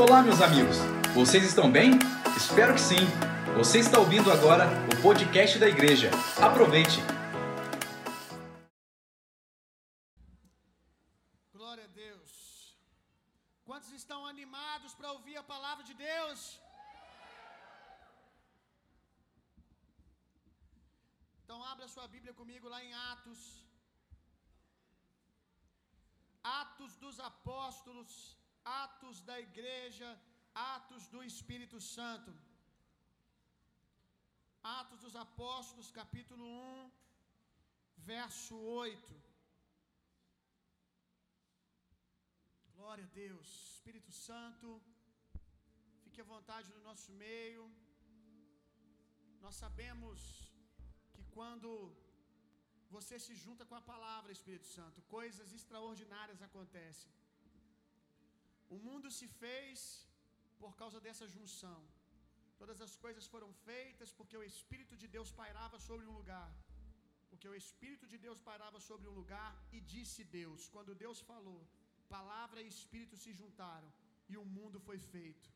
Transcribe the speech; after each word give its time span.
Olá, 0.00 0.22
meus 0.22 0.40
amigos. 0.40 0.76
Vocês 1.12 1.42
estão 1.42 1.68
bem? 1.76 1.90
Espero 2.36 2.72
que 2.72 2.80
sim. 2.80 3.04
Você 3.56 3.80
está 3.80 3.98
ouvindo 3.98 4.30
agora 4.30 4.66
o 4.92 5.02
podcast 5.02 5.58
da 5.58 5.68
igreja. 5.68 6.08
Aproveite. 6.48 6.98
Glória 11.52 11.82
a 11.82 11.88
Deus. 11.88 12.78
Quantos 13.64 13.90
estão 13.90 14.20
animados 14.24 14.94
para 14.94 15.10
ouvir 15.10 15.36
a 15.36 15.42
palavra 15.42 15.82
de 15.82 15.94
Deus? 15.94 16.60
Então 21.42 21.58
abra 21.64 21.88
sua 21.88 22.06
Bíblia 22.06 22.32
comigo 22.32 22.68
lá 22.68 22.80
em 22.84 22.94
Atos. 23.12 23.40
Atos 26.44 26.94
dos 26.98 27.18
Apóstolos, 27.18 28.37
Atos 28.68 29.16
da 29.28 29.36
Igreja, 29.48 30.08
Atos 30.54 31.04
do 31.12 31.20
Espírito 31.30 31.78
Santo. 31.80 32.32
Atos 34.62 35.00
dos 35.04 35.16
Apóstolos, 35.26 35.90
capítulo 36.00 36.44
1, 36.44 36.90
verso 38.12 38.54
8. 38.56 39.22
Glória 42.76 43.04
a 43.04 43.14
Deus. 43.22 43.48
Espírito 43.76 44.12
Santo, 44.12 44.68
fique 46.02 46.20
à 46.20 46.30
vontade 46.34 46.68
no 46.76 46.82
nosso 46.88 47.10
meio. 47.24 47.64
Nós 49.44 49.56
sabemos 49.64 50.18
que 51.14 51.24
quando 51.36 51.70
você 52.96 53.16
se 53.26 53.34
junta 53.44 53.64
com 53.70 53.76
a 53.78 53.88
palavra, 53.92 54.36
Espírito 54.38 54.68
Santo, 54.76 55.08
coisas 55.16 55.52
extraordinárias 55.58 56.42
acontecem. 56.48 57.17
O 58.76 58.78
mundo 58.86 59.08
se 59.18 59.26
fez 59.42 59.80
por 60.62 60.72
causa 60.80 60.98
dessa 61.06 61.26
junção. 61.34 61.80
Todas 62.60 62.80
as 62.86 62.94
coisas 63.04 63.26
foram 63.34 63.50
feitas 63.68 64.10
porque 64.18 64.36
o 64.40 64.46
Espírito 64.52 64.94
de 65.02 65.08
Deus 65.16 65.30
pairava 65.42 65.78
sobre 65.88 66.06
um 66.10 66.16
lugar. 66.20 66.50
Porque 67.30 67.48
o 67.52 67.58
Espírito 67.62 68.06
de 68.12 68.18
Deus 68.26 68.38
pairava 68.48 68.78
sobre 68.88 69.06
um 69.10 69.16
lugar 69.20 69.52
e 69.76 69.80
disse 69.94 70.22
Deus. 70.38 70.68
Quando 70.74 70.98
Deus 71.04 71.20
falou, 71.30 71.60
palavra 72.16 72.60
e 72.62 72.72
Espírito 72.76 73.16
se 73.24 73.32
juntaram 73.40 73.90
e 74.32 74.36
o 74.42 74.44
mundo 74.56 74.78
foi 74.88 74.98
feito. 75.14 75.48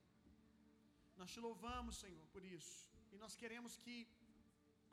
Nós 1.20 1.32
te 1.34 1.40
louvamos, 1.46 1.96
Senhor, 2.04 2.26
por 2.34 2.44
isso. 2.56 2.76
E 3.12 3.18
nós 3.22 3.34
queremos 3.40 3.72
que, 3.82 3.96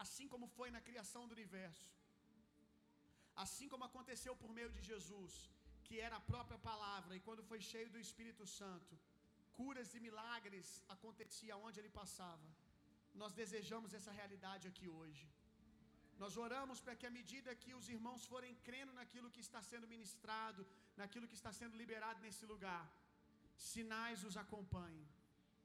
assim 0.06 0.28
como 0.34 0.48
foi 0.58 0.70
na 0.76 0.82
criação 0.88 1.24
do 1.28 1.36
universo, 1.40 1.88
assim 3.46 3.68
como 3.72 3.88
aconteceu 3.90 4.34
por 4.42 4.52
meio 4.58 4.72
de 4.76 4.82
Jesus, 4.92 5.34
que 5.90 6.00
era 6.08 6.16
a 6.18 6.28
própria 6.32 6.60
palavra, 6.70 7.14
e 7.16 7.24
quando 7.28 7.48
foi 7.52 7.60
cheio 7.72 7.90
do 7.94 8.02
Espírito 8.06 8.46
Santo, 8.60 8.94
curas 9.58 9.90
e 9.98 10.00
milagres 10.08 10.68
aconteciam 10.96 11.58
onde 11.68 11.80
ele 11.82 11.98
passava. 12.02 12.48
Nós 13.22 13.34
desejamos 13.42 13.94
essa 13.98 14.12
realidade 14.20 14.66
aqui 14.72 14.88
hoje. 15.00 15.26
Nós 16.22 16.34
oramos 16.46 16.80
para 16.84 16.96
que, 17.00 17.08
à 17.10 17.14
medida 17.20 17.60
que 17.64 17.74
os 17.80 17.88
irmãos 17.96 18.24
forem 18.32 18.54
crendo 18.68 18.94
naquilo 19.00 19.32
que 19.36 19.44
está 19.48 19.62
sendo 19.70 19.92
ministrado, 19.94 20.62
naquilo 21.02 21.30
que 21.30 21.40
está 21.40 21.52
sendo 21.60 21.80
liberado 21.82 22.20
nesse 22.26 22.46
lugar, 22.54 22.86
sinais 23.72 24.24
os 24.30 24.38
acompanhem. 24.44 25.08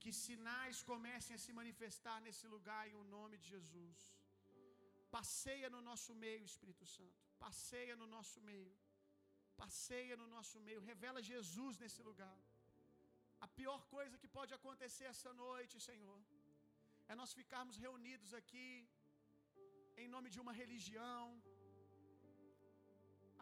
Que 0.03 0.13
sinais 0.25 0.79
comecem 0.93 1.35
a 1.37 1.43
se 1.45 1.53
manifestar 1.61 2.19
nesse 2.27 2.47
lugar 2.55 2.83
em 2.89 2.97
o 3.03 3.05
nome 3.17 3.37
de 3.43 3.49
Jesus. 3.55 3.99
Passeia 5.17 5.69
no 5.75 5.81
nosso 5.91 6.13
meio, 6.25 6.51
Espírito 6.53 6.87
Santo. 6.97 7.21
Passeia 7.47 7.95
no 8.01 8.09
nosso 8.17 8.41
meio. 8.51 8.73
Passeia 9.63 10.17
no 10.23 10.27
nosso 10.37 10.59
meio. 10.67 10.81
Revela 10.91 11.21
Jesus 11.33 11.79
nesse 11.83 12.03
lugar. 12.09 12.37
A 13.47 13.49
pior 13.59 13.81
coisa 13.97 14.19
que 14.23 14.29
pode 14.39 14.53
acontecer 14.59 15.07
essa 15.15 15.33
noite, 15.45 15.75
Senhor, 15.89 16.21
é 17.11 17.15
nós 17.21 17.33
ficarmos 17.41 17.77
reunidos 17.87 18.31
aqui 18.41 18.69
em 20.03 20.09
nome 20.15 20.29
de 20.35 20.41
uma 20.45 20.55
religião. 20.63 21.25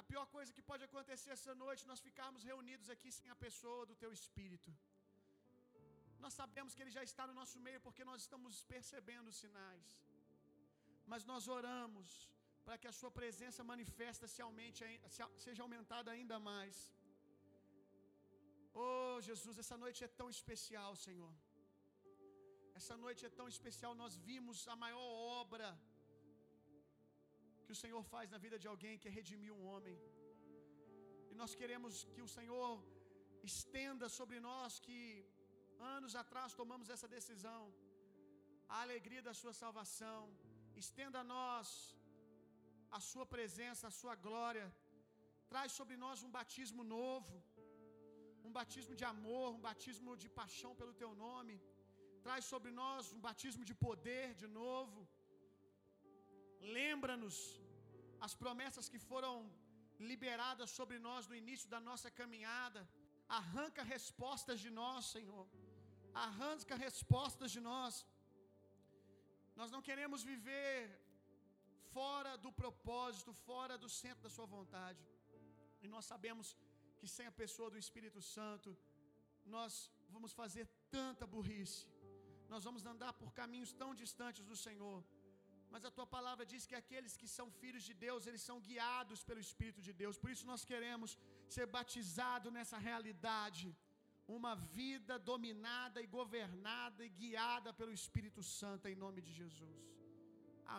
A 0.01 0.05
pior 0.11 0.27
coisa 0.37 0.55
que 0.57 0.65
pode 0.71 0.85
acontecer 0.89 1.31
essa 1.39 1.55
noite, 1.65 1.91
nós 1.93 2.01
ficarmos 2.09 2.43
reunidos 2.51 2.89
aqui 2.95 3.11
sem 3.19 3.31
a 3.35 3.39
pessoa 3.47 3.83
do 3.91 3.97
Teu 4.03 4.13
Espírito. 4.19 4.73
Nós 6.25 6.35
sabemos 6.41 6.75
que 6.75 6.83
Ele 6.83 6.97
já 6.99 7.05
está 7.11 7.25
no 7.31 7.37
nosso 7.41 7.59
meio 7.67 7.81
porque 7.87 8.05
nós 8.11 8.21
estamos 8.25 8.63
percebendo 8.75 9.29
os 9.33 9.39
sinais. 9.45 9.89
Mas 11.13 11.25
nós 11.31 11.49
oramos 11.59 12.09
para 12.65 12.79
que 12.81 12.89
a 12.91 12.97
Sua 12.99 13.11
presença 13.21 13.69
manifesta 13.73 14.27
se 14.35 14.41
aumente, 14.47 14.83
seja 15.47 15.63
aumentada 15.67 16.11
ainda 16.17 16.39
mais. 16.51 16.77
Oh 18.75 19.17
Jesus, 19.29 19.57
essa 19.63 19.77
noite 19.85 20.01
é 20.09 20.11
tão 20.21 20.29
especial, 20.37 20.93
Senhor. 21.07 21.33
Essa 22.81 22.97
noite 23.05 23.23
é 23.29 23.33
tão 23.39 23.47
especial. 23.55 23.93
Nós 24.03 24.15
vimos 24.29 24.59
a 24.75 24.77
maior 24.85 25.09
obra 25.41 25.69
que 27.65 27.75
o 27.75 27.81
Senhor 27.83 28.03
faz 28.15 28.27
na 28.35 28.39
vida 28.45 28.59
de 28.63 28.69
alguém, 28.73 28.99
que 29.01 29.09
é 29.11 29.17
redimir 29.21 29.53
um 29.59 29.65
homem. 29.73 29.99
E 31.31 31.35
nós 31.43 31.55
queremos 31.61 32.05
que 32.15 32.23
o 32.27 32.33
Senhor 32.37 32.73
estenda 33.51 34.09
sobre 34.19 34.39
nós 34.49 34.79
que 34.87 34.99
anos 35.97 36.15
atrás 36.23 36.55
tomamos 36.61 36.89
essa 36.95 37.09
decisão, 37.17 37.63
a 38.75 38.81
alegria 38.87 39.23
da 39.29 39.35
Sua 39.41 39.55
salvação. 39.63 40.21
Estenda 40.85 41.19
a 41.21 41.29
nós 41.37 41.69
a 42.99 43.01
Sua 43.11 43.25
presença, 43.35 43.85
a 43.89 43.97
Sua 44.01 44.15
glória. 44.27 44.67
Traz 45.53 45.71
sobre 45.79 45.97
nós 46.05 46.19
um 46.27 46.33
batismo 46.39 46.83
novo, 46.97 47.35
um 48.49 48.53
batismo 48.59 48.95
de 49.01 49.07
amor, 49.15 49.49
um 49.59 49.65
batismo 49.71 50.13
de 50.23 50.29
paixão 50.41 50.73
pelo 50.81 50.95
Teu 51.03 51.11
nome. 51.27 51.57
Traz 52.27 52.45
sobre 52.53 52.71
nós 52.81 53.13
um 53.17 53.23
batismo 53.29 53.65
de 53.71 53.75
poder 53.87 54.27
de 54.43 54.49
novo. 54.61 55.01
Lembra-nos 56.79 57.37
as 58.27 58.35
promessas 58.43 58.89
que 58.93 59.01
foram 59.11 59.35
liberadas 60.11 60.71
sobre 60.79 60.99
nós 61.07 61.29
no 61.31 61.37
início 61.43 61.69
da 61.75 61.81
nossa 61.89 62.11
caminhada. 62.21 62.83
Arranca 63.41 63.83
respostas 63.95 64.59
de 64.65 64.71
nós, 64.81 65.03
Senhor. 65.17 65.47
Arranca 66.27 66.75
respostas 66.87 67.51
de 67.57 67.61
nós. 67.71 67.95
Nós 69.61 69.71
não 69.75 69.83
queremos 69.89 70.23
viver 70.33 70.77
fora 71.95 72.33
do 72.45 72.51
propósito, 72.63 73.33
fora 73.49 73.77
do 73.85 73.89
centro 74.01 74.23
da 74.27 74.35
Sua 74.37 74.47
vontade. 74.57 75.03
E 75.85 75.89
nós 75.95 76.05
sabemos 76.13 76.49
que 76.99 77.09
sem 77.17 77.27
a 77.31 77.39
pessoa 77.43 77.69
do 77.75 77.79
Espírito 77.85 78.21
Santo, 78.35 78.71
nós 79.55 79.73
vamos 80.15 80.33
fazer 80.41 80.65
tanta 80.97 81.27
burrice. 81.35 81.81
Nós 82.53 82.65
vamos 82.69 82.85
andar 82.93 83.13
por 83.21 83.31
caminhos 83.41 83.73
tão 83.83 83.91
distantes 84.03 84.45
do 84.51 84.57
Senhor. 84.67 85.01
Mas 85.73 85.85
a 85.89 85.91
tua 85.97 86.07
palavra 86.15 86.45
diz 86.53 86.63
que 86.71 86.77
aqueles 86.81 87.15
que 87.21 87.29
são 87.37 87.47
filhos 87.61 87.85
de 87.89 87.95
Deus, 88.07 88.27
eles 88.27 88.43
são 88.49 88.57
guiados 88.69 89.21
pelo 89.29 89.45
Espírito 89.47 89.81
de 89.87 89.93
Deus. 90.03 90.19
Por 90.23 90.31
isso 90.35 90.47
nós 90.53 90.65
queremos 90.71 91.13
ser 91.57 91.67
batizados 91.79 92.53
nessa 92.57 92.79
realidade. 92.89 93.69
Uma 94.39 94.55
vida 94.81 95.15
dominada 95.33 96.01
e 96.05 96.11
governada 96.19 97.01
e 97.07 97.15
guiada 97.21 97.73
pelo 97.81 97.95
Espírito 98.01 98.43
Santo, 98.59 98.87
em 98.87 98.99
nome 99.05 99.23
de 99.29 99.33
Jesus. 99.41 99.81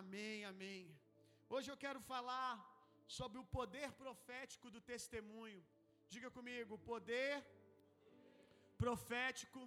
Amém, 0.00 0.38
amém. 0.52 0.84
Hoje 1.48 1.70
eu 1.70 1.76
quero 1.84 2.00
falar 2.00 2.52
sobre 3.06 3.38
o 3.38 3.44
poder 3.58 3.92
profético 3.92 4.70
do 4.70 4.80
testemunho. 4.80 5.62
Diga 6.08 6.30
comigo, 6.30 6.78
poder 6.92 7.44
profético 8.78 9.60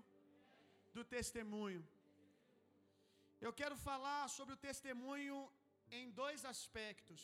do 0.95 1.03
testemunho. 1.03 1.83
Eu 3.39 3.53
quero 3.53 3.75
falar 3.75 4.27
sobre 4.37 4.53
o 4.55 4.61
testemunho 4.69 5.37
em 5.91 6.09
dois 6.21 6.43
aspectos. 6.53 7.21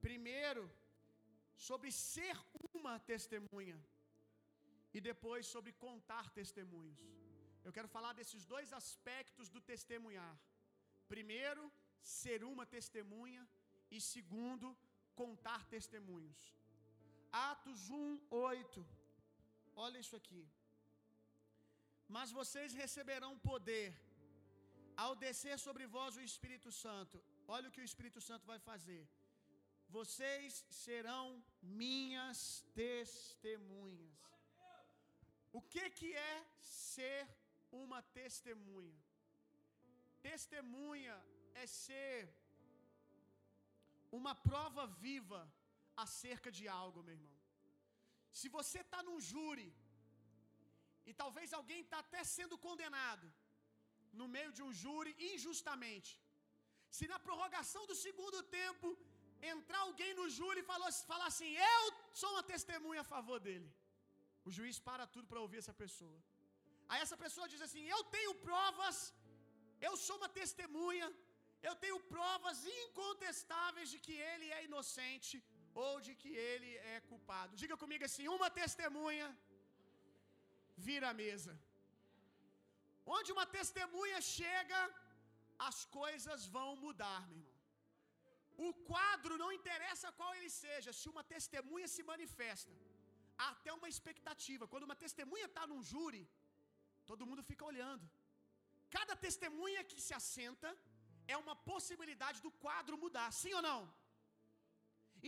Primeiro, 0.00 0.62
sobre 1.68 1.90
ser 1.92 2.36
uma 2.72 2.98
testemunha, 2.98 3.78
e 4.96 5.00
depois 5.00 5.46
sobre 5.54 5.72
contar 5.72 6.30
testemunhos. 6.30 7.00
Eu 7.66 7.72
quero 7.76 7.88
falar 7.96 8.12
desses 8.18 8.44
dois 8.52 8.72
aspectos 8.72 9.48
do 9.54 9.60
testemunhar. 9.60 10.34
Primeiro, 11.06 11.62
ser 12.02 12.44
uma 12.44 12.64
testemunha, 12.66 13.42
e 13.90 14.00
segundo, 14.00 14.76
contar 15.14 15.64
testemunhos. 15.66 16.40
Atos 17.32 17.88
1, 17.90 18.20
8. 18.30 18.86
Olha 19.74 19.98
isso 19.98 20.16
aqui. 20.16 20.42
Mas 22.08 22.30
vocês 22.32 22.72
receberão 22.72 23.32
poder 23.38 23.88
ao 24.96 25.14
descer 25.24 25.56
sobre 25.58 25.86
vós 25.86 26.16
o 26.16 26.26
Espírito 26.30 26.70
Santo. 26.72 27.22
Olha 27.46 27.68
o 27.68 27.72
que 27.74 27.80
o 27.80 27.88
Espírito 27.90 28.20
Santo 28.20 28.46
vai 28.52 28.58
fazer. 28.58 29.02
Vocês 29.88 30.64
serão 30.84 31.42
minhas 31.62 32.64
testemunhas. 32.74 34.18
O 35.52 35.60
que 35.72 35.84
que 35.98 36.10
é 36.14 36.44
ser 36.60 37.22
uma 37.82 38.00
testemunha? 38.20 39.00
Testemunha 40.22 41.16
é 41.62 41.66
ser 41.66 42.18
uma 44.18 44.34
prova 44.48 44.84
viva 45.06 45.40
acerca 46.04 46.50
de 46.58 46.64
algo, 46.82 47.02
meu 47.02 47.14
irmão. 47.18 47.36
Se 48.40 48.48
você 48.56 48.80
está 48.86 49.00
num 49.08 49.20
júri 49.30 49.68
e 51.08 51.12
talvez 51.22 51.52
alguém 51.52 51.80
está 51.82 51.98
até 52.04 52.22
sendo 52.36 52.56
condenado 52.66 53.26
no 54.18 54.26
meio 54.36 54.50
de 54.56 54.62
um 54.66 54.72
júri 54.82 55.12
injustamente. 55.32 56.10
Se 56.96 57.06
na 57.12 57.18
prorrogação 57.26 57.82
do 57.90 57.96
segundo 58.04 58.38
tempo 58.58 58.88
entrar 59.52 59.80
alguém 59.84 60.12
no 60.20 60.26
júri 60.36 60.60
e 60.60 60.68
falar, 60.70 60.90
falar 61.12 61.28
assim: 61.32 61.50
Eu 61.72 61.82
sou 62.20 62.30
uma 62.34 62.44
testemunha 62.52 63.02
a 63.02 63.10
favor 63.14 63.38
dele. 63.46 63.68
O 64.48 64.50
juiz 64.56 64.78
para 64.88 65.06
tudo 65.14 65.26
para 65.30 65.44
ouvir 65.46 65.58
essa 65.62 65.74
pessoa. 65.84 66.18
Aí 66.90 67.00
essa 67.06 67.16
pessoa 67.24 67.48
diz 67.52 67.62
assim: 67.66 67.84
Eu 67.96 68.02
tenho 68.16 68.34
provas, 68.46 68.98
eu 69.88 69.94
sou 70.06 70.16
uma 70.20 70.30
testemunha, 70.40 71.08
eu 71.68 71.74
tenho 71.82 71.98
provas 72.14 72.58
incontestáveis 72.82 73.88
de 73.92 73.98
que 74.04 74.14
ele 74.30 74.48
é 74.58 74.60
inocente 74.68 75.36
ou 75.84 75.92
de 76.06 76.12
que 76.20 76.30
ele 76.50 76.70
é 76.94 76.96
culpado. 77.10 77.58
Diga 77.62 77.76
comigo 77.82 78.04
assim: 78.08 78.26
uma 78.36 78.50
testemunha 78.62 79.28
vira 80.88 81.08
a 81.10 81.18
mesa. 81.24 81.54
Onde 83.16 83.30
uma 83.36 83.46
testemunha 83.58 84.18
chega, 84.36 84.80
as 85.68 85.78
coisas 85.98 86.40
vão 86.56 86.68
mudar, 86.84 87.20
meu 87.30 87.40
irmão. 87.42 87.58
O 88.66 88.70
quadro 88.90 89.34
não 89.42 89.50
interessa 89.58 90.14
qual 90.18 90.30
ele 90.38 90.50
seja, 90.64 90.90
se 91.00 91.06
uma 91.12 91.22
testemunha 91.34 91.88
se 91.94 92.02
manifesta, 92.12 92.74
há 93.40 93.48
até 93.54 93.70
uma 93.78 93.88
expectativa. 93.92 94.68
Quando 94.72 94.88
uma 94.88 94.98
testemunha 95.04 95.46
está 95.50 95.64
num 95.70 95.82
júri, 95.90 96.22
todo 97.10 97.28
mundo 97.28 97.42
fica 97.50 97.64
olhando. 97.72 98.04
Cada 98.96 99.14
testemunha 99.26 99.82
que 99.90 99.98
se 100.06 100.14
assenta 100.20 100.70
é 101.34 101.36
uma 101.44 101.56
possibilidade 101.70 102.38
do 102.46 102.52
quadro 102.64 103.00
mudar, 103.04 103.28
sim 103.42 103.54
ou 103.58 103.62
não? 103.70 103.80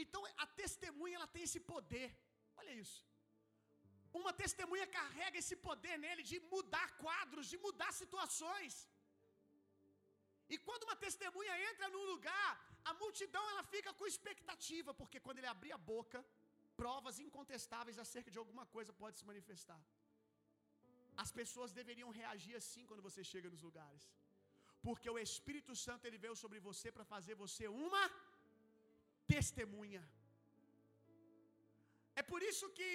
Então 0.03 0.21
a 0.45 0.47
testemunha 0.61 1.17
ela 1.19 1.31
tem 1.35 1.45
esse 1.49 1.61
poder. 1.73 2.09
Olha 2.61 2.75
isso. 2.85 3.01
Uma 4.21 4.33
testemunha 4.43 4.87
carrega 4.99 5.37
esse 5.43 5.57
poder 5.69 5.95
nele 6.05 6.23
de 6.31 6.39
mudar 6.55 6.89
quadros, 7.05 7.47
de 7.53 7.59
mudar 7.67 7.91
situações. 8.03 8.75
E 10.53 10.59
quando 10.67 10.87
uma 10.89 10.97
testemunha 11.05 11.55
entra 11.71 11.87
num 11.95 12.07
lugar, 12.13 12.51
a 12.91 12.93
multidão 13.03 13.45
ela 13.53 13.65
fica 13.75 13.91
com 13.99 14.07
expectativa, 14.13 14.91
porque 15.01 15.19
quando 15.25 15.39
ele 15.39 15.53
abrir 15.55 15.73
a 15.77 15.85
boca, 15.93 16.19
provas 16.81 17.19
incontestáveis 17.27 17.99
acerca 18.05 18.31
de 18.35 18.41
alguma 18.43 18.65
coisa 18.75 18.93
pode 19.03 19.17
se 19.21 19.27
manifestar. 19.31 19.81
As 21.23 21.31
pessoas 21.41 21.77
deveriam 21.81 22.11
reagir 22.21 22.55
assim 22.61 22.85
quando 22.89 23.07
você 23.09 23.23
chega 23.33 23.49
nos 23.55 23.63
lugares. 23.69 24.05
Porque 24.87 25.09
o 25.15 25.19
Espírito 25.27 25.75
Santo 25.85 26.07
ele 26.07 26.23
veio 26.25 26.37
sobre 26.43 26.59
você 26.69 26.89
para 26.97 27.07
fazer 27.15 27.35
você 27.45 27.67
uma 27.87 28.05
testemunha. 29.35 30.03
É 32.21 32.23
por 32.31 32.41
isso 32.51 32.67
que 32.79 32.91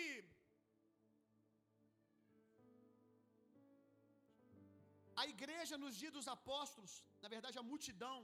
a 5.22 5.25
igreja 5.36 5.75
nos 5.84 5.95
dias 6.01 6.16
dos 6.18 6.28
apóstolos, 6.38 6.92
na 7.24 7.30
verdade 7.36 7.57
a 7.62 7.69
multidão 7.72 8.18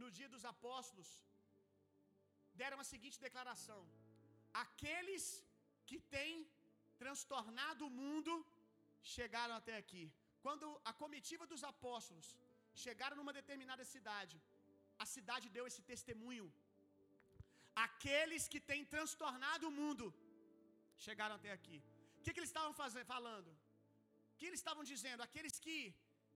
no 0.00 0.08
dia 0.16 0.28
dos 0.34 0.44
apóstolos 0.54 1.10
deram 2.62 2.80
a 2.82 2.90
seguinte 2.92 3.24
declaração: 3.26 3.80
Aqueles 4.64 5.24
que 5.88 5.98
têm 6.16 6.34
transtornado 7.02 7.86
o 7.86 7.94
mundo 8.00 8.34
chegaram 9.14 9.54
até 9.60 9.74
aqui. 9.82 10.04
Quando 10.44 10.66
a 10.90 10.92
comitiva 11.02 11.44
dos 11.52 11.62
apóstolos 11.72 12.28
chegaram 12.84 13.16
numa 13.20 13.34
determinada 13.40 13.84
cidade, 13.94 14.36
a 15.02 15.06
cidade 15.14 15.46
deu 15.56 15.64
esse 15.70 15.82
testemunho. 15.92 16.46
Aqueles 17.86 18.44
que 18.52 18.60
têm 18.70 18.82
transtornado 18.94 19.68
o 19.68 19.76
mundo 19.80 20.06
chegaram 21.06 21.36
até 21.36 21.50
aqui. 21.58 21.78
O 22.18 22.22
que, 22.22 22.32
que 22.32 22.40
eles 22.40 22.52
estavam 22.54 22.74
fazendo, 22.82 23.06
falando? 23.16 23.50
O 24.32 24.36
que 24.38 24.46
eles 24.48 24.60
estavam 24.62 24.84
dizendo? 24.92 25.22
Aqueles 25.28 25.56
que 25.64 25.78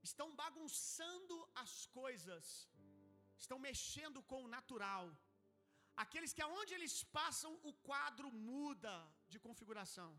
estão 0.09 0.29
bagunçando 0.43 1.37
as 1.63 1.73
coisas, 2.01 2.45
estão 3.43 3.59
mexendo 3.69 4.21
com 4.31 4.41
o 4.45 4.53
natural. 4.57 5.07
Aqueles 6.05 6.33
que 6.37 6.45
aonde 6.47 6.73
eles 6.77 6.97
passam, 7.19 7.53
o 7.71 7.73
quadro 7.89 8.29
muda 8.51 8.95
de 9.33 9.39
configuração. 9.47 10.11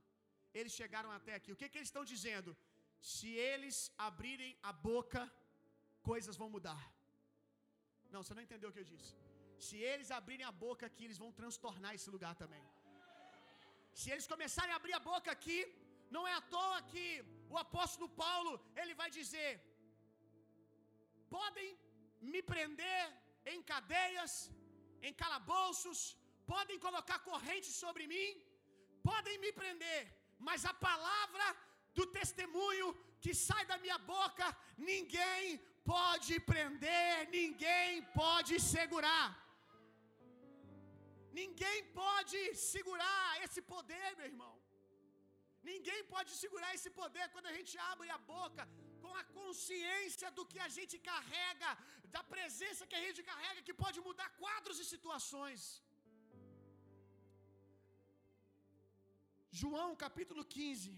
Eles 0.59 0.73
chegaram 0.79 1.11
até 1.17 1.33
aqui. 1.35 1.51
O 1.53 1.59
que, 1.59 1.69
que 1.69 1.77
eles 1.79 1.91
estão 1.91 2.05
dizendo? 2.13 2.51
Se 3.13 3.29
eles 3.51 3.77
abrirem 4.07 4.51
a 4.69 4.73
boca, 4.89 5.21
coisas 6.09 6.39
vão 6.41 6.49
mudar. 6.55 6.83
Não, 8.13 8.21
você 8.21 8.33
não 8.37 8.45
entendeu 8.47 8.69
o 8.69 8.73
que 8.75 8.83
eu 8.83 8.91
disse. 8.93 9.11
Se 9.67 9.77
eles 9.91 10.09
abrirem 10.17 10.47
a 10.49 10.57
boca 10.65 10.83
aqui, 10.89 11.03
eles 11.05 11.21
vão 11.23 11.31
transtornar 11.39 11.93
esse 11.97 12.09
lugar 12.15 12.33
também. 12.43 12.65
Se 13.99 14.07
eles 14.13 14.27
começarem 14.33 14.73
a 14.73 14.79
abrir 14.81 14.95
a 14.97 15.05
boca 15.11 15.29
aqui, 15.37 15.59
não 16.15 16.23
é 16.31 16.33
à 16.37 16.43
toa 16.55 16.77
que 16.91 17.05
o 17.53 17.57
apóstolo 17.65 18.09
Paulo, 18.23 18.51
ele 18.81 18.93
vai 19.01 19.09
dizer: 19.19 19.51
podem 21.35 21.69
me 22.31 22.41
prender 22.51 23.03
em 23.53 23.59
cadeias, 23.73 24.33
em 25.07 25.13
calabouços, 25.23 25.99
podem 26.53 26.79
colocar 26.85 27.19
correntes 27.31 27.73
sobre 27.83 28.05
mim, 28.13 28.29
podem 29.09 29.37
me 29.43 29.51
prender, 29.61 30.01
mas 30.47 30.65
a 30.71 30.73
palavra 30.87 31.47
do 31.97 32.05
testemunho 32.17 32.87
que 33.23 33.33
sai 33.47 33.63
da 33.71 33.77
minha 33.83 33.99
boca, 34.13 34.45
ninguém 34.91 35.43
pode 35.91 36.33
prender, 36.51 37.13
ninguém 37.37 37.91
pode 38.21 38.53
segurar. 38.73 39.29
Ninguém 41.39 41.77
pode 42.01 42.39
segurar 42.71 43.29
esse 43.45 43.61
poder, 43.73 44.07
meu 44.19 44.27
irmão. 44.33 44.53
Ninguém 45.71 46.01
pode 46.13 46.31
segurar 46.41 46.71
esse 46.77 46.89
poder 46.99 47.25
quando 47.33 47.49
a 47.51 47.55
gente 47.57 47.73
abre 47.91 48.09
a 48.17 48.19
boca 48.33 48.63
com 49.03 49.13
a 49.21 49.23
consciência 49.39 50.29
do 50.37 50.45
que 50.51 50.59
a 50.67 50.69
gente 50.77 50.95
carrega, 51.11 51.71
da 52.15 52.23
presença 52.33 52.87
que 52.89 52.97
a 52.99 53.03
gente 53.07 53.21
carrega, 53.31 53.65
que 53.67 53.79
pode 53.83 53.99
mudar 54.07 54.29
quadros 54.41 54.79
e 54.83 54.87
situações. 54.93 55.61
João 59.61 59.89
capítulo 60.05 60.43
15. 60.57 60.91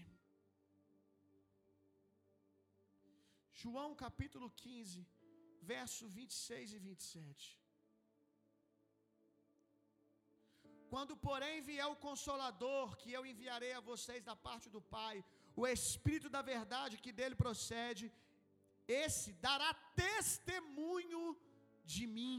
João 3.62 3.90
capítulo 4.04 4.46
15, 4.62 5.06
verso 5.72 6.04
26 6.08 6.72
e 6.76 6.78
27. 6.86 7.60
Quando, 10.92 11.14
porém, 11.26 11.56
vier 11.68 11.86
o 11.90 12.00
Consolador, 12.06 12.96
que 13.00 13.10
eu 13.16 13.22
enviarei 13.32 13.72
a 13.76 13.84
vocês 13.90 14.20
da 14.30 14.34
parte 14.46 14.66
do 14.74 14.82
Pai, 14.96 15.16
o 15.60 15.66
Espírito 15.76 16.28
da 16.36 16.42
Verdade 16.54 17.00
que 17.04 17.12
dele 17.18 17.36
procede, 17.44 18.04
esse 19.04 19.30
dará 19.46 19.70
testemunho 20.04 21.22
de 21.94 22.04
mim, 22.16 22.36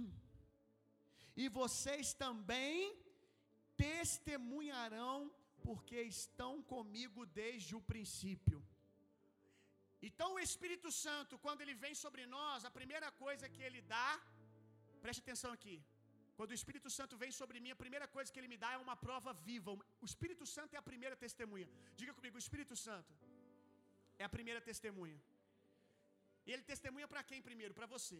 e 1.41 1.47
vocês 1.61 2.13
também 2.25 2.77
testemunharão, 3.87 5.17
porque 5.67 5.99
estão 6.17 6.53
comigo 6.73 7.25
desde 7.41 7.73
o 7.79 7.81
princípio. 7.93 8.59
Então, 10.09 10.29
o 10.35 10.41
Espírito 10.47 10.89
Santo, 11.03 11.33
quando 11.45 11.61
ele 11.63 11.75
vem 11.83 11.95
sobre 12.03 12.23
nós, 12.35 12.65
a 12.69 12.71
primeira 12.79 13.09
coisa 13.23 13.51
que 13.53 13.61
ele 13.67 13.81
dá, 13.95 14.09
preste 15.03 15.21
atenção 15.25 15.51
aqui. 15.57 15.75
Quando 16.37 16.51
o 16.53 16.57
Espírito 16.59 16.89
Santo 16.97 17.15
vem 17.23 17.31
sobre 17.39 17.57
mim, 17.63 17.71
a 17.75 17.81
primeira 17.83 18.07
coisa 18.15 18.31
que 18.33 18.39
ele 18.41 18.51
me 18.53 18.59
dá 18.63 18.69
é 18.77 18.79
uma 18.85 18.95
prova 19.05 19.31
viva. 19.49 19.71
O 20.03 20.07
Espírito 20.11 20.45
Santo 20.55 20.71
é 20.75 20.79
a 20.81 20.87
primeira 20.91 21.15
testemunha. 21.25 21.67
Diga 21.99 22.13
comigo, 22.17 22.37
o 22.39 22.43
Espírito 22.45 22.75
Santo 22.85 23.13
é 24.21 24.25
a 24.29 24.33
primeira 24.37 24.61
testemunha. 24.69 25.19
E 26.45 26.51
ele 26.53 26.63
testemunha 26.71 27.07
para 27.11 27.23
quem 27.29 27.41
primeiro? 27.49 27.75
Para 27.79 27.89
você. 27.95 28.19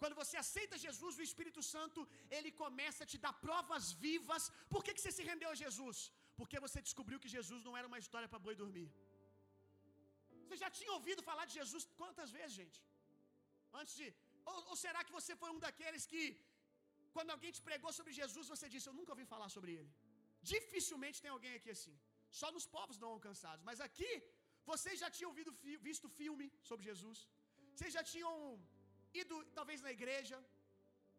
Quando 0.00 0.16
você 0.22 0.36
aceita 0.44 0.82
Jesus, 0.86 1.12
o 1.20 1.26
Espírito 1.28 1.62
Santo, 1.74 2.00
ele 2.36 2.50
começa 2.62 3.02
a 3.04 3.10
te 3.12 3.18
dar 3.24 3.34
provas 3.46 3.84
vivas. 4.06 4.44
Por 4.72 4.82
que, 4.84 4.94
que 4.96 5.02
você 5.02 5.12
se 5.18 5.24
rendeu 5.30 5.50
a 5.54 5.60
Jesus? 5.64 5.98
Porque 6.38 6.58
você 6.66 6.80
descobriu 6.88 7.20
que 7.22 7.34
Jesus 7.36 7.62
não 7.68 7.76
era 7.80 7.88
uma 7.90 8.00
história 8.04 8.28
para 8.32 8.44
boi 8.46 8.56
dormir. 8.64 8.88
Você 10.48 10.58
já 10.64 10.70
tinha 10.78 10.92
ouvido 10.98 11.22
falar 11.30 11.44
de 11.50 11.54
Jesus 11.60 11.84
quantas 12.00 12.30
vezes, 12.36 12.54
gente? 12.60 12.78
Antes 13.80 13.94
de. 14.00 14.06
Ou, 14.50 14.58
ou 14.70 14.76
será 14.84 15.00
que 15.06 15.16
você 15.18 15.32
foi 15.40 15.50
um 15.54 15.60
daqueles 15.64 16.04
que, 16.12 16.22
quando 17.16 17.32
alguém 17.34 17.52
te 17.56 17.62
pregou 17.68 17.92
sobre 17.98 18.12
Jesus, 18.20 18.46
você 18.54 18.68
disse: 18.74 18.88
Eu 18.90 18.96
nunca 18.98 19.12
ouvi 19.14 19.26
falar 19.34 19.48
sobre 19.56 19.72
ele? 19.78 19.92
Dificilmente 20.52 21.22
tem 21.24 21.32
alguém 21.36 21.54
aqui 21.58 21.70
assim. 21.76 21.94
Só 22.40 22.48
nos 22.56 22.66
povos 22.76 22.98
não 23.02 23.10
alcançados. 23.16 23.62
Mas 23.68 23.80
aqui, 23.88 24.12
vocês 24.70 24.96
já 25.02 25.10
tinham 25.16 25.30
ouvido, 25.32 25.52
visto 25.88 26.14
filme 26.20 26.46
sobre 26.70 26.84
Jesus. 26.90 27.18
Vocês 27.74 27.92
já 27.98 28.04
tinham 28.12 28.32
ido, 29.22 29.36
talvez, 29.58 29.80
na 29.86 29.92
igreja. 29.98 30.38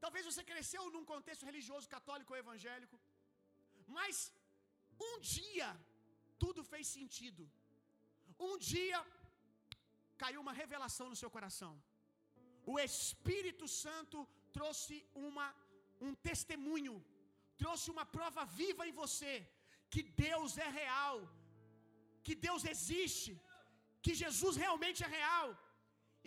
Talvez 0.03 0.23
você 0.29 0.43
cresceu 0.51 0.83
num 0.95 1.05
contexto 1.13 1.47
religioso, 1.51 1.93
católico 1.97 2.33
ou 2.33 2.41
evangélico. 2.43 2.97
Mas, 3.97 4.17
um 5.09 5.15
dia, 5.35 5.69
tudo 6.43 6.63
fez 6.73 6.85
sentido. 6.97 7.43
Um 8.47 8.55
dia, 8.71 8.99
caiu 10.21 10.39
uma 10.45 10.55
revelação 10.61 11.07
no 11.11 11.19
seu 11.21 11.29
coração. 11.35 11.73
O 12.73 12.75
Espírito 12.87 13.65
Santo 13.83 14.17
trouxe 14.57 14.95
uma, 15.27 15.47
um 16.07 16.13
testemunho, 16.29 16.95
trouxe 17.61 17.87
uma 17.95 18.05
prova 18.17 18.43
viva 18.59 18.83
em 18.89 18.95
você 19.03 19.33
que 19.93 20.01
Deus 20.25 20.51
é 20.67 20.69
real, 20.81 21.15
que 22.25 22.35
Deus 22.47 22.63
existe, 22.73 23.31
que 24.05 24.13
Jesus 24.23 24.55
realmente 24.63 24.99
é 25.07 25.11
real, 25.19 25.47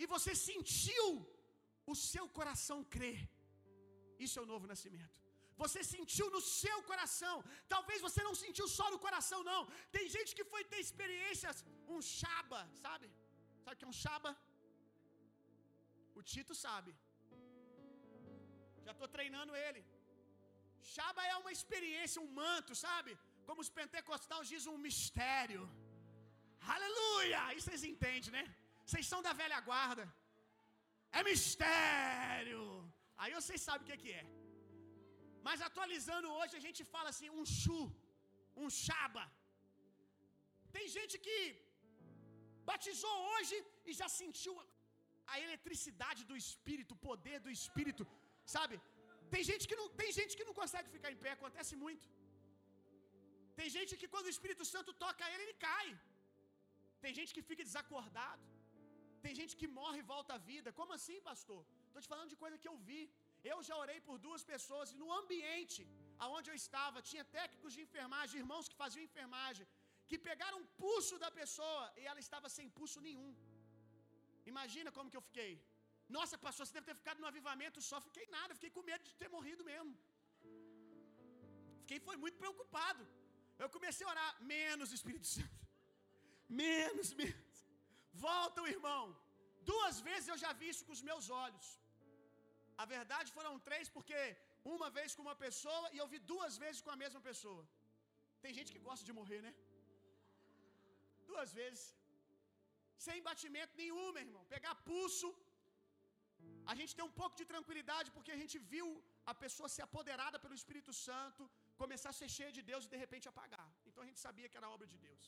e 0.01 0.05
você 0.13 0.33
sentiu 0.49 1.07
o 1.91 1.95
seu 2.09 2.25
coração 2.37 2.77
crer, 2.95 3.21
isso 4.25 4.37
é 4.39 4.43
o 4.43 4.51
novo 4.53 4.67
nascimento. 4.73 5.17
Você 5.63 5.79
sentiu 5.95 6.27
no 6.35 6.41
seu 6.61 6.77
coração. 6.89 7.35
Talvez 7.73 7.99
você 8.05 8.21
não 8.27 8.35
sentiu 8.43 8.67
só 8.77 8.85
no 8.93 8.99
coração, 9.05 9.39
não. 9.51 9.61
Tem 9.95 10.05
gente 10.15 10.31
que 10.37 10.45
foi 10.53 10.61
ter 10.71 10.79
experiências, 10.85 11.57
um 11.95 11.99
chaba, 12.17 12.61
sabe? 12.85 13.07
Sabe 13.63 13.75
o 13.75 13.79
que 13.79 13.87
é 13.89 13.93
um 13.93 13.99
chaba? 14.05 14.31
O 16.19 16.21
Tito 16.31 16.55
sabe. 16.65 16.91
Já 18.85 18.93
estou 18.95 19.09
treinando 19.15 19.53
ele. 19.65 19.81
Chaba 20.95 21.21
é 21.31 21.35
uma 21.41 21.53
experiência, 21.57 22.23
um 22.25 22.31
manto, 22.41 22.73
sabe? 22.87 23.11
Como 23.47 23.61
os 23.65 23.71
pentecostais 23.79 24.49
dizem, 24.53 24.73
um 24.75 24.83
mistério. 24.87 25.63
Aleluia! 26.75 27.41
Isso 27.55 27.67
vocês 27.67 27.85
entendem, 27.91 28.31
né? 28.37 28.43
Vocês 28.85 29.05
são 29.11 29.21
da 29.27 29.33
velha 29.41 29.59
guarda. 29.69 30.05
É 31.17 31.21
mistério. 31.31 32.61
Aí 33.21 33.31
vocês 33.39 33.61
sabem 33.67 33.83
o 33.83 33.87
que, 33.89 33.97
é 33.97 34.03
que 34.03 34.13
é. 34.21 34.25
Mas 35.47 35.65
atualizando 35.67 36.27
hoje, 36.39 36.53
a 36.59 36.63
gente 36.65 36.81
fala 36.93 37.09
assim: 37.13 37.29
um 37.39 37.45
chu, 37.59 37.81
um 38.63 38.69
chaba. 38.83 39.25
Tem 40.75 40.85
gente 40.97 41.15
que 41.25 41.37
batizou 42.71 43.15
hoje 43.31 43.55
e 43.89 43.93
já 44.01 44.07
sentiu 44.19 44.53
a 45.33 45.35
eletricidade 45.45 46.21
do 46.29 46.35
Espírito, 46.43 46.93
o 46.93 47.01
poder 47.09 47.37
do 47.45 47.51
Espírito, 47.59 48.03
sabe? 48.55 48.75
Tem 49.33 49.43
gente 49.49 49.65
que 49.69 49.77
não, 49.79 49.87
tem 50.01 50.09
gente 50.19 50.33
que 50.37 50.47
não 50.49 50.55
consegue 50.61 50.89
ficar 50.95 51.11
em 51.13 51.19
pé, 51.23 51.31
acontece 51.37 51.75
muito. 51.83 52.07
Tem 53.59 53.69
gente 53.75 53.93
que 54.01 54.07
quando 54.13 54.27
o 54.29 54.35
Espírito 54.35 54.65
Santo 54.73 54.91
toca 55.05 55.23
ele, 55.31 55.43
ele 55.45 55.57
cai. 55.67 55.87
Tem 57.03 57.13
gente 57.19 57.31
que 57.35 57.43
fica 57.49 57.63
desacordado. 57.69 58.45
Tem 59.25 59.33
gente 59.39 59.53
que 59.59 59.67
morre 59.79 59.99
e 60.01 60.09
volta 60.13 60.31
à 60.37 60.39
vida. 60.51 60.69
Como 60.79 60.93
assim, 60.97 61.17
pastor? 61.29 61.61
Estou 61.87 62.01
te 62.03 62.09
falando 62.13 62.31
de 62.33 62.39
coisa 62.43 62.57
que 62.61 62.69
eu 62.71 62.77
vi. 62.89 63.01
Eu 63.51 63.57
já 63.67 63.75
orei 63.83 63.99
por 64.07 64.17
duas 64.25 64.43
pessoas 64.53 64.91
e 64.93 64.97
no 65.01 65.09
ambiente 65.21 65.81
aonde 66.25 66.49
eu 66.51 66.57
estava, 66.63 67.05
tinha 67.09 67.23
técnicos 67.37 67.73
de 67.75 67.81
enfermagem, 67.85 68.41
irmãos 68.43 68.67
que 68.71 68.81
faziam 68.83 69.07
enfermagem, 69.09 69.65
que 70.13 70.25
pegaram 70.29 70.57
o 70.61 70.69
pulso 70.83 71.15
da 71.23 71.29
pessoa 71.41 71.83
e 71.99 72.03
ela 72.09 72.21
estava 72.25 72.47
sem 72.55 72.67
pulso 72.77 72.99
nenhum. 73.07 73.31
Imagina 74.51 74.89
como 74.97 75.11
que 75.11 75.19
eu 75.19 75.27
fiquei. 75.29 75.53
Nossa, 76.15 76.35
pastor, 76.45 76.63
você 76.65 76.75
deve 76.77 76.87
ter 76.89 76.97
ficado 77.01 77.21
no 77.23 77.29
avivamento 77.31 77.79
só. 77.89 77.97
Fiquei 78.07 78.25
nada, 78.37 78.57
fiquei 78.59 78.71
com 78.75 78.83
medo 78.91 79.03
de 79.09 79.15
ter 79.21 79.29
morrido 79.35 79.63
mesmo. 79.71 79.93
Fiquei 81.81 81.99
foi 82.07 82.17
muito 82.23 82.37
preocupado. 82.43 83.03
Eu 83.63 83.69
comecei 83.75 84.05
a 84.05 84.11
orar, 84.13 84.31
menos 84.53 84.95
Espírito 84.99 85.27
Santo. 85.35 85.59
Menos, 86.63 87.07
menos. 87.19 87.59
Volta 88.27 88.61
o 88.63 88.67
irmão. 88.73 89.03
Duas 89.69 89.95
vezes 90.07 90.27
eu 90.31 90.37
já 90.43 90.51
vi 90.59 90.67
isso 90.71 90.85
com 90.87 90.93
os 90.97 91.03
meus 91.09 91.25
olhos. 91.43 91.67
A 92.81 92.85
verdade 92.93 93.29
foram 93.37 93.53
três, 93.67 93.85
porque 93.95 94.19
uma 94.75 94.89
vez 94.97 95.15
com 95.15 95.23
uma 95.27 95.37
pessoa 95.45 95.85
e 95.93 95.97
eu 96.01 96.07
vi 96.13 96.19
duas 96.33 96.55
vezes 96.63 96.81
com 96.85 96.91
a 96.95 96.99
mesma 97.03 97.21
pessoa. 97.29 97.63
Tem 98.43 98.53
gente 98.57 98.73
que 98.73 98.83
gosta 98.89 99.05
de 99.09 99.15
morrer, 99.19 99.41
né? 99.47 99.53
Duas 101.33 101.51
vezes. 101.61 101.83
Sem 103.05 103.19
batimento 103.29 103.73
nenhum, 103.81 104.07
meu 104.15 104.23
irmão. 104.27 104.43
Pegar 104.55 104.75
pulso. 104.89 105.29
A 106.71 106.75
gente 106.79 106.95
tem 106.97 107.05
um 107.09 107.15
pouco 107.21 107.35
de 107.39 107.45
tranquilidade 107.53 108.09
porque 108.15 108.33
a 108.35 108.39
gente 108.41 108.57
viu 108.73 108.87
a 109.31 109.33
pessoa 109.43 109.73
ser 109.75 109.83
apoderada 109.87 110.37
pelo 110.43 110.57
Espírito 110.59 110.91
Santo, 111.07 111.43
começar 111.83 112.09
a 112.11 112.19
ser 112.19 112.29
cheia 112.37 112.51
de 112.57 112.63
Deus 112.69 112.85
e 112.85 112.91
de 112.93 112.99
repente 113.03 113.27
apagar. 113.31 113.67
Então 113.87 114.03
a 114.03 114.07
gente 114.09 114.21
sabia 114.25 114.49
que 114.49 114.57
era 114.59 114.73
obra 114.75 114.87
de 114.93 114.97
Deus. 115.07 115.23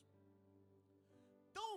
Então, 1.50 1.71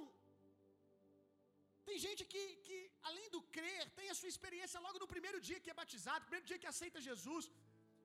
tem 1.89 1.99
gente 2.07 2.23
que, 2.33 2.43
que, 2.67 2.79
além 3.11 3.27
do 3.35 3.41
crer, 3.57 3.83
tem 3.99 4.09
a 4.13 4.17
sua 4.21 4.31
experiência 4.35 4.79
logo 4.87 4.99
no 5.03 5.11
primeiro 5.15 5.39
dia 5.49 5.61
que 5.65 5.73
é 5.75 5.81
batizado, 5.83 6.27
primeiro 6.27 6.49
dia 6.51 6.61
que 6.63 6.71
aceita 6.75 7.07
Jesus. 7.11 7.45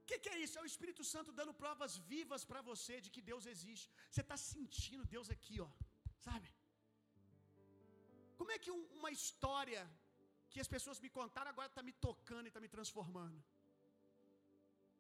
O 0.01 0.06
que, 0.10 0.18
que, 0.24 0.32
é 0.34 0.38
isso? 0.44 0.58
É 0.60 0.62
o 0.62 0.70
Espírito 0.72 1.03
Santo 1.13 1.36
dando 1.39 1.53
provas 1.63 1.94
vivas 2.12 2.44
para 2.50 2.62
você 2.70 2.96
de 3.06 3.10
que 3.15 3.22
Deus 3.32 3.46
existe. 3.53 3.88
Você 4.12 4.24
está 4.25 4.38
sentindo 4.53 5.10
Deus 5.15 5.30
aqui, 5.36 5.58
ó, 5.68 5.70
sabe? 6.25 6.50
Como 8.39 8.51
é 8.56 8.60
que 8.63 8.72
um, 8.75 8.84
uma 9.00 9.12
história 9.20 9.82
que 10.51 10.62
as 10.63 10.70
pessoas 10.75 11.00
me 11.06 11.10
contaram 11.20 11.51
agora 11.53 11.70
está 11.72 11.84
me 11.89 11.94
tocando 12.08 12.46
e 12.48 12.51
está 12.51 12.62
me 12.65 12.72
transformando? 12.75 13.39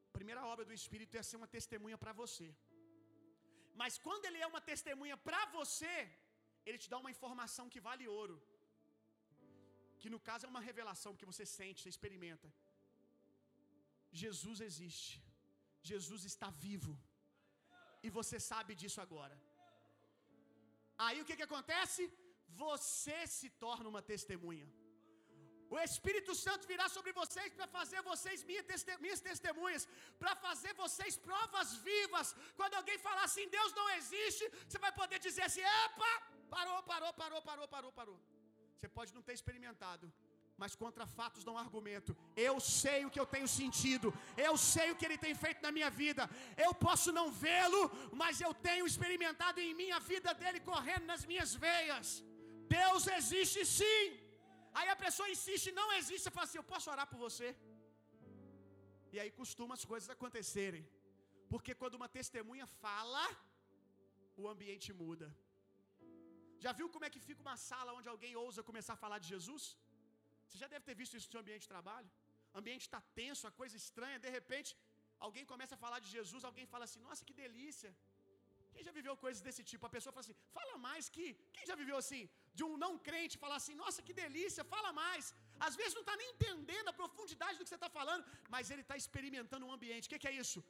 A 0.09 0.13
primeira 0.19 0.41
obra 0.53 0.65
do 0.69 0.75
Espírito 0.79 1.17
é 1.21 1.23
ser 1.29 1.37
uma 1.41 1.51
testemunha 1.57 1.97
para 2.03 2.13
você. 2.21 2.47
Mas 3.81 3.93
quando 4.05 4.25
ele 4.29 4.41
é 4.45 4.47
uma 4.53 4.63
testemunha 4.71 5.17
para 5.27 5.43
você, 5.57 5.95
ele 6.67 6.81
te 6.83 6.89
dá 6.93 6.97
uma 7.03 7.13
informação 7.15 7.67
que 7.73 7.85
vale 7.89 8.07
ouro 8.21 8.37
que 10.03 10.09
no 10.13 10.19
caso 10.29 10.45
é 10.45 10.49
uma 10.53 10.63
revelação 10.69 11.11
que 11.19 11.27
você 11.29 11.45
sente, 11.57 11.81
você 11.81 11.91
experimenta. 11.93 12.47
Jesus 14.21 14.57
existe. 14.67 15.13
Jesus 15.91 16.21
está 16.31 16.49
vivo. 16.65 16.93
E 18.05 18.09
você 18.17 18.37
sabe 18.51 18.71
disso 18.81 18.99
agora. 19.05 19.35
Aí 20.97 21.21
o 21.21 21.25
que, 21.25 21.35
que 21.35 21.47
acontece? 21.49 22.11
Você 22.63 23.19
se 23.27 23.49
torna 23.49 23.89
uma 23.89 24.01
testemunha. 24.01 24.67
O 25.73 25.77
Espírito 25.89 26.33
Santo 26.35 26.67
virá 26.71 26.87
sobre 26.95 27.11
vocês 27.19 27.51
para 27.57 27.67
fazer 27.75 27.99
vocês 28.09 28.43
minhas 29.03 29.21
testemunhas, 29.29 29.87
para 30.21 30.33
fazer 30.35 30.73
vocês 30.83 31.13
provas 31.27 31.69
vivas. 31.87 32.35
Quando 32.59 32.75
alguém 32.79 32.97
falar 33.07 33.23
assim, 33.29 33.47
Deus 33.57 33.71
não 33.79 33.87
existe, 33.99 34.43
você 34.67 34.77
vai 34.85 34.91
poder 34.91 35.19
dizer 35.27 35.43
assim: 35.47 35.63
epa, 35.85 36.11
parou, 36.55 36.79
parou, 36.91 37.11
parou, 37.21 37.41
parou, 37.49 37.67
parou, 37.75 37.91
parou. 37.99 38.19
Você 38.75 38.87
pode 38.97 39.13
não 39.15 39.23
ter 39.27 39.33
experimentado, 39.39 40.05
mas 40.63 40.75
contra 40.81 41.05
fatos 41.17 41.45
não 41.47 41.55
argumento. 41.63 42.11
Eu 42.49 42.53
sei 42.81 42.99
o 43.05 43.11
que 43.13 43.21
eu 43.21 43.27
tenho 43.33 43.49
sentido, 43.59 44.07
eu 44.47 44.53
sei 44.73 44.87
o 44.91 44.97
que 44.97 45.05
ele 45.07 45.19
tem 45.25 45.33
feito 45.43 45.61
na 45.65 45.71
minha 45.77 45.89
vida. 46.01 46.23
Eu 46.65 46.71
posso 46.85 47.11
não 47.19 47.27
vê-lo, 47.45 47.83
mas 48.21 48.41
eu 48.45 48.53
tenho 48.67 48.85
experimentado 48.91 49.59
em 49.65 49.73
mim 49.79 49.89
a 49.99 50.01
vida 50.11 50.31
dele 50.41 50.61
correndo 50.71 51.05
nas 51.11 51.25
minhas 51.31 51.51
veias. 51.67 52.07
Deus 52.79 53.03
existe 53.19 53.61
sim. 53.77 54.03
Aí 54.79 54.87
a 54.95 54.97
pessoa 55.05 55.33
insiste, 55.35 55.77
não 55.81 55.89
existe, 55.99 56.35
fala 56.37 56.47
assim: 56.47 56.61
Eu 56.61 56.69
posso 56.73 56.89
orar 56.93 57.07
por 57.11 57.19
você? 57.27 57.49
E 59.13 59.19
aí 59.21 59.31
costuma 59.41 59.73
as 59.79 59.85
coisas 59.91 60.09
acontecerem, 60.15 60.83
porque 61.53 61.73
quando 61.81 61.97
uma 62.01 62.09
testemunha 62.19 62.67
fala, 62.83 63.23
o 64.41 64.47
ambiente 64.53 64.91
muda. 65.03 65.27
Já 66.65 66.71
viu 66.79 66.87
como 66.93 67.05
é 67.07 67.13
que 67.13 67.25
fica 67.29 67.41
uma 67.47 67.57
sala 67.69 67.95
onde 67.97 68.09
alguém 68.13 68.35
ousa 68.47 68.69
começar 68.71 68.93
a 68.95 69.03
falar 69.05 69.19
de 69.23 69.29
Jesus? 69.35 69.63
Você 70.47 70.57
já 70.63 70.67
deve 70.73 70.83
ter 70.89 70.95
visto 71.01 71.13
isso 71.17 71.27
no 71.27 71.33
seu 71.33 71.41
ambiente 71.43 71.63
de 71.65 71.71
trabalho. 71.75 72.09
O 72.53 72.57
ambiente 72.61 72.83
está 72.87 72.99
tenso, 73.19 73.43
a 73.51 73.53
coisa 73.61 73.75
estranha, 73.83 74.17
de 74.25 74.31
repente, 74.37 74.71
alguém 75.27 75.45
começa 75.53 75.75
a 75.75 75.81
falar 75.85 75.99
de 76.05 76.09
Jesus, 76.15 76.43
alguém 76.49 76.65
fala 76.73 76.85
assim: 76.87 77.01
Nossa, 77.07 77.25
que 77.29 77.35
delícia. 77.43 77.91
Quem 78.73 78.83
já 78.87 78.93
viveu 78.97 79.13
coisas 79.23 79.41
desse 79.47 79.63
tipo? 79.69 79.83
A 79.89 79.93
pessoa 79.95 80.11
fala 80.15 80.23
assim: 80.25 80.39
Fala 80.57 80.75
mais 80.87 81.07
que. 81.15 81.25
Quem 81.55 81.65
já 81.69 81.75
viveu 81.81 81.97
assim? 82.03 82.21
De 82.57 82.63
um 82.67 82.75
não 82.83 82.91
crente 83.07 83.41
falar 83.45 83.57
assim: 83.61 83.75
Nossa, 83.83 84.05
que 84.07 84.15
delícia, 84.23 84.63
fala 84.75 84.91
mais. 85.03 85.33
Às 85.67 85.75
vezes 85.79 85.95
não 85.97 86.05
está 86.05 86.15
nem 86.21 86.29
entendendo 86.35 86.89
a 86.91 86.99
profundidade 87.01 87.57
do 87.57 87.63
que 87.63 87.71
você 87.71 87.79
está 87.81 87.91
falando, 87.99 88.25
mas 88.55 88.71
ele 88.73 88.85
está 88.85 88.97
experimentando 89.03 89.65
um 89.67 89.73
ambiente. 89.77 90.07
O 90.07 90.11
que, 90.13 90.21
que 90.23 90.31
é 90.31 90.37
isso? 90.43 90.61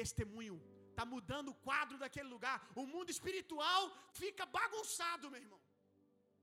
Testemunho 0.00 0.56
está 0.90 1.04
mudando 1.14 1.48
o 1.50 1.58
quadro 1.68 1.96
daquele 2.02 2.28
lugar. 2.34 2.56
O 2.82 2.84
mundo 2.94 3.10
espiritual 3.16 3.82
fica 4.22 4.44
bagunçado, 4.58 5.30
meu 5.34 5.42
irmão. 5.46 5.60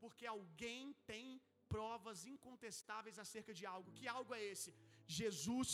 Porque 0.03 0.25
alguém 0.35 0.81
tem 1.11 1.25
provas 1.73 2.19
incontestáveis 2.33 3.17
acerca 3.23 3.53
de 3.59 3.65
algo. 3.75 3.95
Que 3.97 4.07
algo 4.17 4.33
é 4.39 4.43
esse? 4.53 4.71
Jesus 5.19 5.71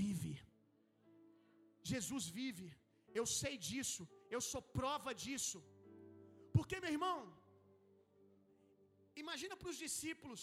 vive. 0.00 0.34
Jesus 1.92 2.26
vive. 2.40 2.68
Eu 3.20 3.26
sei 3.40 3.54
disso. 3.68 4.04
Eu 4.36 4.40
sou 4.50 4.62
prova 4.80 5.12
disso. 5.24 5.58
Porque, 6.56 6.76
meu 6.84 6.92
irmão, 6.96 7.18
imagina 9.22 9.56
para 9.60 9.72
os 9.72 9.78
discípulos 9.86 10.42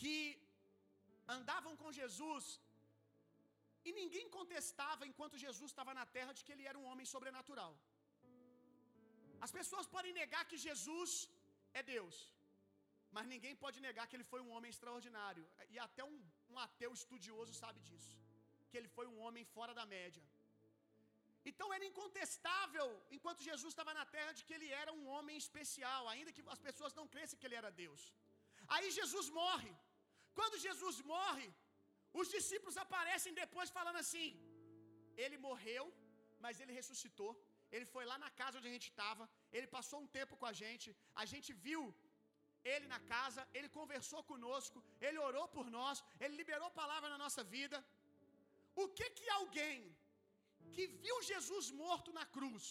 que 0.00 0.14
andavam 1.36 1.74
com 1.82 1.96
Jesus 2.00 2.46
e 3.86 3.92
ninguém 4.00 4.26
contestava 4.36 5.02
enquanto 5.10 5.42
Jesus 5.46 5.68
estava 5.70 5.92
na 5.98 6.06
terra 6.16 6.32
de 6.36 6.42
que 6.44 6.52
ele 6.54 6.68
era 6.70 6.78
um 6.80 6.88
homem 6.90 7.06
sobrenatural. 7.12 7.72
As 9.44 9.52
pessoas 9.58 9.86
podem 9.94 10.12
negar 10.20 10.42
que 10.50 10.58
Jesus 10.68 11.12
é 11.78 11.82
Deus, 11.94 12.16
mas 13.16 13.26
ninguém 13.34 13.54
pode 13.64 13.78
negar 13.86 14.06
que 14.08 14.16
ele 14.16 14.30
foi 14.32 14.40
um 14.46 14.50
homem 14.54 14.70
extraordinário. 14.74 15.44
E 15.74 15.78
até 15.86 16.02
um, 16.10 16.16
um 16.52 16.58
ateu 16.64 16.90
estudioso 16.98 17.52
sabe 17.62 17.80
disso, 17.88 18.14
que 18.70 18.76
ele 18.80 18.90
foi 18.96 19.06
um 19.12 19.18
homem 19.24 19.44
fora 19.54 19.74
da 19.78 19.84
média. 19.96 20.24
Então 21.50 21.66
era 21.76 21.88
incontestável, 21.90 22.86
enquanto 23.16 23.46
Jesus 23.50 23.70
estava 23.72 23.92
na 23.98 24.04
terra, 24.16 24.32
de 24.38 24.44
que 24.46 24.54
ele 24.56 24.70
era 24.82 24.92
um 24.98 25.04
homem 25.14 25.36
especial, 25.44 26.02
ainda 26.12 26.34
que 26.36 26.44
as 26.54 26.62
pessoas 26.68 26.96
não 26.98 27.06
crescem 27.14 27.38
que 27.40 27.46
ele 27.48 27.60
era 27.62 27.70
Deus. 27.82 28.02
Aí 28.74 28.88
Jesus 29.00 29.28
morre. 29.42 29.72
Quando 30.38 30.62
Jesus 30.68 30.96
morre, 31.14 31.46
os 32.20 32.28
discípulos 32.36 32.76
aparecem 32.84 33.38
depois 33.42 33.76
falando 33.78 34.00
assim: 34.04 34.28
Ele 35.24 35.38
morreu, 35.48 35.84
mas 36.44 36.60
ele 36.62 36.78
ressuscitou. 36.80 37.32
Ele 37.74 37.86
foi 37.94 38.04
lá 38.10 38.16
na 38.24 38.30
casa 38.40 38.58
onde 38.58 38.68
a 38.70 38.74
gente 38.76 38.88
estava, 38.92 39.24
ele 39.56 39.68
passou 39.76 39.98
um 40.02 40.10
tempo 40.18 40.34
com 40.40 40.48
a 40.50 40.56
gente, 40.62 40.88
a 41.22 41.24
gente 41.32 41.50
viu 41.66 41.80
ele 42.74 42.86
na 42.94 43.00
casa, 43.12 43.42
ele 43.56 43.68
conversou 43.78 44.20
conosco, 44.30 44.78
ele 45.06 45.18
orou 45.28 45.46
por 45.56 45.66
nós, 45.76 46.02
ele 46.22 46.34
liberou 46.40 46.78
palavra 46.82 47.08
na 47.14 47.18
nossa 47.24 47.42
vida. 47.56 47.78
O 48.82 48.86
que 48.96 49.08
que 49.18 49.28
alguém 49.38 49.78
que 50.74 50.86
viu 51.02 51.16
Jesus 51.30 51.66
morto 51.82 52.10
na 52.18 52.24
cruz, 52.36 52.64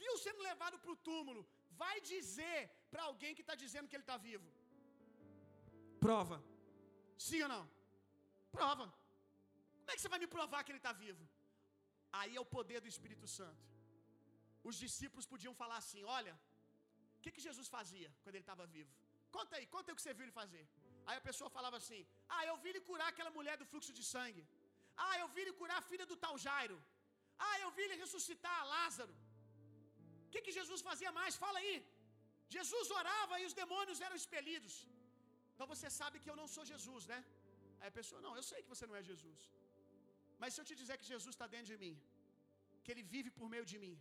viu 0.00 0.14
sendo 0.24 0.42
levado 0.50 0.78
para 0.82 0.92
o 0.94 1.00
túmulo, 1.08 1.42
vai 1.82 1.96
dizer 2.12 2.58
para 2.90 3.04
alguém 3.10 3.34
que 3.36 3.44
está 3.46 3.56
dizendo 3.64 3.88
que 3.88 3.96
ele 3.98 4.08
está 4.08 4.18
vivo? 4.28 4.48
Prova. 6.06 6.38
Sim 7.26 7.42
ou 7.46 7.50
não? 7.54 7.64
Prova. 8.56 8.86
Como 9.78 9.90
é 9.90 9.94
que 9.94 10.02
você 10.02 10.12
vai 10.14 10.20
me 10.24 10.30
provar 10.36 10.62
que 10.62 10.72
ele 10.72 10.82
está 10.84 10.92
vivo? 11.04 11.24
Aí 12.20 12.32
é 12.38 12.42
o 12.44 12.50
poder 12.56 12.80
do 12.84 12.90
Espírito 12.94 13.26
Santo. 13.38 13.62
Os 14.68 14.76
discípulos 14.84 15.26
podiam 15.32 15.54
falar 15.60 15.78
assim: 15.82 16.02
Olha, 16.18 16.34
o 17.16 17.20
que, 17.22 17.32
que 17.34 17.46
Jesus 17.48 17.68
fazia 17.76 18.10
quando 18.22 18.36
ele 18.36 18.46
estava 18.48 18.66
vivo? 18.76 18.92
Conta 19.36 19.52
aí, 19.58 19.66
conta 19.74 19.86
aí 19.88 19.94
o 19.94 19.98
que 19.98 20.04
você 20.04 20.14
viu 20.18 20.24
ele 20.26 20.38
fazer. 20.42 20.64
Aí 21.08 21.16
a 21.20 21.24
pessoa 21.28 21.48
falava 21.58 21.76
assim: 21.80 22.00
Ah, 22.36 22.42
eu 22.50 22.56
vi 22.62 22.68
ele 22.72 22.82
curar 22.90 23.08
aquela 23.12 23.32
mulher 23.38 23.56
do 23.62 23.66
fluxo 23.72 23.92
de 23.98 24.04
sangue. 24.14 24.44
Ah, 25.06 25.14
eu 25.22 25.28
vi 25.34 25.40
ele 25.44 25.54
curar 25.60 25.78
a 25.82 25.86
filha 25.90 26.06
do 26.12 26.16
tal 26.24 26.34
Jairo. 26.46 26.78
Ah, 27.48 27.56
eu 27.64 27.70
vi 27.76 27.82
ele 27.86 27.96
ressuscitar 28.04 28.56
Lázaro. 28.74 29.14
O 30.26 30.30
que, 30.32 30.42
que 30.46 30.54
Jesus 30.58 30.80
fazia 30.90 31.10
mais? 31.20 31.34
Fala 31.44 31.58
aí. 31.62 31.74
Jesus 32.56 32.86
orava 33.00 33.34
e 33.40 33.46
os 33.48 33.54
demônios 33.62 34.00
eram 34.06 34.16
expelidos. 34.22 34.74
Então 35.52 35.66
você 35.72 35.88
sabe 36.00 36.16
que 36.22 36.30
eu 36.32 36.38
não 36.40 36.48
sou 36.54 36.64
Jesus, 36.72 37.02
né? 37.12 37.20
Aí 37.80 37.88
a 37.92 37.96
pessoa, 37.98 38.18
não, 38.24 38.32
eu 38.40 38.44
sei 38.50 38.58
que 38.64 38.72
você 38.74 38.86
não 38.90 38.96
é 39.00 39.02
Jesus. 39.10 39.40
Mas 40.40 40.50
se 40.54 40.60
eu 40.60 40.66
te 40.68 40.76
dizer 40.82 40.96
que 41.00 41.08
Jesus 41.14 41.32
está 41.34 41.46
dentro 41.54 41.70
de 41.72 41.78
mim, 41.84 41.94
que 42.82 42.90
ele 42.92 43.04
vive 43.14 43.30
por 43.38 43.48
meio 43.54 43.66
de 43.72 43.78
mim, 43.84 43.94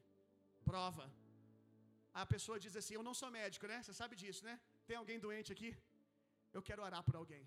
prova. 0.70 1.06
Aí 2.14 2.24
a 2.28 2.30
pessoa 2.36 2.58
diz 2.66 2.76
assim: 2.80 2.96
Eu 3.00 3.06
não 3.10 3.16
sou 3.22 3.30
médico, 3.40 3.68
né? 3.72 3.78
Você 3.84 3.94
sabe 4.02 4.16
disso, 4.22 4.44
né? 4.50 4.56
Tem 4.92 5.00
alguém 5.02 5.20
doente 5.26 5.50
aqui? 5.56 5.70
Eu 6.58 6.62
quero 6.68 6.82
orar 6.88 7.02
por 7.08 7.16
alguém. 7.20 7.44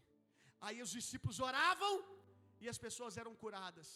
Aí 0.67 0.79
os 0.85 0.93
discípulos 0.99 1.39
oravam 1.49 1.95
e 2.63 2.69
as 2.73 2.79
pessoas 2.85 3.15
eram 3.23 3.33
curadas. 3.43 3.89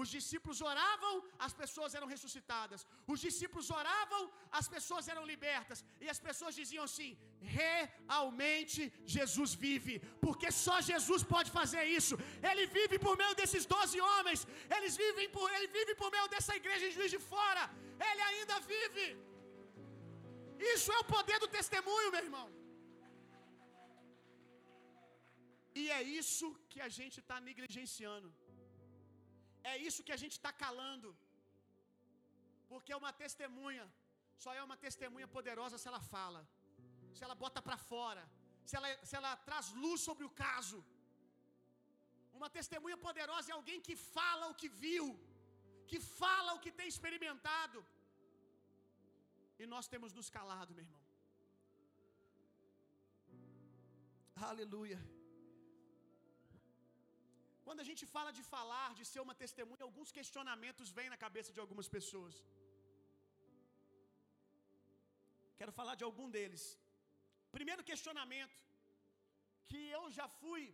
Os 0.00 0.08
discípulos 0.14 0.60
oravam, 0.70 1.12
as 1.46 1.52
pessoas 1.60 1.92
eram 1.98 2.08
ressuscitadas. 2.14 2.80
Os 3.12 3.20
discípulos 3.26 3.68
oravam, 3.78 4.22
as 4.60 4.66
pessoas 4.74 5.04
eram 5.12 5.24
libertas. 5.32 5.84
E 6.04 6.08
as 6.14 6.20
pessoas 6.26 6.58
diziam 6.60 6.84
assim: 6.88 7.10
realmente 7.58 8.80
Jesus 9.16 9.52
vive, 9.66 9.94
porque 10.26 10.50
só 10.64 10.76
Jesus 10.90 11.22
pode 11.34 11.52
fazer 11.60 11.84
isso. 12.00 12.16
Ele 12.50 12.66
vive 12.78 12.98
por 13.06 13.16
meio 13.22 13.36
desses 13.42 13.66
doze 13.76 14.00
homens. 14.10 14.42
Eles 14.78 14.96
vivem 15.04 15.30
por, 15.38 15.48
ele 15.56 15.70
vive 15.78 15.94
por 16.02 16.10
meio 16.18 16.28
dessa 16.34 16.54
igreja 16.60 16.84
de 16.88 16.94
Juiz 16.98 17.14
de 17.16 17.22
Fora. 17.32 17.64
Ele 18.10 18.22
ainda 18.30 18.58
vive. 18.74 19.08
Isso 20.74 20.90
é 20.98 21.00
o 21.00 21.10
poder 21.16 21.40
do 21.46 21.54
testemunho, 21.58 22.12
meu 22.16 22.24
irmão. 22.28 22.46
E 25.80 25.84
é 25.98 26.02
isso 26.20 26.46
que 26.72 26.80
a 26.86 26.90
gente 26.98 27.16
está 27.22 27.36
negligenciando. 27.48 28.28
É 29.72 29.74
isso 29.86 30.04
que 30.06 30.14
a 30.16 30.20
gente 30.22 30.34
está 30.38 30.52
calando. 30.64 31.08
Porque 32.70 32.92
uma 33.00 33.12
testemunha 33.22 33.84
só 34.44 34.50
é 34.58 34.62
uma 34.68 34.78
testemunha 34.86 35.28
poderosa 35.36 35.80
se 35.82 35.88
ela 35.90 36.02
fala, 36.14 36.40
se 37.16 37.22
ela 37.26 37.36
bota 37.44 37.60
para 37.66 37.78
fora, 37.90 38.22
se 38.68 38.74
ela, 38.78 38.90
se 39.08 39.14
ela 39.18 39.32
traz 39.48 39.66
luz 39.82 39.98
sobre 40.08 40.24
o 40.28 40.34
caso. 40.44 40.78
Uma 42.38 42.50
testemunha 42.58 42.98
poderosa 43.06 43.50
é 43.50 43.56
alguém 43.60 43.80
que 43.88 43.96
fala 44.14 44.46
o 44.52 44.56
que 44.62 44.70
viu, 44.84 45.06
que 45.90 46.00
fala 46.20 46.54
o 46.54 46.62
que 46.64 46.72
tem 46.78 46.88
experimentado. 46.94 47.80
E 49.60 49.66
nós 49.74 49.86
temos 49.92 50.12
nos 50.18 50.30
calado, 50.38 50.74
meu 50.78 50.84
irmão. 50.86 51.02
Aleluia. 54.50 55.00
Quando 57.66 57.82
a 57.84 57.88
gente 57.88 58.04
fala 58.14 58.30
de 58.38 58.42
falar, 58.54 58.88
de 58.98 59.04
ser 59.10 59.20
uma 59.26 59.36
testemunha, 59.42 59.86
alguns 59.88 60.10
questionamentos 60.18 60.90
vêm 60.98 61.08
na 61.12 61.18
cabeça 61.24 61.50
de 61.56 61.60
algumas 61.62 61.88
pessoas. 61.96 62.34
Quero 65.60 65.72
falar 65.78 65.94
de 66.00 66.04
algum 66.08 66.28
deles. 66.36 66.64
Primeiro 67.56 67.88
questionamento, 67.90 68.58
que 69.70 69.80
eu 69.98 70.02
já 70.18 70.26
fui 70.42 70.64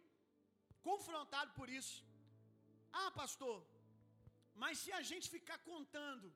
confrontado 0.88 1.50
por 1.58 1.68
isso. 1.80 1.98
Ah, 3.02 3.10
pastor, 3.20 3.58
mas 4.62 4.80
se 4.82 4.90
a 5.00 5.02
gente 5.10 5.26
ficar 5.36 5.58
contando 5.70 6.28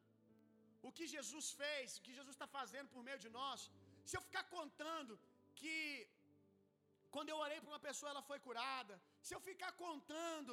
o 0.88 0.92
que 0.96 1.06
Jesus 1.16 1.46
fez, 1.62 1.96
o 1.98 2.02
que 2.04 2.16
Jesus 2.18 2.34
está 2.36 2.48
fazendo 2.58 2.88
por 2.94 3.02
meio 3.08 3.20
de 3.24 3.30
nós, 3.40 3.60
se 4.08 4.16
eu 4.16 4.22
ficar 4.28 4.44
contando 4.56 5.14
que 5.60 5.76
quando 7.14 7.30
eu 7.32 7.38
orei 7.44 7.60
por 7.64 7.72
uma 7.74 7.84
pessoa 7.88 8.10
ela 8.12 8.24
foi 8.30 8.38
curada, 8.46 8.96
se 9.26 9.34
eu 9.34 9.40
ficar 9.50 9.72
contando 9.84 10.52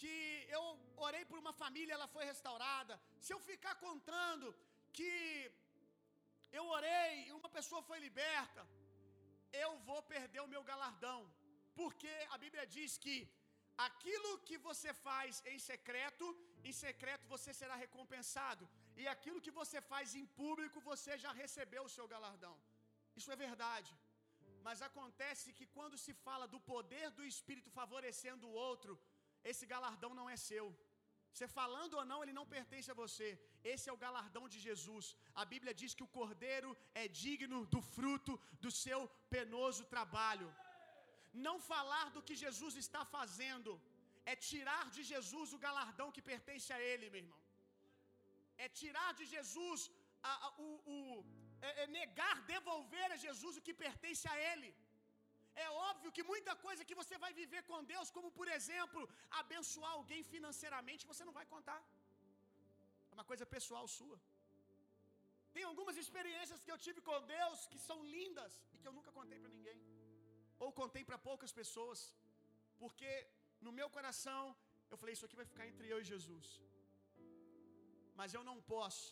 que 0.00 0.16
eu 0.56 0.62
orei 1.06 1.24
por 1.30 1.38
uma 1.42 1.52
família 1.62 1.96
ela 1.96 2.08
foi 2.14 2.24
restaurada, 2.32 2.94
se 3.24 3.32
eu 3.34 3.40
ficar 3.50 3.74
contando 3.86 4.46
que 4.96 5.12
eu 6.58 6.64
orei 6.76 7.10
e 7.26 7.32
uma 7.38 7.50
pessoa 7.56 7.82
foi 7.90 7.98
liberta, 8.06 8.62
eu 9.64 9.70
vou 9.88 10.00
perder 10.14 10.40
o 10.44 10.52
meu 10.54 10.62
galardão, 10.70 11.20
porque 11.80 12.14
a 12.34 12.38
Bíblia 12.44 12.64
diz 12.76 12.92
que 13.04 13.16
aquilo 13.88 14.30
que 14.48 14.56
você 14.68 14.92
faz 15.06 15.42
em 15.52 15.58
secreto, 15.70 16.26
em 16.68 16.74
secreto 16.84 17.26
você 17.34 17.52
será 17.60 17.76
recompensado, 17.84 18.64
e 19.02 19.06
aquilo 19.14 19.44
que 19.46 19.56
você 19.60 19.80
faz 19.92 20.14
em 20.20 20.26
público 20.40 20.86
você 20.92 21.12
já 21.24 21.32
recebeu 21.42 21.84
o 21.84 21.94
seu 21.96 22.08
galardão. 22.14 22.56
Isso 23.20 23.30
é 23.34 23.36
verdade. 23.46 23.92
Mas 24.66 24.80
acontece 24.88 25.54
que 25.58 25.66
quando 25.76 25.96
se 26.04 26.12
fala 26.26 26.46
do 26.54 26.60
poder 26.72 27.06
do 27.18 27.24
Espírito 27.32 27.70
favorecendo 27.80 28.48
o 28.48 28.56
outro, 28.68 28.92
esse 29.50 29.64
galardão 29.72 30.12
não 30.18 30.26
é 30.34 30.36
seu. 30.48 30.66
Você 31.34 31.46
falando 31.60 31.94
ou 32.00 32.04
não, 32.10 32.18
ele 32.22 32.36
não 32.38 32.46
pertence 32.54 32.88
a 32.92 32.98
você. 33.02 33.28
Esse 33.72 33.86
é 33.90 33.94
o 33.94 34.02
galardão 34.04 34.44
de 34.52 34.58
Jesus. 34.66 35.06
A 35.42 35.44
Bíblia 35.52 35.72
diz 35.80 35.92
que 35.96 36.06
o 36.06 36.12
cordeiro 36.18 36.70
é 37.02 37.06
digno 37.22 37.60
do 37.74 37.80
fruto 37.94 38.34
do 38.64 38.70
seu 38.84 39.00
penoso 39.34 39.84
trabalho. 39.94 40.48
Não 41.46 41.56
falar 41.72 42.06
do 42.16 42.22
que 42.26 42.36
Jesus 42.44 42.74
está 42.84 43.02
fazendo 43.16 43.72
é 44.32 44.36
tirar 44.50 44.84
de 44.96 45.02
Jesus 45.12 45.48
o 45.56 45.62
galardão 45.66 46.08
que 46.16 46.28
pertence 46.32 46.70
a 46.76 46.80
ele, 46.90 47.10
meu 47.14 47.22
irmão. 47.24 47.40
É 48.64 48.68
tirar 48.82 49.10
de 49.20 49.26
Jesus 49.34 49.90
a, 50.30 50.32
a, 50.46 50.50
o, 50.66 50.68
o 50.96 50.98
é, 51.66 51.70
é 51.82 51.86
negar, 51.98 52.36
devolver 52.54 53.08
a 53.14 53.20
Jesus 53.26 53.56
o 53.56 53.64
que 53.66 53.74
pertence 53.84 54.26
a 54.34 54.36
Ele. 54.50 54.70
É 55.64 55.66
óbvio 55.88 56.14
que 56.16 56.24
muita 56.32 56.52
coisa 56.66 56.86
que 56.88 56.98
você 57.00 57.16
vai 57.24 57.32
viver 57.40 57.62
com 57.70 57.88
Deus, 57.92 58.08
como 58.16 58.30
por 58.38 58.48
exemplo, 58.56 59.02
abençoar 59.42 59.92
alguém 59.98 60.22
financeiramente, 60.34 61.10
você 61.12 61.24
não 61.28 61.36
vai 61.38 61.46
contar. 61.54 61.80
É 63.10 63.14
uma 63.18 63.26
coisa 63.30 63.46
pessoal 63.56 63.84
sua. 63.98 64.18
Tem 65.54 65.64
algumas 65.70 65.96
experiências 66.02 66.62
que 66.64 66.72
eu 66.74 66.78
tive 66.86 67.00
com 67.08 67.18
Deus 67.36 67.58
que 67.72 67.80
são 67.88 67.98
lindas 68.14 68.52
e 68.72 68.78
que 68.80 68.88
eu 68.88 68.96
nunca 68.96 69.10
contei 69.18 69.38
para 69.42 69.54
ninguém, 69.56 69.80
ou 70.64 70.70
contei 70.80 71.02
para 71.08 71.18
poucas 71.28 71.52
pessoas, 71.60 72.00
porque 72.80 73.10
no 73.66 73.72
meu 73.78 73.88
coração 73.96 74.42
eu 74.90 74.98
falei: 75.00 75.12
Isso 75.16 75.26
aqui 75.26 75.40
vai 75.42 75.48
ficar 75.52 75.66
entre 75.70 75.86
eu 75.92 76.00
e 76.02 76.10
Jesus. 76.12 76.48
Mas 78.18 78.34
eu 78.36 78.42
não 78.50 78.58
posso 78.74 79.06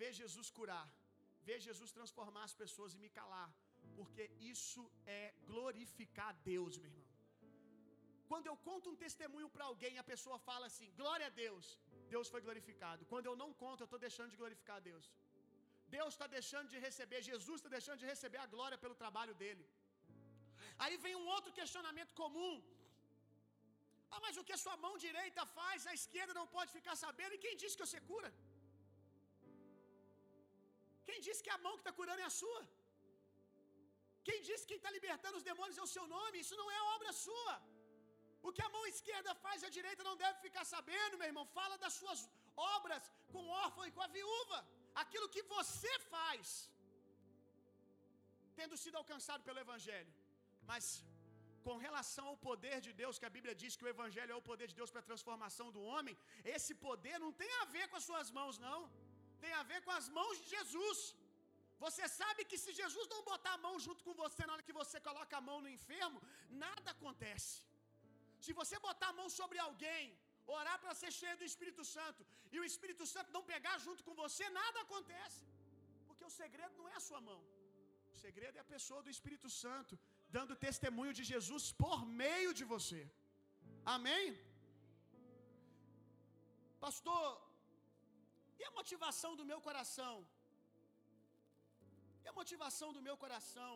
ver 0.00 0.12
Jesus 0.20 0.48
curar 0.58 0.86
ver 1.48 1.58
Jesus 1.68 1.90
transformar 1.98 2.44
as 2.48 2.56
pessoas 2.62 2.92
e 2.94 3.02
me 3.04 3.10
calar, 3.18 3.48
porque 3.98 4.24
isso 4.52 4.82
é 5.18 5.22
glorificar 5.50 6.30
Deus, 6.52 6.74
meu 6.82 6.90
irmão. 6.92 7.06
Quando 8.30 8.46
eu 8.50 8.56
conto 8.68 8.90
um 8.92 9.00
testemunho 9.04 9.48
para 9.54 9.66
alguém, 9.70 9.94
a 10.02 10.06
pessoa 10.12 10.38
fala 10.48 10.64
assim: 10.70 10.88
glória 11.00 11.26
a 11.30 11.34
Deus, 11.44 11.66
Deus 12.14 12.28
foi 12.34 12.40
glorificado. 12.46 13.06
Quando 13.12 13.28
eu 13.30 13.36
não 13.42 13.50
conto, 13.62 13.82
eu 13.82 13.90
estou 13.90 14.02
deixando 14.06 14.32
de 14.34 14.40
glorificar 14.42 14.76
a 14.78 14.86
Deus. 14.90 15.06
Deus 15.96 16.10
está 16.14 16.26
deixando 16.36 16.68
de 16.72 16.78
receber, 16.86 17.20
Jesus 17.32 17.56
está 17.58 17.70
deixando 17.76 18.00
de 18.04 18.08
receber 18.12 18.40
a 18.44 18.48
glória 18.54 18.78
pelo 18.84 18.96
trabalho 19.02 19.34
dele. 19.42 19.64
Aí 20.84 20.94
vem 21.04 21.14
um 21.20 21.28
outro 21.34 21.52
questionamento 21.60 22.12
comum. 22.22 22.54
Ah, 24.14 24.20
mas 24.24 24.36
o 24.40 24.44
que 24.48 24.54
a 24.56 24.62
sua 24.64 24.76
mão 24.84 24.92
direita 25.06 25.42
faz, 25.58 25.86
a 25.92 25.94
esquerda 26.00 26.34
não 26.40 26.46
pode 26.56 26.70
ficar 26.78 26.96
sabendo, 27.04 27.34
e 27.36 27.42
quem 27.44 27.56
disse 27.62 27.76
que 27.78 27.86
você 27.86 28.00
cura? 28.12 28.30
Quem 31.08 31.18
disse 31.26 31.44
que 31.46 31.54
a 31.56 31.62
mão 31.64 31.74
que 31.76 31.84
está 31.84 31.94
curando 32.00 32.22
é 32.24 32.28
a 32.32 32.36
sua? 32.42 32.62
Quem 34.28 34.38
disse 34.48 34.62
que 34.64 34.72
quem 34.72 34.80
está 34.82 34.92
libertando 34.96 35.38
os 35.40 35.48
demônios 35.50 35.80
é 35.80 35.84
o 35.86 35.92
seu 35.96 36.06
nome? 36.16 36.42
Isso 36.44 36.56
não 36.60 36.68
é 36.76 36.80
obra 36.96 37.10
sua. 37.26 37.54
O 38.46 38.52
que 38.56 38.64
a 38.66 38.72
mão 38.74 38.84
esquerda 38.92 39.32
faz, 39.44 39.64
a 39.68 39.74
direita 39.76 40.02
não 40.08 40.16
deve 40.22 40.36
ficar 40.46 40.64
sabendo, 40.74 41.18
meu 41.20 41.28
irmão. 41.32 41.44
Fala 41.58 41.76
das 41.84 41.94
suas 42.00 42.20
obras 42.76 43.04
com 43.32 43.42
o 43.44 43.52
órfão 43.64 43.84
e 43.88 43.94
com 43.96 44.02
a 44.06 44.12
viúva. 44.18 44.58
Aquilo 45.02 45.32
que 45.34 45.42
você 45.56 45.92
faz, 46.14 46.46
tendo 48.58 48.76
sido 48.82 48.98
alcançado 49.02 49.44
pelo 49.48 49.62
Evangelho. 49.66 50.12
Mas 50.70 50.86
com 51.66 51.76
relação 51.86 52.24
ao 52.32 52.38
poder 52.48 52.76
de 52.86 52.92
Deus, 53.00 53.18
que 53.20 53.28
a 53.28 53.34
Bíblia 53.36 53.54
diz 53.62 53.72
que 53.76 53.86
o 53.86 53.92
Evangelho 53.94 54.32
é 54.34 54.38
o 54.40 54.46
poder 54.50 54.66
de 54.72 54.76
Deus 54.80 54.90
para 54.92 55.02
a 55.04 55.10
transformação 55.10 55.66
do 55.76 55.82
homem, 55.92 56.16
esse 56.56 56.72
poder 56.88 57.16
não 57.24 57.32
tem 57.42 57.52
a 57.62 57.64
ver 57.76 57.86
com 57.90 57.98
as 58.00 58.06
suas 58.10 58.30
mãos, 58.38 58.58
não. 58.68 58.80
Tem 59.46 59.54
a 59.60 59.68
ver 59.72 59.80
com 59.86 59.94
as 60.00 60.08
mãos 60.18 60.34
de 60.40 60.48
Jesus. 60.56 60.98
Você 61.84 62.04
sabe 62.20 62.40
que 62.50 62.58
se 62.64 62.72
Jesus 62.80 63.06
não 63.14 63.22
botar 63.32 63.54
a 63.54 63.62
mão 63.64 63.74
junto 63.86 64.02
com 64.06 64.14
você 64.22 64.42
na 64.44 64.52
hora 64.54 64.66
que 64.68 64.78
você 64.82 64.98
coloca 65.08 65.34
a 65.38 65.46
mão 65.48 65.58
no 65.64 65.72
enfermo, 65.78 66.20
nada 66.64 66.88
acontece. 66.96 67.54
Se 68.44 68.52
você 68.60 68.76
botar 68.88 69.08
a 69.10 69.18
mão 69.20 69.28
sobre 69.40 69.58
alguém, 69.66 70.04
orar 70.58 70.76
para 70.82 70.94
ser 71.02 71.12
cheio 71.20 71.36
do 71.42 71.46
Espírito 71.50 71.84
Santo, 71.96 72.22
e 72.54 72.58
o 72.62 72.66
Espírito 72.70 73.04
Santo 73.12 73.34
não 73.36 73.44
pegar 73.52 73.76
junto 73.86 74.02
com 74.06 74.14
você, 74.22 74.44
nada 74.60 74.80
acontece. 74.86 75.42
Porque 76.08 76.24
o 76.30 76.34
segredo 76.40 76.74
não 76.80 76.88
é 76.92 76.96
a 77.00 77.06
sua 77.08 77.20
mão. 77.28 77.40
O 78.14 78.18
segredo 78.24 78.56
é 78.58 78.62
a 78.64 78.72
pessoa 78.74 79.00
do 79.06 79.12
Espírito 79.16 79.48
Santo 79.62 79.94
dando 80.36 80.60
testemunho 80.68 81.12
de 81.18 81.24
Jesus 81.32 81.64
por 81.82 81.98
meio 82.22 82.52
de 82.58 82.64
você. 82.74 83.02
Amém? 83.96 84.24
Pastor, 86.84 87.26
e 88.58 88.64
a 88.70 88.72
motivação 88.78 89.32
do 89.40 89.44
meu 89.50 89.60
coração? 89.68 90.14
E 92.24 92.28
a 92.32 92.36
motivação 92.40 92.88
do 92.96 93.02
meu 93.08 93.16
coração? 93.24 93.72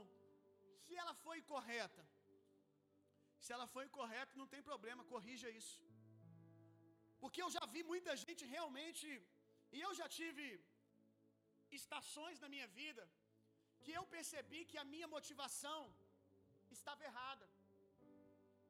Se 0.85 0.95
ela 1.03 1.15
foi 1.25 1.39
correta. 1.53 2.05
Se 3.45 3.51
ela 3.57 3.67
foi 3.75 3.83
incorreta, 3.89 4.39
não 4.41 4.49
tem 4.55 4.63
problema, 4.71 5.11
corrija 5.15 5.49
isso. 5.61 5.77
Porque 7.23 7.41
eu 7.45 7.51
já 7.57 7.65
vi 7.75 7.83
muita 7.93 8.13
gente 8.25 8.43
realmente, 8.55 9.07
e 9.77 9.81
eu 9.87 9.93
já 10.01 10.07
tive 10.19 10.47
estações 11.79 12.39
na 12.45 12.49
minha 12.55 12.69
vida 12.81 13.05
que 13.85 13.93
eu 13.99 14.05
percebi 14.17 14.61
que 14.71 14.79
a 14.83 14.87
minha 14.93 15.09
motivação 15.17 15.81
estava 16.77 17.03
errada. 17.11 17.47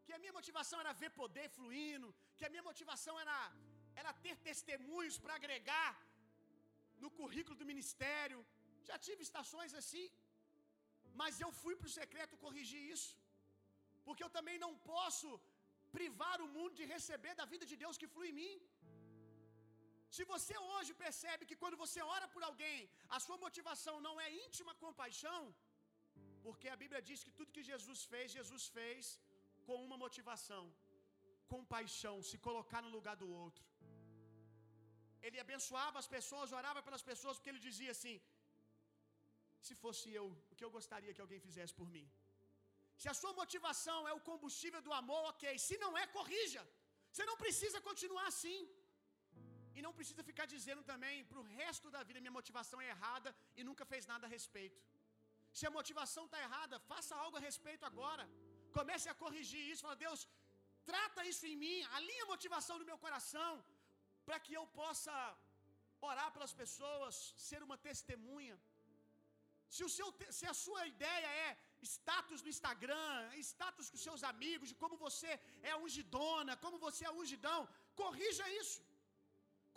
Que 0.05 0.13
a 0.17 0.21
minha 0.23 0.37
motivação 0.39 0.79
era 0.83 0.93
ver 1.03 1.11
poder 1.23 1.47
fluindo, 1.57 2.09
que 2.37 2.47
a 2.49 2.53
minha 2.53 2.67
motivação 2.71 3.15
era 3.25 3.37
era 4.01 4.13
ter 4.25 4.37
testemunhos 4.49 5.17
para 5.23 5.37
agregar 5.41 5.93
no 7.03 7.11
currículo 7.19 7.57
do 7.61 7.71
ministério. 7.73 8.41
Já 8.89 8.97
tive 9.07 9.23
estações 9.29 9.73
assim, 9.81 10.07
mas 11.21 11.41
eu 11.45 11.51
fui 11.63 11.75
para 11.79 11.91
o 11.91 11.97
secreto 12.01 12.43
corrigir 12.45 12.83
isso, 12.97 13.13
porque 14.07 14.25
eu 14.27 14.33
também 14.37 14.59
não 14.65 14.73
posso 14.93 15.29
privar 15.97 16.37
o 16.45 16.51
mundo 16.57 16.75
de 16.81 16.85
receber 16.95 17.35
da 17.41 17.47
vida 17.53 17.65
de 17.71 17.77
Deus 17.83 17.99
que 18.01 18.13
flui 18.15 18.29
em 18.31 18.39
mim. 18.43 18.55
Se 20.17 20.23
você 20.33 20.55
hoje 20.71 20.93
percebe 21.05 21.49
que 21.49 21.59
quando 21.63 21.81
você 21.83 22.01
ora 22.17 22.27
por 22.35 22.43
alguém, 22.51 22.79
a 23.17 23.19
sua 23.25 23.37
motivação 23.45 23.97
não 24.07 24.15
é 24.25 24.29
íntima 24.45 24.73
compaixão, 24.87 25.41
porque 26.47 26.69
a 26.75 26.79
Bíblia 26.83 27.03
diz 27.09 27.21
que 27.27 27.37
tudo 27.39 27.55
que 27.57 27.69
Jesus 27.73 28.01
fez, 28.13 28.37
Jesus 28.39 28.65
fez 28.79 29.03
com 29.67 29.77
uma 29.87 29.99
motivação: 30.05 30.63
compaixão, 31.55 32.17
se 32.31 32.39
colocar 32.49 32.83
no 32.87 32.95
lugar 32.97 33.17
do 33.23 33.29
outro. 33.45 33.65
Ele 35.27 35.39
abençoava 35.45 35.97
as 36.03 36.09
pessoas, 36.17 36.53
orava 36.61 36.81
pelas 36.87 37.05
pessoas, 37.11 37.37
porque 37.37 37.53
ele 37.53 37.63
dizia 37.69 37.93
assim: 37.97 38.17
se 39.67 39.75
fosse 39.83 40.07
eu, 40.21 40.27
o 40.51 40.57
que 40.57 40.65
eu 40.67 40.73
gostaria 40.79 41.15
que 41.17 41.25
alguém 41.27 41.41
fizesse 41.49 41.75
por 41.81 41.89
mim? 41.97 42.07
Se 43.01 43.09
a 43.13 43.17
sua 43.21 43.33
motivação 43.41 43.99
é 44.11 44.13
o 44.19 44.25
combustível 44.31 44.81
do 44.87 44.93
amor, 45.01 45.23
ok. 45.33 45.45
Se 45.67 45.77
não 45.85 45.93
é, 46.03 46.07
corrija. 46.19 46.63
Você 47.11 47.25
não 47.31 47.37
precisa 47.45 47.79
continuar 47.89 48.27
assim. 48.33 48.59
E 49.77 49.83
não 49.87 49.93
precisa 49.99 50.23
ficar 50.31 50.47
dizendo 50.55 50.83
também 50.91 51.17
para 51.31 51.41
o 51.43 51.47
resto 51.61 51.87
da 51.95 52.03
vida: 52.09 52.25
minha 52.25 52.39
motivação 52.39 52.79
é 52.87 52.89
errada 52.95 53.31
e 53.59 53.65
nunca 53.69 53.85
fez 53.93 54.05
nada 54.13 54.27
a 54.29 54.33
respeito. 54.37 54.81
Se 55.59 55.65
a 55.69 55.75
motivação 55.79 56.25
está 56.27 56.39
errada, 56.47 56.77
faça 56.93 57.15
algo 57.25 57.37
a 57.39 57.45
respeito 57.49 57.85
agora. 57.91 58.25
Comece 58.79 59.07
a 59.13 59.19
corrigir 59.23 59.63
isso. 59.71 59.85
Fala, 59.87 59.97
Deus, 60.07 60.21
trata 60.91 61.25
isso 61.33 61.45
em 61.51 61.57
mim, 61.65 61.77
alinha 61.99 62.25
a 62.27 62.33
motivação 62.35 62.77
do 62.81 62.89
meu 62.91 62.99
coração, 63.05 63.53
para 64.31 64.43
que 64.47 64.53
eu 64.59 64.67
possa 64.81 65.15
orar 66.09 66.29
pelas 66.35 66.53
pessoas, 66.61 67.15
ser 67.49 67.61
uma 67.67 67.79
testemunha. 67.87 68.57
Se, 69.75 69.83
o 69.87 69.91
seu, 69.97 70.09
se 70.37 70.45
a 70.53 70.55
sua 70.65 70.83
ideia 70.93 71.31
é 71.47 71.49
status 71.95 72.41
no 72.45 72.51
Instagram, 72.55 73.11
status 73.49 73.89
com 73.91 73.99
seus 74.07 74.23
amigos, 74.31 74.71
de 74.71 74.77
como 74.83 74.97
você 75.07 75.33
é 75.71 75.75
ungidona, 75.85 76.55
como 76.65 76.79
você 76.87 77.03
é 77.09 77.13
ungidão, 77.23 77.61
corrija 78.03 78.47
isso. 78.61 78.81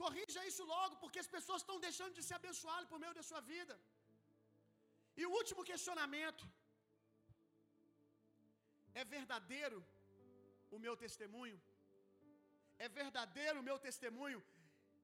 Corrija 0.03 0.45
isso 0.51 0.63
logo, 0.73 0.93
porque 1.01 1.19
as 1.23 1.31
pessoas 1.35 1.61
estão 1.63 1.79
deixando 1.87 2.15
de 2.19 2.23
ser 2.27 2.37
abençoadas 2.41 2.89
por 2.91 3.01
meio 3.03 3.17
da 3.19 3.25
sua 3.31 3.41
vida. 3.53 3.75
E 5.19 5.25
o 5.29 5.33
último 5.39 5.63
questionamento: 5.71 6.45
é 9.01 9.05
verdadeiro 9.17 9.79
o 10.75 10.79
meu 10.85 10.95
testemunho? 11.05 11.59
É 12.85 12.89
verdadeiro 13.01 13.57
o 13.59 13.67
meu 13.69 13.77
testemunho? 13.87 14.39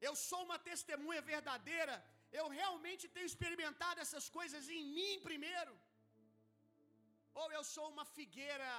Eu 0.08 0.14
sou 0.28 0.42
uma 0.48 0.60
testemunha 0.70 1.22
verdadeira? 1.34 1.96
Eu 2.40 2.46
realmente 2.60 3.06
tenho 3.16 3.30
experimentado 3.32 4.00
essas 4.06 4.26
coisas 4.38 4.64
em 4.78 4.84
mim 4.98 5.14
primeiro? 5.30 5.74
Ou 7.42 7.48
eu 7.58 7.64
sou 7.76 7.86
uma 7.94 8.06
figueira 8.18 8.72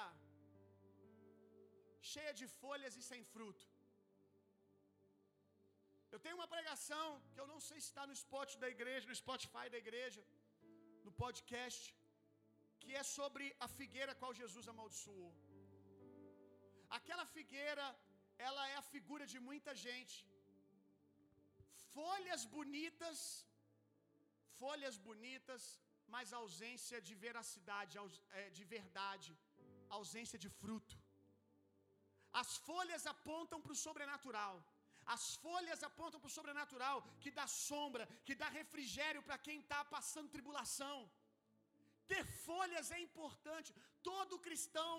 cheia 2.12 2.32
de 2.40 2.46
folhas 2.62 2.96
e 3.00 3.04
sem 3.10 3.22
fruto? 3.34 3.66
Eu 6.14 6.20
tenho 6.24 6.38
uma 6.38 6.50
pregação 6.54 7.06
que 7.32 7.40
eu 7.42 7.48
não 7.52 7.60
sei 7.68 7.78
se 7.80 7.88
está 7.90 8.04
no 8.10 8.16
spot 8.20 8.50
da 8.62 8.68
igreja, 8.76 9.10
no 9.10 9.18
Spotify 9.22 9.66
da 9.74 9.80
igreja, 9.84 10.22
no 11.06 11.12
podcast, 11.22 11.82
que 12.82 12.92
é 13.00 13.04
sobre 13.18 13.44
a 13.66 13.68
figueira 13.78 14.18
qual 14.20 14.32
Jesus 14.42 14.66
amaldiçoou. 14.72 15.32
Aquela 16.98 17.26
figueira, 17.36 17.86
ela 18.48 18.62
é 18.72 18.76
a 18.80 18.88
figura 18.94 19.24
de 19.32 19.38
muita 19.48 19.72
gente. 19.86 20.16
Folhas 21.98 22.42
bonitas, 22.56 23.20
folhas 24.62 24.96
bonitas, 25.08 25.62
mas 26.14 26.32
ausência 26.40 26.98
de 27.06 27.14
veracidade, 27.24 27.94
é, 28.40 28.44
de 28.58 28.64
verdade, 28.74 29.30
ausência 29.98 30.38
de 30.44 30.50
fruto. 30.60 30.96
As 32.42 32.50
folhas 32.68 33.04
apontam 33.14 33.60
para 33.62 33.74
o 33.76 33.82
sobrenatural. 33.86 34.56
As 35.14 35.24
folhas 35.44 35.80
apontam 35.88 36.20
para 36.20 36.30
o 36.30 36.36
sobrenatural, 36.38 36.98
que 37.22 37.30
dá 37.38 37.46
sombra, 37.68 38.04
que 38.26 38.34
dá 38.42 38.48
refrigério 38.60 39.22
para 39.26 39.38
quem 39.46 39.58
está 39.60 39.80
passando 39.96 40.34
tribulação. 40.36 40.96
Ter 42.12 42.24
folhas 42.46 42.86
é 42.96 43.00
importante. 43.08 43.74
Todo 44.10 44.42
cristão, 44.46 44.94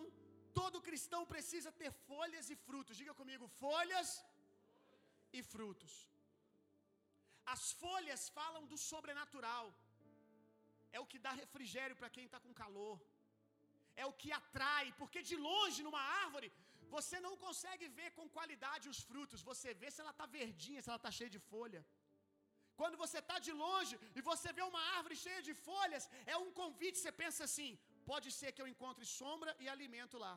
todo 0.59 0.85
cristão 0.87 1.21
precisa 1.33 1.71
ter 1.81 1.91
folhas 2.09 2.47
e 2.53 2.55
frutos. 2.67 2.99
Diga 3.01 3.13
comigo, 3.21 3.45
folhas 3.63 4.09
e 5.37 5.41
frutos. 5.53 5.93
As 7.53 7.63
folhas 7.83 8.23
falam 8.39 8.63
do 8.71 8.77
sobrenatural. 8.89 9.67
É 10.95 10.99
o 11.03 11.09
que 11.11 11.19
dá 11.25 11.31
refrigério 11.43 11.95
para 11.99 12.13
quem 12.15 12.25
está 12.27 12.39
com 12.45 12.59
calor. 12.63 12.97
É 14.01 14.05
o 14.09 14.17
que 14.21 14.29
atrai, 14.41 14.85
porque 14.99 15.21
de 15.29 15.37
longe 15.49 15.79
numa 15.87 16.03
árvore 16.23 16.49
você 16.95 17.17
não 17.25 17.33
consegue 17.45 17.85
ver 17.99 18.09
com 18.17 18.33
qualidade 18.37 18.91
os 18.93 18.99
frutos, 19.09 19.45
você 19.49 19.69
vê 19.81 19.89
se 19.91 20.01
ela 20.03 20.13
está 20.15 20.25
verdinha, 20.39 20.81
se 20.81 20.89
ela 20.89 21.01
está 21.01 21.11
cheia 21.17 21.31
de 21.35 21.41
folha. 21.51 21.81
Quando 22.79 22.97
você 23.03 23.17
está 23.23 23.37
de 23.47 23.53
longe 23.63 23.95
e 24.17 24.21
você 24.29 24.49
vê 24.57 24.63
uma 24.71 24.83
árvore 24.97 25.15
cheia 25.23 25.41
de 25.47 25.53
folhas, 25.67 26.03
é 26.33 26.35
um 26.43 26.51
convite, 26.61 26.97
você 26.99 27.11
pensa 27.23 27.41
assim: 27.47 27.71
pode 28.11 28.29
ser 28.39 28.49
que 28.55 28.61
eu 28.63 28.71
encontre 28.73 29.05
sombra 29.19 29.51
e 29.63 29.67
alimento 29.75 30.17
lá. 30.25 30.33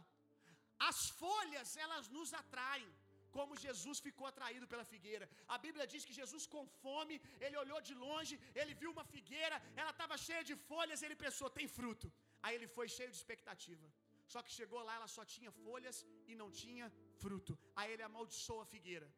As 0.89 1.01
folhas, 1.23 1.71
elas 1.85 2.07
nos 2.17 2.31
atraem, 2.43 2.91
como 3.37 3.61
Jesus 3.65 3.99
ficou 4.07 4.27
atraído 4.31 4.67
pela 4.73 4.85
figueira. 4.93 5.27
A 5.55 5.57
Bíblia 5.65 5.87
diz 5.93 6.03
que 6.09 6.19
Jesus, 6.21 6.45
com 6.55 6.65
fome, 6.83 7.17
ele 7.45 7.57
olhou 7.63 7.81
de 7.89 7.95
longe, 8.07 8.35
ele 8.61 8.75
viu 8.83 8.91
uma 8.97 9.07
figueira, 9.15 9.57
ela 9.81 9.93
estava 9.95 10.17
cheia 10.27 10.43
de 10.51 10.57
folhas, 10.71 11.03
ele 11.07 11.17
pensou: 11.25 11.49
tem 11.59 11.69
fruto. 11.79 12.09
Aí 12.45 12.55
ele 12.59 12.69
foi 12.77 12.87
cheio 12.97 13.11
de 13.13 13.19
expectativa. 13.23 13.87
Só 14.33 14.41
que 14.45 14.57
chegou 14.59 14.81
lá, 14.89 14.95
ela 14.99 15.11
só 15.17 15.25
tinha 15.35 15.51
folhas 15.65 15.97
e 16.31 16.35
não 16.41 16.51
tinha 16.63 16.87
fruto. 17.23 17.55
Aí 17.79 17.91
ele 17.95 18.05
amaldiçoou 18.09 18.61
a 18.65 18.71
figueira. 18.75 19.09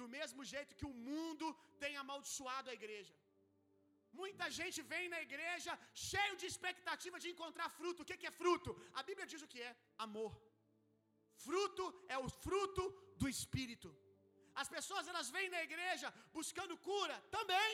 Do 0.00 0.06
mesmo 0.16 0.42
jeito 0.52 0.76
que 0.78 0.88
o 0.90 0.96
mundo 1.08 1.46
tem 1.82 1.94
amaldiçoado 2.02 2.70
a 2.70 2.78
igreja. 2.80 3.14
Muita 4.20 4.46
gente 4.58 4.78
vem 4.92 5.04
na 5.14 5.20
igreja 5.26 5.72
cheio 6.08 6.34
de 6.40 6.46
expectativa 6.52 7.18
de 7.24 7.28
encontrar 7.32 7.68
fruto. 7.78 8.02
O 8.02 8.08
que 8.08 8.30
é 8.30 8.38
fruto? 8.42 8.70
A 8.98 9.02
Bíblia 9.08 9.26
diz 9.32 9.42
o 9.46 9.50
que 9.52 9.60
é: 9.68 9.72
amor. 10.06 10.32
Fruto 11.44 11.84
é 12.14 12.18
o 12.24 12.28
fruto 12.42 12.84
do 13.20 13.28
Espírito. 13.34 13.90
As 14.62 14.68
pessoas 14.76 15.08
elas 15.12 15.30
vêm 15.36 15.48
na 15.54 15.62
igreja 15.68 16.08
buscando 16.38 16.74
cura 16.90 17.16
também, 17.36 17.72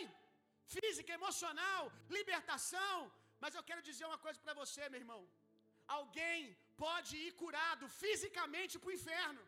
física, 0.77 1.13
emocional, 1.19 1.83
libertação. 2.19 2.97
Mas 3.43 3.55
eu 3.59 3.65
quero 3.69 3.83
dizer 3.89 4.07
uma 4.11 4.21
coisa 4.27 4.41
para 4.45 4.55
você, 4.63 4.83
meu 4.89 5.01
irmão. 5.05 5.23
Alguém 5.99 6.41
pode 6.85 7.13
ir 7.27 7.33
curado 7.43 7.85
fisicamente 8.03 8.75
para 8.79 8.91
o 8.91 8.97
inferno, 8.99 9.43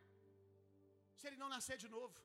se 1.19 1.27
ele 1.29 1.41
não 1.43 1.51
nascer 1.57 1.79
de 1.85 1.89
novo. 1.97 2.17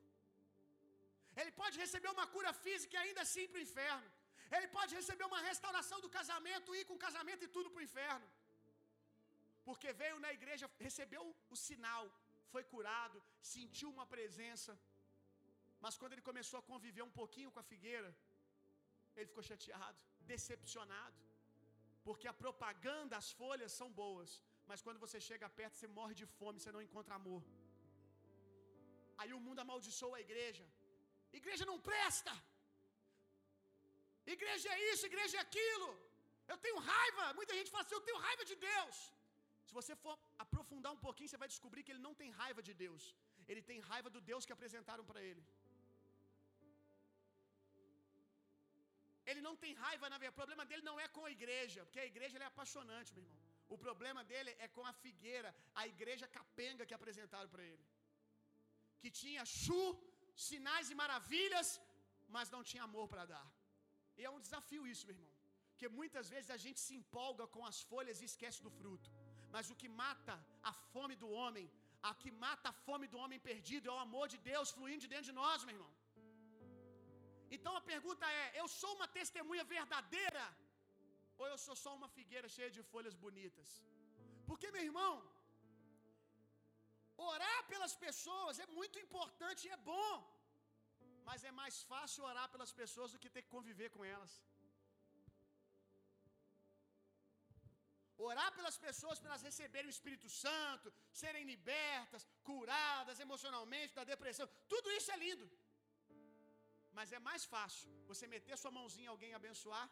Ele 1.41 1.51
pode 1.61 1.75
receber 1.83 2.09
uma 2.15 2.27
cura 2.35 2.51
física 2.63 2.95
e 2.95 3.01
ainda 3.03 3.21
assim 3.25 3.45
para 3.49 3.59
o 3.59 3.65
inferno. 3.67 4.07
Ele 4.55 4.67
pode 4.77 4.93
receber 4.99 5.25
uma 5.31 5.41
restauração 5.49 5.99
do 6.05 6.09
casamento 6.17 6.73
e 6.73 6.79
ir 6.81 6.85
com 6.89 6.95
o 6.99 7.05
casamento 7.07 7.43
e 7.45 7.53
tudo 7.55 7.69
para 7.71 7.81
o 7.81 7.87
inferno. 7.89 8.27
Porque 9.67 9.89
veio 10.01 10.17
na 10.25 10.31
igreja, 10.37 10.65
recebeu 10.87 11.23
o 11.53 11.57
sinal, 11.67 12.05
foi 12.53 12.63
curado, 12.73 13.17
sentiu 13.55 13.89
uma 13.95 14.05
presença. 14.15 14.73
Mas 15.83 15.97
quando 15.99 16.13
ele 16.13 16.27
começou 16.29 16.57
a 16.59 16.67
conviver 16.71 17.03
um 17.09 17.15
pouquinho 17.21 17.51
com 17.53 17.61
a 17.63 17.69
figueira, 17.71 18.09
Ele 19.15 19.29
ficou 19.31 19.43
chateado, 19.49 19.99
decepcionado. 20.31 21.19
Porque 22.07 22.27
a 22.31 22.35
propaganda, 22.43 23.13
as 23.21 23.29
folhas 23.39 23.71
são 23.79 23.89
boas, 24.01 24.31
mas 24.69 24.81
quando 24.85 25.03
você 25.05 25.19
chega 25.29 25.55
perto, 25.59 25.75
você 25.75 25.87
morre 25.99 26.15
de 26.21 26.27
fome, 26.37 26.59
você 26.59 26.71
não 26.75 26.83
encontra 26.87 27.15
amor. 27.21 27.41
Aí 29.21 29.31
o 29.37 29.41
mundo 29.45 29.63
amaldiçoa 29.65 30.15
a 30.17 30.25
igreja. 30.27 30.65
Igreja 31.39 31.65
não 31.71 31.79
presta. 31.89 32.33
Igreja 34.35 34.69
é 34.75 34.79
isso, 34.91 35.03
igreja 35.11 35.35
é 35.37 35.43
aquilo. 35.47 35.89
Eu 36.51 36.57
tenho 36.65 36.79
raiva. 36.93 37.25
Muita 37.39 37.53
gente 37.57 37.71
fala 37.73 37.83
assim: 37.83 37.97
eu 37.99 38.05
tenho 38.07 38.19
raiva 38.27 38.43
de 38.51 38.55
Deus. 38.69 38.97
Se 39.67 39.73
você 39.77 39.93
for 40.03 40.15
aprofundar 40.43 40.91
um 40.97 41.01
pouquinho, 41.07 41.29
você 41.29 41.41
vai 41.43 41.49
descobrir 41.53 41.81
que 41.85 41.91
ele 41.93 42.05
não 42.07 42.13
tem 42.21 42.29
raiva 42.41 42.61
de 42.67 42.73
Deus. 42.83 43.03
Ele 43.51 43.61
tem 43.69 43.79
raiva 43.91 44.09
do 44.15 44.21
Deus 44.29 44.45
que 44.47 44.55
apresentaram 44.57 45.05
para 45.09 45.21
ele. 45.29 45.43
Ele 49.29 49.41
não 49.47 49.55
tem 49.63 49.73
raiva, 49.83 50.05
na 50.13 50.17
verdade. 50.21 50.35
O 50.35 50.41
problema 50.41 50.65
dele 50.69 50.83
não 50.89 50.97
é 51.05 51.07
com 51.15 51.23
a 51.29 51.31
igreja, 51.37 51.79
porque 51.85 52.01
a 52.05 52.09
igreja 52.13 52.37
é 52.45 52.49
apaixonante, 52.53 53.13
meu 53.15 53.23
irmão. 53.25 53.41
O 53.75 53.77
problema 53.85 54.21
dele 54.31 54.51
é 54.65 54.67
com 54.75 54.83
a 54.91 54.93
figueira, 55.03 55.49
a 55.81 55.83
igreja 55.93 56.25
capenga 56.37 56.85
que 56.89 56.97
apresentaram 56.99 57.49
para 57.53 57.63
ele. 57.71 57.85
Que 59.01 59.09
tinha 59.21 59.43
chu, 59.59 59.83
sinais 60.49 60.89
e 60.93 60.95
maravilhas, 61.03 61.69
mas 62.35 62.53
não 62.55 62.63
tinha 62.69 62.83
amor 62.89 63.07
para 63.13 63.25
dar. 63.33 63.47
E 64.17 64.23
é 64.27 64.29
um 64.35 64.43
desafio 64.45 64.83
isso, 64.93 65.05
meu 65.07 65.15
irmão. 65.17 65.33
Porque 65.71 65.87
muitas 65.99 66.27
vezes 66.33 66.49
a 66.55 66.59
gente 66.65 66.79
se 66.85 66.93
empolga 66.99 67.45
com 67.55 67.63
as 67.71 67.79
folhas 67.89 68.19
e 68.21 68.29
esquece 68.31 68.59
do 68.65 68.71
fruto. 68.79 69.09
Mas 69.53 69.69
o 69.73 69.77
que 69.81 69.89
mata 70.03 70.35
a 70.71 70.73
fome 70.93 71.15
do 71.23 71.29
homem, 71.39 71.65
a 72.09 72.13
que 72.21 72.31
mata 72.45 72.67
a 72.71 72.77
fome 72.85 73.07
do 73.13 73.19
homem 73.23 73.39
perdido 73.49 73.89
é 73.89 73.93
o 73.95 74.03
amor 74.07 74.25
de 74.33 74.39
Deus 74.51 74.71
fluindo 74.77 75.03
de 75.05 75.11
dentro 75.13 75.29
de 75.31 75.37
nós, 75.41 75.65
meu 75.67 75.75
irmão. 75.77 75.93
Então 77.55 77.73
a 77.79 77.83
pergunta 77.91 78.25
é: 78.41 78.45
eu 78.61 78.67
sou 78.81 78.91
uma 78.97 79.07
testemunha 79.19 79.65
verdadeira? 79.75 80.45
Ou 81.39 81.47
eu 81.53 81.57
sou 81.65 81.75
só 81.83 81.91
uma 81.99 82.09
figueira 82.17 82.47
cheia 82.55 82.71
de 82.75 82.83
folhas 82.91 83.15
bonitas? 83.25 83.69
Porque, 84.47 84.67
meu 84.75 84.83
irmão, 84.89 85.13
orar 87.31 87.59
pelas 87.71 87.93
pessoas 88.05 88.59
é 88.65 88.67
muito 88.79 88.97
importante 89.05 89.61
e 89.67 89.73
é 89.77 89.79
bom. 89.91 90.13
Mas 91.29 91.43
é 91.49 91.51
mais 91.61 91.77
fácil 91.91 92.27
orar 92.31 92.47
pelas 92.53 92.71
pessoas 92.81 93.11
do 93.13 93.19
que 93.23 93.33
ter 93.35 93.43
que 93.45 93.55
conviver 93.57 93.89
com 93.95 94.03
elas. 94.13 94.33
Orar 98.29 98.49
pelas 98.57 98.77
pessoas 98.85 99.19
para 99.19 99.29
elas 99.31 99.43
receberem 99.49 99.89
o 99.89 99.95
Espírito 99.97 100.27
Santo, 100.43 100.87
serem 101.21 101.43
libertas, 101.51 102.23
curadas 102.49 103.19
emocionalmente 103.25 103.97
da 103.99 104.05
depressão, 104.13 104.47
tudo 104.73 104.91
isso 104.97 105.11
é 105.15 105.17
lindo. 105.25 105.47
Mas 106.97 107.11
é 107.17 107.19
mais 107.29 107.43
fácil 107.53 107.89
você 108.11 108.25
meter 108.35 108.57
sua 108.61 108.71
mãozinha 108.77 109.07
em 109.07 109.13
alguém 109.15 109.31
e 109.33 109.39
abençoar 109.41 109.87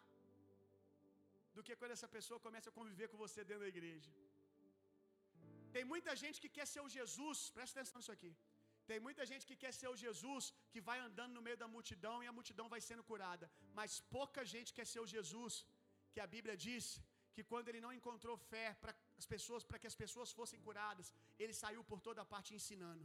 do 1.56 1.62
que 1.66 1.76
quando 1.80 1.96
essa 1.96 2.08
pessoa 2.16 2.44
começa 2.46 2.68
a 2.70 2.76
conviver 2.78 3.08
com 3.12 3.18
você 3.24 3.40
dentro 3.50 3.64
da 3.66 3.72
igreja. 3.74 4.10
Tem 5.76 5.84
muita 5.92 6.12
gente 6.22 6.40
que 6.42 6.50
quer 6.56 6.66
ser 6.72 6.82
o 6.86 6.92
Jesus, 6.96 7.38
presta 7.56 7.74
atenção 7.76 8.00
nisso 8.00 8.14
aqui. 8.16 8.32
Tem 8.90 8.98
muita 9.06 9.22
gente 9.30 9.44
que 9.48 9.56
quer 9.62 9.72
ser 9.78 9.88
o 9.92 9.98
Jesus 10.04 10.44
que 10.72 10.80
vai 10.88 10.98
andando 11.06 11.34
no 11.36 11.42
meio 11.46 11.58
da 11.62 11.68
multidão 11.74 12.16
e 12.22 12.28
a 12.30 12.36
multidão 12.38 12.66
vai 12.74 12.80
sendo 12.88 13.04
curada, 13.10 13.46
mas 13.78 14.00
pouca 14.16 14.42
gente 14.54 14.72
quer 14.78 14.86
ser 14.92 15.00
o 15.04 15.10
Jesus 15.14 15.54
que 16.12 16.20
a 16.24 16.28
Bíblia 16.34 16.56
diz 16.66 16.86
que 17.34 17.42
quando 17.50 17.68
ele 17.70 17.80
não 17.84 17.92
encontrou 17.98 18.34
fé 18.52 18.66
para 18.82 18.92
as 19.20 19.26
pessoas, 19.32 19.62
para 19.68 19.80
que 19.80 19.88
as 19.92 19.96
pessoas 20.02 20.30
fossem 20.38 20.60
curadas, 20.66 21.08
ele 21.42 21.54
saiu 21.62 21.82
por 21.90 21.98
toda 22.06 22.20
a 22.22 22.30
parte 22.34 22.54
ensinando. 22.58 23.04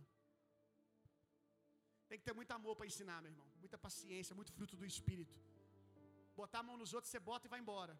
Tem 2.09 2.19
que 2.19 2.27
ter 2.27 2.35
muito 2.39 2.53
amor 2.59 2.73
para 2.77 2.87
ensinar, 2.91 3.17
meu 3.23 3.31
irmão. 3.33 3.49
Muita 3.63 3.77
paciência, 3.87 4.37
muito 4.39 4.53
fruto 4.57 4.75
do 4.79 4.85
Espírito. 4.93 5.35
Botar 6.41 6.59
a 6.61 6.67
mão 6.69 6.77
nos 6.81 6.93
outros, 6.95 7.11
você 7.11 7.21
bota 7.29 7.45
e 7.47 7.53
vai 7.53 7.59
embora. 7.63 7.93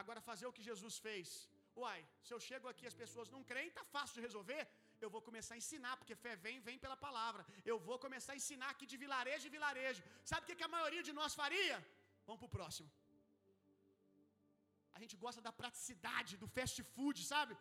Agora, 0.00 0.20
fazer 0.30 0.46
o 0.46 0.54
que 0.56 0.62
Jesus 0.70 0.94
fez. 1.06 1.28
Uai, 1.82 2.00
se 2.26 2.32
eu 2.34 2.40
chego 2.48 2.66
aqui 2.72 2.84
as 2.92 2.96
pessoas 3.02 3.30
não 3.34 3.42
creem, 3.50 3.70
tá 3.78 3.84
fácil 3.96 4.16
de 4.16 4.24
resolver. 4.28 4.62
Eu 5.04 5.10
vou 5.14 5.22
começar 5.28 5.54
a 5.54 5.60
ensinar, 5.62 5.94
porque 6.00 6.14
fé 6.24 6.32
vem, 6.44 6.58
vem 6.68 6.78
pela 6.84 6.96
palavra. 7.06 7.42
Eu 7.72 7.76
vou 7.86 7.98
começar 8.04 8.32
a 8.34 8.40
ensinar 8.42 8.70
aqui 8.74 8.86
de 8.92 8.98
vilarejo 9.04 9.46
em 9.48 9.54
vilarejo. 9.58 10.02
Sabe 10.30 10.42
o 10.44 10.48
que, 10.58 10.68
a 10.68 10.74
maioria 10.76 11.04
de 11.08 11.14
nós 11.20 11.34
faria? 11.42 11.76
Vamos 12.26 12.40
pro 12.42 12.54
próximo. 12.58 12.88
A 14.96 15.00
gente 15.02 15.16
gosta 15.24 15.40
da 15.46 15.52
praticidade, 15.60 16.40
do 16.42 16.48
fast 16.56 16.78
food, 16.94 17.18
sabe? 17.32 17.54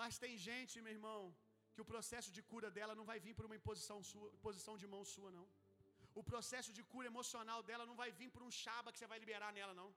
Mas 0.00 0.18
tem 0.24 0.32
gente, 0.48 0.74
meu 0.86 0.94
irmão, 0.98 1.20
que 1.74 1.82
o 1.84 1.90
processo 1.92 2.30
de 2.36 2.42
cura 2.50 2.68
dela 2.76 2.94
não 2.98 3.06
vai 3.10 3.18
vir 3.24 3.34
por 3.38 3.46
uma 3.48 3.58
imposição, 3.60 3.98
sua, 4.10 4.28
imposição 4.38 4.74
de 4.82 4.86
mão 4.94 5.02
sua, 5.14 5.30
não. 5.38 5.46
O 6.20 6.22
processo 6.30 6.70
de 6.76 6.82
cura 6.92 7.10
emocional 7.12 7.60
dela 7.68 7.84
não 7.90 7.96
vai 8.02 8.10
vir 8.20 8.30
por 8.34 8.42
um 8.46 8.52
chaba 8.62 8.92
que 8.92 8.98
você 9.00 9.10
vai 9.12 9.18
liberar 9.24 9.50
nela, 9.58 9.74
não. 9.80 9.90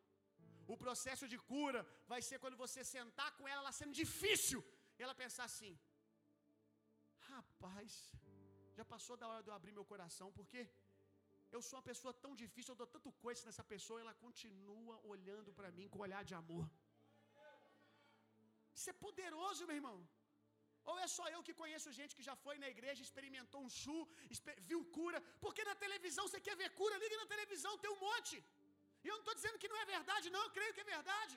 O 0.74 0.78
processo 0.84 1.26
de 1.32 1.38
cura 1.52 1.80
vai 2.12 2.22
ser 2.28 2.38
quando 2.44 2.58
você 2.66 2.82
sentar 2.96 3.30
com 3.38 3.48
ela, 3.52 3.62
ela 3.64 3.72
sendo 3.80 3.96
difícil, 4.04 4.60
ela 5.06 5.16
pensar 5.24 5.46
assim: 5.52 5.72
rapaz, 7.50 7.92
já 8.78 8.86
passou 8.94 9.16
da 9.22 9.28
hora 9.32 9.44
de 9.46 9.50
eu 9.52 9.56
abrir 9.60 9.74
meu 9.80 9.86
coração, 9.92 10.28
porque 10.38 10.62
eu 11.56 11.62
sou 11.68 11.78
uma 11.78 11.88
pessoa 11.92 12.14
tão 12.24 12.32
difícil, 12.44 12.72
eu 12.74 12.80
dou 12.82 12.90
tanto 12.96 13.10
coisa 13.26 13.42
nessa 13.48 13.64
pessoa, 13.74 14.00
e 14.00 14.04
ela 14.06 14.16
continua 14.26 14.96
olhando 15.14 15.52
para 15.60 15.70
mim 15.78 15.88
com 15.94 16.00
olhar 16.08 16.24
de 16.30 16.36
amor. 16.42 16.66
Isso 18.78 18.90
é 18.94 18.96
poderoso, 19.06 19.68
meu 19.70 19.78
irmão. 19.82 19.98
Ou 20.90 20.96
é 21.06 21.08
só 21.16 21.26
eu 21.36 21.42
que 21.48 21.54
conheço 21.62 21.96
gente 22.00 22.16
que 22.18 22.28
já 22.30 22.36
foi 22.44 22.56
na 22.64 22.70
igreja, 22.76 23.02
experimentou 23.08 23.60
um 23.66 23.72
chu, 23.80 23.98
viu 24.70 24.80
cura? 24.98 25.20
Porque 25.44 25.64
na 25.70 25.76
televisão 25.84 26.26
você 26.28 26.40
quer 26.48 26.56
ver 26.62 26.70
cura, 26.80 27.02
liga 27.04 27.18
na 27.24 27.28
televisão, 27.34 27.74
tem 27.84 27.92
um 27.96 28.02
monte. 28.08 28.36
E 29.04 29.08
eu 29.10 29.16
não 29.18 29.24
estou 29.26 29.36
dizendo 29.40 29.60
que 29.62 29.72
não 29.72 29.80
é 29.84 29.86
verdade, 29.96 30.34
não, 30.36 30.44
eu 30.48 30.54
creio 30.58 30.74
que 30.76 30.84
é 30.86 30.90
verdade. 30.96 31.36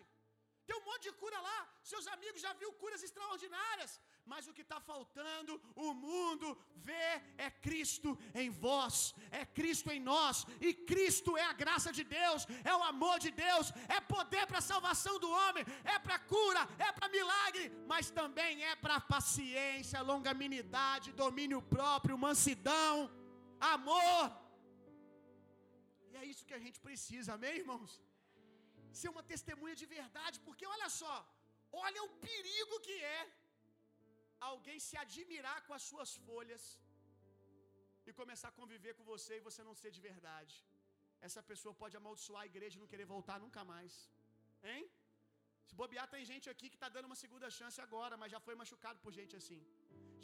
Tem 0.66 0.76
um 0.76 0.84
monte 0.88 1.04
de 1.08 1.12
cura 1.22 1.38
lá. 1.48 1.58
Seus 1.92 2.06
amigos 2.14 2.40
já 2.46 2.52
viu 2.60 2.70
curas 2.82 3.02
extraordinárias. 3.06 3.92
Mas 4.32 4.46
o 4.48 4.54
que 4.56 4.64
está 4.66 4.78
faltando, 4.90 5.52
o 5.86 5.88
mundo 6.04 6.48
vê 6.88 7.08
é 7.46 7.50
Cristo 7.66 8.10
em 8.42 8.48
vós, 8.64 9.14
é 9.30 9.44
Cristo 9.58 9.90
em 9.94 10.00
nós, 10.00 10.46
e 10.68 10.72
Cristo 10.90 11.36
é 11.36 11.44
a 11.48 11.52
graça 11.62 11.90
de 11.98 12.04
Deus, 12.04 12.46
é 12.70 12.74
o 12.74 12.86
amor 12.92 13.18
de 13.24 13.30
Deus, 13.30 13.66
é 13.96 14.00
poder 14.14 14.46
para 14.46 14.60
a 14.62 14.68
salvação 14.72 15.18
do 15.24 15.30
homem, 15.40 15.64
é 15.94 15.98
para 15.98 16.18
cura, 16.18 16.62
é 16.78 16.90
para 16.92 17.14
milagre, 17.18 17.64
mas 17.92 18.10
também 18.20 18.64
é 18.64 18.74
para 18.76 18.98
paciência, 19.14 20.00
longanimidade, 20.12 21.12
domínio 21.12 21.60
próprio, 21.60 22.16
mansidão, 22.16 23.10
amor. 23.60 24.22
E 26.10 26.16
é 26.16 26.24
isso 26.24 26.46
que 26.46 26.54
a 26.54 26.64
gente 26.64 26.80
precisa, 26.80 27.34
amém, 27.34 27.56
irmãos? 27.56 28.00
Ser 29.00 29.10
uma 29.14 29.24
testemunha 29.32 29.76
de 29.82 29.86
verdade, 29.98 30.36
porque 30.46 30.66
olha 30.74 30.88
só, 31.00 31.14
olha 31.86 32.00
o 32.08 32.12
perigo 32.26 32.76
que 32.86 32.96
é 33.18 33.22
alguém 34.52 34.78
se 34.86 34.96
admirar 35.04 35.58
com 35.66 35.74
as 35.78 35.84
suas 35.90 36.10
folhas 36.26 36.64
e 38.08 38.12
começar 38.20 38.48
a 38.50 38.58
conviver 38.60 38.92
com 38.98 39.04
você 39.12 39.32
e 39.36 39.46
você 39.48 39.62
não 39.68 39.76
ser 39.82 39.90
de 39.96 40.02
verdade. 40.10 40.54
Essa 41.26 41.42
pessoa 41.50 41.72
pode 41.82 41.96
amaldiçoar 42.00 42.42
a 42.42 42.50
igreja 42.52 42.76
e 42.76 42.82
não 42.82 42.90
querer 42.92 43.06
voltar 43.14 43.38
nunca 43.44 43.62
mais. 43.72 43.92
Hein? 44.70 44.84
Se 45.68 45.74
bobear, 45.80 46.06
tem 46.14 46.24
gente 46.32 46.46
aqui 46.52 46.66
que 46.72 46.78
está 46.80 46.88
dando 46.96 47.08
uma 47.10 47.20
segunda 47.24 47.48
chance 47.58 47.78
agora, 47.86 48.14
mas 48.22 48.32
já 48.34 48.40
foi 48.46 48.54
machucado 48.62 48.98
por 49.04 49.12
gente 49.18 49.34
assim. 49.40 49.60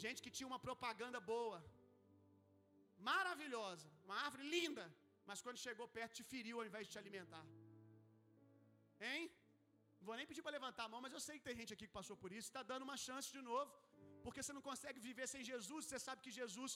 Gente 0.03 0.21
que 0.25 0.33
tinha 0.37 0.49
uma 0.51 0.61
propaganda 0.67 1.19
boa, 1.33 1.59
maravilhosa, 3.09 3.87
uma 4.05 4.17
árvore 4.25 4.45
linda, 4.55 4.85
mas 5.29 5.41
quando 5.45 5.63
chegou 5.65 5.87
perto 5.97 6.17
te 6.19 6.25
feriu 6.33 6.59
ao 6.59 6.67
invés 6.69 6.85
de 6.85 6.93
te 6.93 6.99
alimentar. 7.03 7.45
Hein? 9.09 9.23
Não 9.97 10.05
vou 10.09 10.15
nem 10.19 10.27
pedir 10.29 10.43
para 10.45 10.57
levantar 10.59 10.83
a 10.85 10.91
mão, 10.93 11.01
mas 11.05 11.13
eu 11.17 11.21
sei 11.27 11.35
que 11.39 11.47
tem 11.49 11.57
gente 11.59 11.73
aqui 11.75 11.85
que 11.89 11.97
passou 11.99 12.15
por 12.23 12.31
isso, 12.37 12.47
está 12.51 12.63
dando 12.71 12.85
uma 12.89 12.97
chance 13.07 13.29
de 13.37 13.41
novo, 13.49 13.71
porque 14.23 14.41
você 14.41 14.53
não 14.57 14.63
consegue 14.69 14.99
viver 15.09 15.27
sem 15.33 15.43
Jesus, 15.51 15.81
você 15.85 15.99
sabe 16.07 16.21
que 16.25 16.33
Jesus 16.41 16.73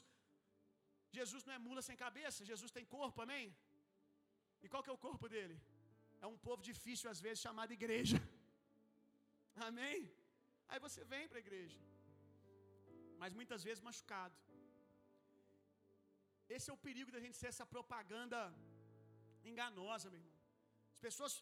Jesus 1.17 1.41
não 1.47 1.53
é 1.57 1.59
mula 1.67 1.81
sem 1.87 1.97
cabeça, 2.05 2.49
Jesus 2.51 2.71
tem 2.77 2.85
corpo, 2.97 3.19
amém? 3.25 3.45
E 4.63 4.69
qual 4.71 4.83
que 4.83 4.91
é 4.93 4.95
o 4.97 5.03
corpo 5.07 5.25
dele? 5.33 5.57
É 6.23 6.27
um 6.33 6.37
povo 6.47 6.61
difícil 6.71 7.07
às 7.13 7.19
vezes 7.25 7.43
chamado 7.45 7.77
igreja. 7.79 8.17
Amém? 9.67 9.99
Aí 10.69 10.79
você 10.85 11.01
vem 11.11 11.25
para 11.29 11.37
a 11.39 11.43
igreja, 11.45 11.79
mas 13.21 13.33
muitas 13.39 13.61
vezes 13.67 13.85
machucado. 13.87 14.35
Esse 16.55 16.67
é 16.69 16.73
o 16.73 16.81
perigo 16.87 17.11
da 17.15 17.21
gente 17.25 17.37
ser 17.41 17.49
essa 17.53 17.65
propaganda 17.75 18.39
enganosa, 19.51 20.09
meu 20.13 20.19
irmão. 20.21 20.35
As 20.95 21.01
pessoas 21.07 21.33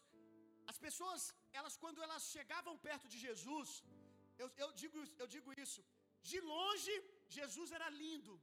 as 0.72 0.78
pessoas, 0.86 1.22
elas 1.58 1.74
quando 1.82 2.02
elas 2.06 2.24
chegavam 2.36 2.74
perto 2.88 3.06
de 3.12 3.18
Jesus, 3.26 3.68
eu, 4.42 4.48
eu, 4.64 4.68
digo, 4.80 4.98
eu 5.22 5.28
digo 5.34 5.52
isso, 5.64 5.82
de 6.30 6.38
longe 6.52 6.94
Jesus 7.36 7.70
era 7.78 7.88
lindo, 8.02 8.34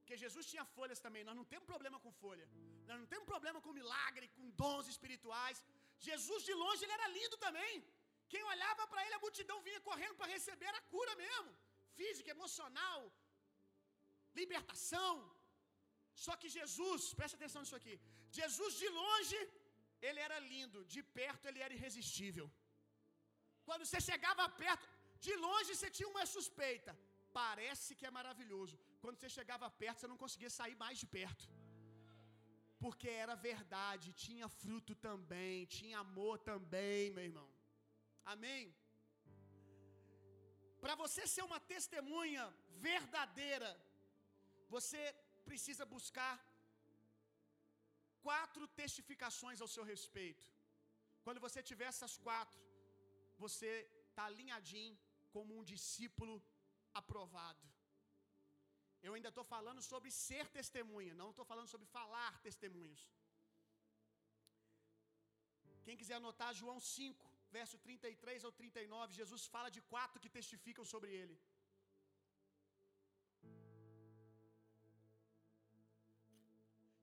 porque 0.00 0.16
Jesus 0.24 0.44
tinha 0.52 0.64
folhas 0.76 1.00
também. 1.04 1.24
Nós 1.28 1.38
não 1.40 1.46
temos 1.52 1.66
problema 1.72 1.98
com 2.04 2.12
folha, 2.24 2.46
nós 2.88 2.98
não 3.00 3.08
temos 3.12 3.26
problema 3.32 3.60
com 3.64 3.80
milagre, 3.80 4.28
com 4.36 4.50
dons 4.62 4.86
espirituais. 4.94 5.58
Jesus 6.08 6.42
de 6.48 6.54
longe 6.62 6.84
ele 6.84 6.96
era 6.98 7.08
lindo 7.18 7.36
também. 7.46 7.74
Quem 8.32 8.42
olhava 8.54 8.82
para 8.90 9.02
ele, 9.04 9.16
a 9.18 9.24
multidão 9.26 9.58
vinha 9.68 9.80
correndo 9.88 10.16
para 10.20 10.32
receber 10.36 10.72
a 10.78 10.82
cura 10.92 11.14
mesmo, 11.24 11.50
física, 11.98 12.30
emocional, 12.36 12.98
libertação. 14.40 15.14
Só 16.24 16.34
que 16.40 16.48
Jesus, 16.58 17.02
presta 17.18 17.36
atenção 17.38 17.62
nisso 17.62 17.78
aqui. 17.80 17.94
Jesus 18.40 18.72
de 18.82 18.88
longe 19.00 19.38
ele 20.08 20.20
era 20.26 20.38
lindo, 20.52 20.80
de 20.94 21.00
perto 21.18 21.46
ele 21.48 21.60
era 21.66 21.74
irresistível. 21.78 22.46
Quando 23.68 23.84
você 23.86 24.00
chegava 24.10 24.44
perto, 24.64 24.86
de 25.26 25.34
longe 25.46 25.74
você 25.74 25.90
tinha 25.96 26.08
uma 26.12 26.24
suspeita. 26.36 26.92
Parece 27.40 27.90
que 27.98 28.06
é 28.08 28.12
maravilhoso. 28.18 28.74
Quando 29.02 29.18
você 29.18 29.30
chegava 29.38 29.66
perto, 29.82 29.98
você 30.00 30.10
não 30.12 30.22
conseguia 30.24 30.50
sair 30.58 30.76
mais 30.84 30.96
de 31.02 31.06
perto. 31.18 31.44
Porque 32.84 33.08
era 33.24 33.34
verdade, 33.50 34.16
tinha 34.26 34.48
fruto 34.60 34.92
também, 35.08 35.66
tinha 35.76 35.98
amor 36.06 36.36
também, 36.50 37.10
meu 37.16 37.24
irmão. 37.30 37.48
Amém? 38.32 38.62
Para 40.82 40.94
você 41.02 41.22
ser 41.34 41.42
uma 41.48 41.60
testemunha 41.72 42.44
verdadeira, 42.88 43.70
você 44.74 45.00
precisa 45.48 45.84
buscar 45.94 46.32
quatro 48.26 48.64
testificações 48.80 49.60
ao 49.60 49.72
seu 49.74 49.84
respeito. 49.92 50.46
Quando 51.24 51.42
você 51.46 51.60
tiver 51.70 51.88
essas 51.92 52.14
quatro, 52.26 52.60
você 53.44 53.70
está 54.08 54.24
alinhadinho 54.26 54.96
como 55.34 55.50
um 55.58 55.64
discípulo 55.72 56.34
aprovado. 57.00 57.66
Eu 59.06 59.14
ainda 59.14 59.30
estou 59.32 59.44
falando 59.54 59.82
sobre 59.90 60.10
ser 60.26 60.44
testemunha, 60.58 61.14
não 61.20 61.30
estou 61.30 61.46
falando 61.52 61.70
sobre 61.74 61.86
falar 61.96 62.32
testemunhos. 62.48 63.02
Quem 65.86 65.96
quiser 66.00 66.16
anotar 66.18 66.50
João 66.60 66.78
5, 66.78 67.30
verso 67.56 67.76
33 67.86 68.44
ao 68.44 68.52
39, 68.60 69.18
Jesus 69.20 69.42
fala 69.54 69.70
de 69.76 69.80
quatro 69.92 70.20
que 70.22 70.34
testificam 70.38 70.84
sobre 70.92 71.10
ele. 71.22 71.36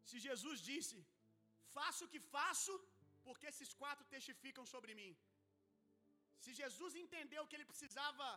Se 0.10 0.18
Jesus 0.28 0.60
disse: 0.72 0.98
Faço 1.78 2.04
o 2.06 2.12
que 2.14 2.22
faço, 2.36 2.74
porque 3.26 3.48
esses 3.52 3.72
quatro 3.82 4.06
testificam 4.16 4.66
sobre 4.74 4.94
mim. 5.00 5.12
Se 6.44 6.52
Jesus 6.62 6.94
entendeu 7.04 7.48
que 7.48 7.56
ele 7.58 7.72
precisava 7.72 8.28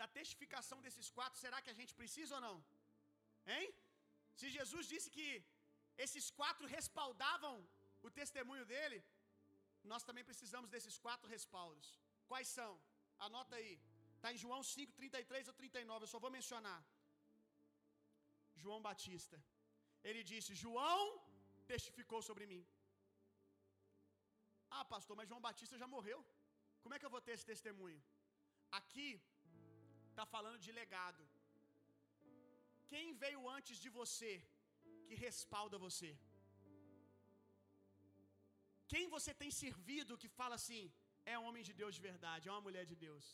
da 0.00 0.06
testificação 0.18 0.78
desses 0.86 1.08
quatro, 1.16 1.38
será 1.44 1.58
que 1.64 1.72
a 1.74 1.78
gente 1.80 1.92
precisa 2.00 2.34
ou 2.36 2.42
não? 2.46 2.56
Hein? 3.54 3.66
Se 4.40 4.46
Jesus 4.56 4.84
disse 4.92 5.08
que 5.16 5.28
esses 6.04 6.26
quatro 6.38 6.66
respaldavam 6.76 7.54
o 8.06 8.10
testemunho 8.20 8.64
dele, 8.72 8.98
nós 9.92 10.04
também 10.08 10.24
precisamos 10.30 10.68
desses 10.74 10.96
quatro 11.04 11.28
respaldos. 11.34 11.86
Quais 12.30 12.48
são? 12.58 12.72
Anota 13.26 13.54
aí. 13.60 13.74
Está 14.16 14.30
em 14.34 14.40
João 14.44 14.62
5, 14.62 14.92
33 15.00 15.48
ou 15.50 15.54
39. 15.60 16.04
Eu 16.04 16.12
só 16.14 16.18
vou 16.24 16.32
mencionar. 16.38 16.80
João 18.62 18.80
Batista. 18.88 19.38
Ele 20.08 20.22
disse: 20.30 20.58
João 20.64 21.04
testificou 21.72 22.20
sobre 22.28 22.46
mim. 22.52 22.62
Ah, 24.76 24.84
pastor, 24.94 25.14
mas 25.18 25.28
João 25.30 25.44
Batista 25.48 25.80
já 25.82 25.88
morreu. 25.96 26.18
Como 26.82 26.94
é 26.94 26.98
que 26.98 27.06
eu 27.08 27.14
vou 27.16 27.22
ter 27.26 27.32
esse 27.36 27.48
testemunho? 27.52 28.00
Aqui 28.80 29.08
está 30.10 30.24
falando 30.34 30.60
de 30.66 30.72
legado. 30.80 31.22
Quem 32.92 33.06
veio 33.22 33.40
antes 33.56 33.76
de 33.84 33.90
você 34.00 34.32
que 35.06 35.16
respalda 35.26 35.76
você? 35.86 36.10
Quem 38.92 39.04
você 39.16 39.32
tem 39.42 39.50
servido 39.64 40.20
que 40.22 40.30
fala 40.40 40.54
assim, 40.60 40.84
é 41.32 41.36
homem 41.46 41.64
de 41.68 41.72
Deus 41.80 41.94
de 41.96 42.02
verdade, 42.10 42.48
é 42.48 42.52
uma 42.54 42.66
mulher 42.66 42.84
de 42.92 42.96
Deus? 43.06 43.24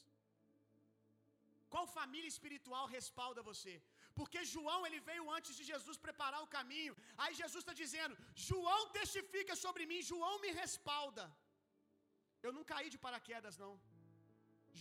Qual 1.73 1.93
família 1.99 2.31
espiritual 2.35 2.85
respalda 2.97 3.49
você? 3.51 3.75
Porque 4.19 4.41
João 4.55 4.81
ele 4.87 5.01
veio 5.11 5.25
antes 5.37 5.55
de 5.59 5.65
Jesus 5.71 5.97
preparar 6.07 6.41
o 6.43 6.53
caminho. 6.57 6.95
Aí 7.23 7.33
Jesus 7.43 7.61
está 7.63 7.75
dizendo: 7.83 8.17
João 8.49 8.83
testifica 8.99 9.57
sobre 9.65 9.87
mim, 9.91 10.09
João 10.13 10.37
me 10.45 10.53
respalda. 10.63 11.25
Eu 12.47 12.53
não 12.57 12.65
caí 12.73 12.89
de 12.95 13.03
paraquedas, 13.07 13.57
não. 13.65 13.75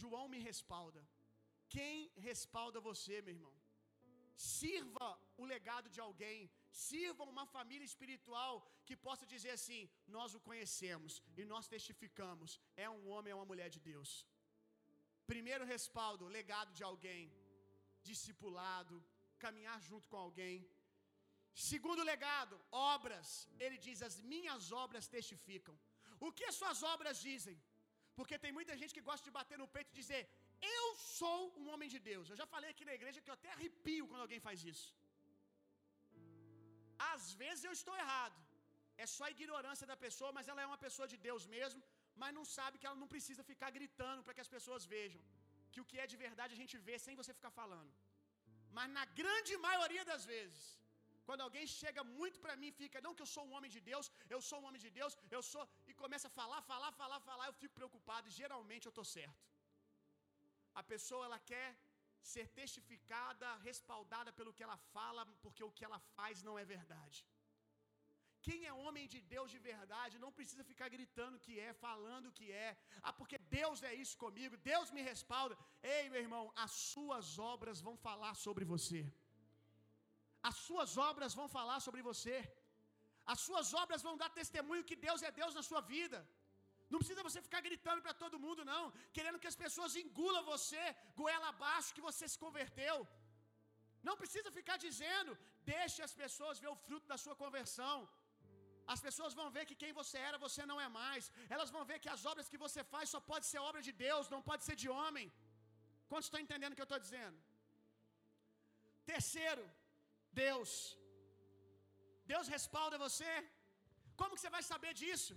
João 0.01 0.27
me 0.33 0.39
respalda. 0.49 1.01
Quem 1.75 1.95
respalda 2.29 2.87
você, 2.89 3.15
meu 3.25 3.35
irmão? 3.37 3.55
Sirva 4.35 5.07
o 5.41 5.45
legado 5.53 5.87
de 5.95 5.99
alguém, 6.05 6.39
sirva 6.87 7.23
uma 7.33 7.45
família 7.55 7.87
espiritual 7.91 8.53
que 8.87 8.95
possa 9.07 9.25
dizer 9.33 9.51
assim: 9.57 9.81
nós 10.15 10.33
o 10.37 10.43
conhecemos 10.47 11.21
e 11.41 11.45
nós 11.53 11.67
testificamos, 11.73 12.59
é 12.85 12.89
um 12.89 13.03
homem, 13.11 13.31
é 13.31 13.39
uma 13.39 13.49
mulher 13.51 13.69
de 13.75 13.81
Deus. 13.91 14.11
Primeiro 15.33 15.65
respaldo, 15.73 16.33
legado 16.39 16.71
de 16.77 16.83
alguém, 16.89 17.21
discipulado, 18.09 18.95
caminhar 19.45 19.77
junto 19.89 20.07
com 20.11 20.19
alguém. 20.25 20.55
Segundo 21.71 22.07
legado, 22.11 22.55
obras. 22.93 23.29
Ele 23.63 23.77
diz: 23.85 24.01
As 24.09 24.17
minhas 24.33 24.71
obras 24.83 25.07
testificam. 25.15 25.75
O 26.27 26.31
que 26.37 26.45
as 26.49 26.57
suas 26.61 26.81
obras 26.93 27.17
dizem? 27.29 27.57
Porque 28.17 28.37
tem 28.43 28.53
muita 28.57 28.73
gente 28.79 28.95
que 28.97 29.07
gosta 29.09 29.25
de 29.27 29.35
bater 29.39 29.57
no 29.61 29.67
peito 29.75 29.91
e 29.91 29.99
dizer: 30.01 30.21
Eu 30.77 30.85
sou 31.19 31.39
um 31.61 31.67
homem 31.73 31.89
de 31.95 31.99
Deus. 32.11 32.25
Eu 32.31 32.39
já 32.41 32.47
falei 32.53 32.69
aqui 32.73 32.85
na 32.89 32.97
igreja 32.99 33.21
que 33.23 33.31
eu 33.31 33.39
até 33.39 33.49
arrepio 33.55 34.07
quando 34.09 34.25
alguém 34.27 34.41
faz 34.47 34.65
isso. 34.73 34.87
Às 37.13 37.25
vezes 37.41 37.63
eu 37.67 37.73
estou 37.79 37.95
errado. 38.03 38.39
É 39.03 39.05
só 39.15 39.23
a 39.27 39.33
ignorância 39.35 39.85
da 39.91 39.97
pessoa, 40.05 40.31
mas 40.37 40.47
ela 40.51 40.61
é 40.63 40.67
uma 40.71 40.81
pessoa 40.85 41.07
de 41.13 41.17
Deus 41.27 41.43
mesmo, 41.55 41.81
mas 42.21 42.35
não 42.37 42.45
sabe 42.57 42.79
que 42.79 42.87
ela 42.89 42.99
não 43.03 43.09
precisa 43.13 43.43
ficar 43.51 43.69
gritando 43.77 44.23
para 44.23 44.35
que 44.35 44.43
as 44.45 44.51
pessoas 44.55 44.85
vejam. 44.95 45.21
Que 45.71 45.81
o 45.83 45.87
que 45.89 45.97
é 46.03 46.07
de 46.13 46.17
verdade 46.25 46.53
a 46.55 46.61
gente 46.61 46.77
vê 46.87 46.95
sem 47.05 47.15
você 47.21 47.33
ficar 47.39 47.51
falando. 47.61 47.91
Mas 48.77 48.89
na 48.97 49.05
grande 49.19 49.53
maioria 49.67 50.03
das 50.11 50.23
vezes, 50.33 50.61
quando 51.27 51.45
alguém 51.47 51.65
chega 51.79 52.01
muito 52.19 52.37
para 52.43 52.55
mim 52.61 52.71
fica, 52.81 53.03
não 53.05 53.13
que 53.17 53.23
eu 53.25 53.31
sou 53.35 53.43
um 53.47 53.53
homem 53.55 53.71
de 53.75 53.81
Deus, 53.89 54.05
eu 54.35 54.41
sou 54.49 54.57
um 54.61 54.65
homem 54.67 54.81
de 54.85 54.91
Deus, 54.99 55.13
eu 55.37 55.43
sou, 55.51 55.63
e 55.89 55.93
começa 56.03 56.27
a 56.29 56.35
falar, 56.39 56.61
falar, 56.71 56.91
falar, 57.01 57.19
falar, 57.29 57.47
eu 57.47 57.57
fico 57.61 57.75
preocupado 57.79 58.27
e 58.27 58.37
geralmente 58.41 58.87
eu 58.87 58.93
estou 58.95 59.07
certo. 59.17 59.43
A 60.81 60.83
pessoa 60.93 61.25
ela 61.27 61.39
quer 61.51 61.69
ser 62.33 62.47
testificada, 62.59 63.47
respaldada 63.69 64.31
pelo 64.39 64.53
que 64.57 64.63
ela 64.67 64.77
fala, 64.95 65.25
porque 65.43 65.63
o 65.67 65.71
que 65.77 65.85
ela 65.87 65.99
faz 66.15 66.43
não 66.47 66.57
é 66.61 66.65
verdade. 66.75 67.19
Quem 68.45 68.59
é 68.69 68.73
homem 68.83 69.05
de 69.13 69.19
Deus 69.33 69.49
de 69.53 69.59
verdade 69.71 70.21
não 70.23 70.31
precisa 70.37 70.63
ficar 70.69 70.87
gritando 70.95 71.41
que 71.45 71.53
é, 71.67 71.71
falando 71.85 72.33
que 72.37 72.47
é. 72.67 72.69
Ah, 73.07 73.13
porque 73.19 73.37
Deus 73.57 73.79
é 73.89 73.93
isso 74.03 74.15
comigo, 74.23 74.63
Deus 74.71 74.89
me 74.95 75.01
respalda. 75.11 75.55
Ei, 75.95 76.03
meu 76.13 76.21
irmão, 76.27 76.45
as 76.65 76.73
suas 76.93 77.27
obras 77.53 77.79
vão 77.87 77.95
falar 78.07 78.33
sobre 78.45 78.65
você. 78.73 79.01
As 80.49 80.57
suas 80.67 80.93
obras 81.09 81.33
vão 81.39 81.47
falar 81.57 81.79
sobre 81.87 82.01
você. 82.09 82.37
As 83.33 83.39
suas 83.47 83.67
obras 83.81 84.01
vão 84.07 84.15
dar 84.21 84.37
testemunho 84.41 84.87
que 84.89 85.01
Deus 85.07 85.21
é 85.27 85.31
Deus 85.41 85.55
na 85.59 85.63
sua 85.69 85.81
vida. 85.95 86.19
Não 86.91 86.99
precisa 87.01 87.27
você 87.27 87.41
ficar 87.47 87.61
gritando 87.67 88.01
para 88.05 88.19
todo 88.21 88.41
mundo, 88.45 88.61
não, 88.71 88.83
querendo 89.15 89.39
que 89.41 89.51
as 89.51 89.59
pessoas 89.63 89.93
engulam 90.01 90.49
você, 90.53 90.83
goela 91.21 91.47
abaixo 91.53 91.93
que 91.97 92.07
você 92.07 92.25
se 92.31 92.39
converteu. 92.45 92.95
Não 94.07 94.15
precisa 94.21 94.49
ficar 94.57 94.77
dizendo, 94.85 95.31
deixe 95.73 95.99
as 96.07 96.13
pessoas 96.23 96.59
ver 96.63 96.71
o 96.73 96.79
fruto 96.85 97.07
da 97.11 97.17
sua 97.23 97.35
conversão. 97.43 97.95
As 98.93 99.01
pessoas 99.07 99.33
vão 99.39 99.47
ver 99.55 99.63
que 99.69 99.79
quem 99.81 99.91
você 99.99 100.17
era, 100.29 100.43
você 100.45 100.61
não 100.71 100.77
é 100.85 100.89
mais. 101.01 101.23
Elas 101.55 101.71
vão 101.75 101.83
ver 101.91 101.97
que 102.03 102.11
as 102.15 102.23
obras 102.31 102.49
que 102.51 102.63
você 102.65 102.81
faz 102.93 103.05
só 103.13 103.21
pode 103.31 103.45
ser 103.51 103.59
obra 103.69 103.81
de 103.87 103.93
Deus, 104.05 104.31
não 104.35 104.41
pode 104.49 104.63
ser 104.67 104.75
de 104.83 104.89
homem. 104.99 105.27
Quantos 106.09 106.27
estão 106.27 106.43
entendendo 106.45 106.73
o 106.73 106.77
que 106.77 106.85
eu 106.85 106.91
estou 106.91 107.03
dizendo? 107.07 107.37
Terceiro, 109.13 109.63
Deus. 110.43 110.71
Deus 112.33 112.47
respalda 112.55 113.03
você. 113.07 113.31
Como 114.19 114.35
que 114.35 114.41
você 114.43 114.53
vai 114.57 114.63
saber 114.71 114.93
disso? 115.01 115.33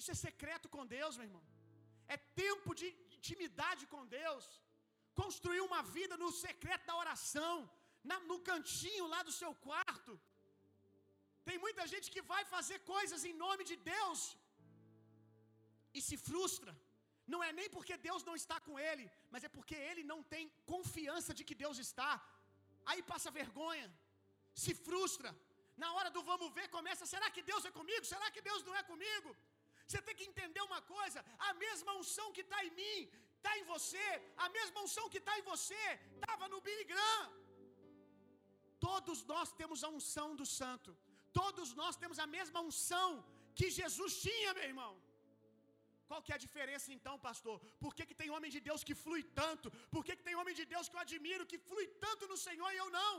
Isso 0.00 0.12
é 0.14 0.18
secreto 0.26 0.68
com 0.74 0.84
Deus, 0.98 1.16
meu 1.18 1.26
irmão. 1.28 1.44
É 2.14 2.16
tempo 2.42 2.70
de 2.80 2.88
intimidade 3.16 3.84
com 3.92 4.02
Deus. 4.20 4.46
Construir 5.22 5.62
uma 5.68 5.82
vida 5.96 6.14
no 6.22 6.30
secreto 6.44 6.86
da 6.90 6.96
oração, 7.02 7.56
na, 8.10 8.16
no 8.30 8.38
cantinho 8.50 9.06
lá 9.14 9.20
do 9.28 9.34
seu 9.40 9.52
quarto. 9.66 10.14
Tem 11.48 11.58
muita 11.64 11.84
gente 11.92 12.08
que 12.14 12.22
vai 12.32 12.42
fazer 12.54 12.78
coisas 12.94 13.22
em 13.30 13.34
nome 13.44 13.62
de 13.70 13.76
Deus 13.92 14.20
e 15.98 16.00
se 16.08 16.16
frustra. 16.28 16.72
Não 17.32 17.40
é 17.46 17.50
nem 17.58 17.68
porque 17.74 17.94
Deus 18.08 18.22
não 18.28 18.36
está 18.40 18.56
com 18.66 18.74
ele, 18.90 19.04
mas 19.32 19.44
é 19.48 19.50
porque 19.56 19.76
ele 19.90 20.02
não 20.12 20.20
tem 20.32 20.44
confiança 20.72 21.32
de 21.38 21.44
que 21.48 21.56
Deus 21.64 21.78
está. 21.86 22.12
Aí 22.90 23.02
passa 23.12 23.36
vergonha, 23.40 23.88
se 24.64 24.72
frustra. 24.86 25.30
Na 25.82 25.88
hora 25.94 26.10
do 26.16 26.22
vamos 26.30 26.50
ver, 26.56 26.66
começa: 26.78 27.10
será 27.14 27.28
que 27.34 27.42
Deus 27.50 27.64
é 27.70 27.72
comigo? 27.80 28.04
Será 28.14 28.26
que 28.34 28.42
Deus 28.50 28.62
não 28.68 28.74
é 28.80 28.82
comigo? 28.92 29.30
Você 29.86 30.00
tem 30.06 30.16
que 30.18 30.28
entender 30.32 30.62
uma 30.70 30.80
coisa: 30.94 31.18
a 31.48 31.52
mesma 31.64 31.94
unção 32.00 32.28
que 32.36 32.44
está 32.46 32.60
em 32.66 32.72
mim, 32.82 32.98
está 33.36 33.52
em 33.60 33.64
você, 33.72 34.06
a 34.44 34.48
mesma 34.58 34.82
unção 34.86 35.08
que 35.14 35.20
está 35.22 35.34
em 35.38 35.46
você, 35.52 35.84
estava 36.18 36.46
no 36.52 36.60
Billy 36.66 36.86
Graham. 36.92 37.24
Todos 38.88 39.18
nós 39.32 39.50
temos 39.60 39.82
a 39.86 39.90
unção 39.98 40.28
do 40.40 40.46
Santo, 40.60 40.90
todos 41.40 41.70
nós 41.80 41.96
temos 42.02 42.18
a 42.24 42.28
mesma 42.36 42.60
unção 42.68 43.08
que 43.58 43.68
Jesus 43.80 44.12
tinha, 44.26 44.54
meu 44.58 44.66
irmão. 44.72 44.92
Qual 46.08 46.22
que 46.24 46.32
é 46.32 46.36
a 46.36 46.44
diferença 46.46 46.88
então, 46.96 47.14
pastor? 47.28 47.56
Por 47.82 47.92
que, 47.96 48.04
que 48.08 48.18
tem 48.20 48.30
homem 48.36 48.50
de 48.54 48.60
Deus 48.68 48.84
que 48.88 48.96
flui 49.04 49.22
tanto? 49.40 49.70
Por 49.94 50.02
que, 50.06 50.16
que 50.18 50.26
tem 50.28 50.36
homem 50.40 50.54
de 50.60 50.64
Deus 50.72 50.88
que 50.88 50.96
eu 50.98 51.04
admiro 51.06 51.50
que 51.52 51.64
flui 51.68 51.86
tanto 52.04 52.28
no 52.32 52.38
Senhor 52.46 52.70
e 52.72 52.80
eu 52.82 52.88
não? 52.98 53.12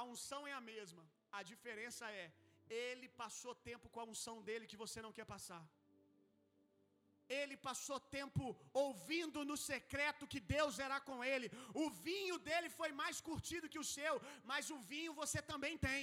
A 0.00 0.02
unção 0.12 0.40
é 0.50 0.54
a 0.58 0.64
mesma. 0.72 1.04
A 1.38 1.42
diferença 1.52 2.04
é 2.22 2.26
ele 2.86 3.06
passou 3.22 3.54
tempo 3.68 3.86
com 3.92 4.00
a 4.00 4.08
unção 4.12 4.36
dele 4.46 4.70
que 4.70 4.82
você 4.82 4.98
não 5.06 5.14
quer 5.18 5.26
passar. 5.34 5.62
Ele 7.40 7.56
passou 7.68 7.98
tempo 8.18 8.44
ouvindo 8.84 9.44
no 9.50 9.56
secreto 9.70 10.30
que 10.32 10.40
Deus 10.56 10.78
era 10.86 10.98
com 11.08 11.18
ele. 11.32 11.50
O 11.82 11.88
vinho 12.06 12.36
dele 12.46 12.68
foi 12.78 12.90
mais 13.02 13.20
curtido 13.28 13.70
que 13.72 13.82
o 13.82 13.88
seu, 13.96 14.14
mas 14.50 14.70
o 14.76 14.78
vinho 14.92 15.14
você 15.22 15.40
também 15.52 15.76
tem. 15.88 16.02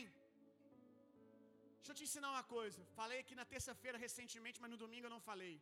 Deixa 1.80 1.92
eu 1.92 2.00
te 2.00 2.06
ensinar 2.08 2.30
uma 2.36 2.46
coisa. 2.56 2.80
Falei 3.00 3.18
aqui 3.24 3.36
na 3.42 3.46
terça-feira 3.54 3.98
recentemente, 4.06 4.62
mas 4.62 4.72
no 4.74 4.80
domingo 4.84 5.06
eu 5.08 5.16
não 5.16 5.24
falei. 5.30 5.54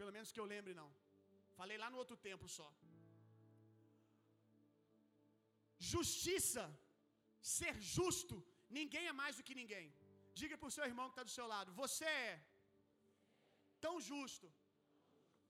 Pelo 0.00 0.12
menos 0.16 0.32
que 0.34 0.40
eu 0.42 0.48
lembre, 0.54 0.74
não. 0.80 0.90
Falei 1.58 1.76
lá 1.82 1.88
no 1.92 2.00
outro 2.02 2.16
tempo 2.28 2.46
só. 2.58 2.68
Justiça, 5.92 6.64
ser 7.56 7.74
justo, 7.96 8.36
ninguém 8.78 9.04
é 9.10 9.18
mais 9.20 9.36
do 9.38 9.44
que 9.46 9.60
ninguém. 9.60 9.86
Diga 10.40 10.56
para 10.58 10.70
o 10.70 10.74
seu 10.76 10.84
irmão 10.90 11.06
que 11.08 11.14
está 11.16 11.24
do 11.28 11.36
seu 11.38 11.46
lado: 11.54 11.70
Você 11.82 12.06
é 12.28 12.32
tão 13.84 13.94
justo 14.10 14.48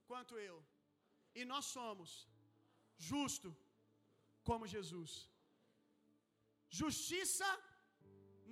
quanto 0.09 0.33
eu, 0.51 0.57
e 1.39 1.43
nós 1.51 1.65
somos 1.77 2.11
justo 3.11 3.49
como 4.49 4.71
Jesus. 4.75 5.13
Justiça 6.81 7.47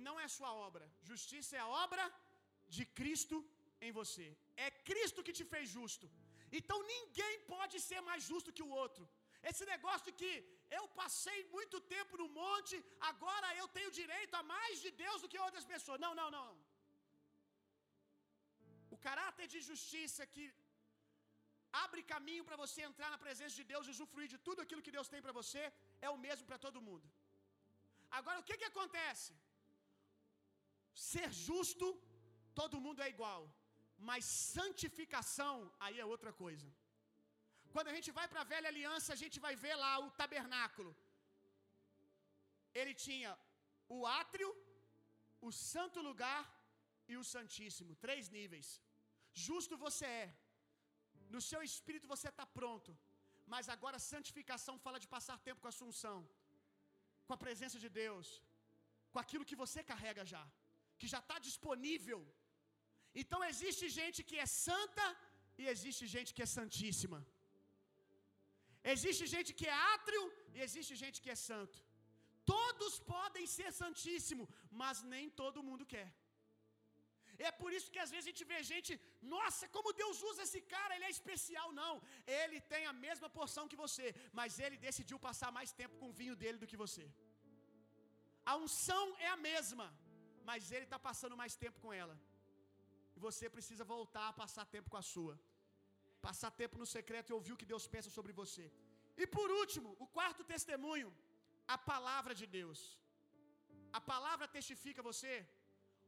não 0.08 0.16
é 0.24 0.26
sua 0.36 0.52
obra, 0.68 0.84
justiça 1.10 1.52
é 1.58 1.62
a 1.64 1.72
obra 1.84 2.04
de 2.76 2.84
Cristo 2.98 3.36
em 3.86 3.92
você. 4.00 4.26
É 4.64 4.68
Cristo 4.88 5.24
que 5.26 5.36
te 5.38 5.44
fez 5.52 5.66
justo. 5.76 6.06
Então 6.58 6.78
ninguém 6.94 7.34
pode 7.54 7.76
ser 7.88 8.00
mais 8.08 8.22
justo 8.30 8.54
que 8.56 8.66
o 8.68 8.72
outro. 8.82 9.04
Esse 9.50 9.64
negócio 9.74 10.06
de 10.08 10.14
que 10.20 10.32
eu 10.78 10.84
passei 11.00 11.38
muito 11.54 11.76
tempo 11.94 12.20
no 12.22 12.28
monte, 12.40 12.76
agora 13.10 13.48
eu 13.60 13.66
tenho 13.76 13.96
direito 14.00 14.34
a 14.40 14.42
mais 14.54 14.74
de 14.84 14.90
Deus 15.04 15.20
do 15.22 15.30
que 15.32 15.44
outras 15.46 15.66
pessoas. 15.72 16.02
Não, 16.04 16.12
não, 16.20 16.28
não. 16.38 16.50
O 18.94 18.98
caráter 19.08 19.46
de 19.54 19.60
justiça 19.70 20.22
que 20.34 20.44
abre 21.84 22.02
caminho 22.14 22.44
para 22.48 22.60
você 22.62 22.80
entrar 22.88 23.10
na 23.14 23.20
presença 23.24 23.54
de 23.60 23.66
Deus 23.72 23.86
e 23.86 23.92
usufruir 23.94 24.28
de 24.34 24.38
tudo 24.46 24.62
aquilo 24.64 24.84
que 24.86 24.96
Deus 24.96 25.10
tem 25.12 25.22
para 25.26 25.36
você, 25.40 25.62
é 26.06 26.10
o 26.14 26.18
mesmo 26.26 26.46
para 26.50 26.58
todo 26.66 26.86
mundo. 26.88 27.06
Agora, 28.18 28.40
o 28.40 28.46
que, 28.48 28.58
que 28.60 28.70
acontece? 28.72 29.32
Ser 30.94 31.28
justo, 31.46 31.86
todo 32.60 32.82
mundo 32.84 33.02
é 33.02 33.08
igual, 33.14 33.42
mas 34.08 34.24
santificação, 34.24 35.56
aí 35.84 35.98
é 35.98 36.04
outra 36.14 36.32
coisa. 36.44 36.68
Quando 37.74 37.88
a 37.90 37.94
gente 37.96 38.10
vai 38.18 38.26
para 38.32 38.40
a 38.42 38.50
velha 38.52 38.68
aliança, 38.72 39.08
a 39.12 39.20
gente 39.22 39.38
vai 39.44 39.54
ver 39.64 39.74
lá 39.84 39.92
o 40.06 40.10
tabernáculo. 40.22 40.92
Ele 42.80 42.94
tinha 43.06 43.30
o 43.96 43.98
átrio, 44.20 44.48
o 45.48 45.50
santo 45.70 46.00
lugar 46.08 46.42
e 47.12 47.16
o 47.20 47.24
santíssimo, 47.34 47.94
três 48.06 48.28
níveis. 48.38 48.68
Justo 49.46 49.76
você 49.86 50.06
é, 50.24 50.34
no 51.34 51.40
seu 51.50 51.60
espírito 51.68 52.12
você 52.14 52.28
está 52.32 52.46
pronto, 52.58 52.90
mas 53.52 53.68
agora 53.74 54.06
santificação 54.12 54.74
fala 54.84 54.98
de 55.04 55.08
passar 55.14 55.44
tempo 55.48 55.60
com 55.62 55.70
a 55.70 55.74
assunção, 55.76 56.18
com 57.26 57.34
a 57.36 57.42
presença 57.44 57.78
de 57.84 57.90
Deus, 58.02 58.28
com 59.12 59.20
aquilo 59.24 59.48
que 59.50 59.60
você 59.62 59.80
carrega 59.92 60.24
já, 60.34 60.44
que 61.02 61.12
já 61.14 61.20
está 61.24 61.36
disponível. 61.48 62.20
Então 63.20 63.40
existe 63.50 63.86
gente 64.00 64.18
que 64.30 64.38
é 64.44 64.48
santa 64.64 65.06
e 65.60 65.64
existe 65.74 66.04
gente 66.14 66.30
que 66.36 66.44
é 66.46 66.50
santíssima. 66.58 67.20
Existe 68.94 69.24
gente 69.34 69.50
que 69.58 69.66
é 69.72 69.76
átrio 69.94 70.22
e 70.56 70.60
existe 70.66 70.94
gente 71.02 71.18
que 71.24 71.32
é 71.34 71.38
santo. 71.48 71.78
Todos 72.54 72.94
podem 73.14 73.46
ser 73.56 73.70
santíssimo, 73.82 74.44
mas 74.80 75.02
nem 75.12 75.26
todo 75.42 75.66
mundo 75.68 75.84
quer. 75.94 76.08
É 77.48 77.50
por 77.60 77.70
isso 77.76 77.90
que 77.92 78.00
às 78.04 78.10
vezes 78.12 78.24
a 78.26 78.30
gente 78.30 78.44
vê 78.50 78.58
gente, 78.72 78.92
nossa, 79.34 79.64
como 79.74 79.96
Deus 80.00 80.18
usa 80.30 80.42
esse 80.46 80.60
cara, 80.74 80.94
ele 80.94 81.08
é 81.08 81.12
especial. 81.18 81.68
Não, 81.82 81.94
ele 82.40 82.58
tem 82.72 82.84
a 82.92 82.94
mesma 83.06 83.28
porção 83.38 83.70
que 83.72 83.80
você, 83.84 84.06
mas 84.38 84.58
ele 84.64 84.84
decidiu 84.88 85.18
passar 85.28 85.50
mais 85.58 85.72
tempo 85.80 85.98
com 86.00 86.10
o 86.10 86.18
vinho 86.20 86.36
dele 86.42 86.58
do 86.62 86.70
que 86.72 86.82
você. 86.84 87.06
A 88.50 88.56
unção 88.64 89.04
é 89.26 89.28
a 89.36 89.40
mesma, 89.48 89.86
mas 90.50 90.70
ele 90.74 90.86
está 90.88 90.98
passando 91.08 91.36
mais 91.42 91.54
tempo 91.64 91.78
com 91.84 91.92
ela. 92.02 92.16
E 93.16 93.20
você 93.26 93.46
precisa 93.56 93.84
voltar 93.94 94.26
a 94.28 94.36
passar 94.42 94.64
tempo 94.76 94.90
com 94.92 95.00
a 95.02 95.08
sua. 95.14 95.34
Passar 96.28 96.50
tempo 96.62 96.76
no 96.82 96.88
secreto 96.96 97.30
e 97.30 97.38
ouvir 97.38 97.52
o 97.52 97.60
que 97.60 97.70
Deus 97.72 97.86
pensa 97.94 98.10
sobre 98.16 98.32
você. 98.40 98.64
E 99.22 99.26
por 99.36 99.48
último, 99.60 99.88
o 100.04 100.06
quarto 100.18 100.42
testemunho, 100.52 101.10
a 101.74 101.78
palavra 101.92 102.34
de 102.40 102.46
Deus. 102.58 102.80
A 103.98 104.00
palavra 104.12 104.46
testifica 104.56 105.08
você. 105.10 105.34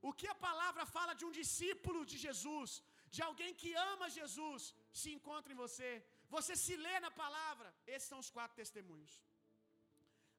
O 0.09 0.13
que 0.19 0.29
a 0.33 0.41
palavra 0.49 0.85
fala 0.97 1.13
de 1.21 1.25
um 1.29 1.35
discípulo 1.41 2.01
de 2.11 2.17
Jesus, 2.25 2.71
de 3.15 3.21
alguém 3.29 3.53
que 3.61 3.71
ama 3.93 4.15
Jesus, 4.19 4.63
se 5.01 5.09
encontra 5.17 5.53
em 5.53 5.61
você. 5.65 5.91
Você 6.37 6.55
se 6.65 6.75
lê 6.87 6.97
na 7.07 7.11
palavra. 7.23 7.69
Esses 7.95 8.09
são 8.11 8.19
os 8.25 8.31
quatro 8.37 8.57
testemunhos. 8.63 9.15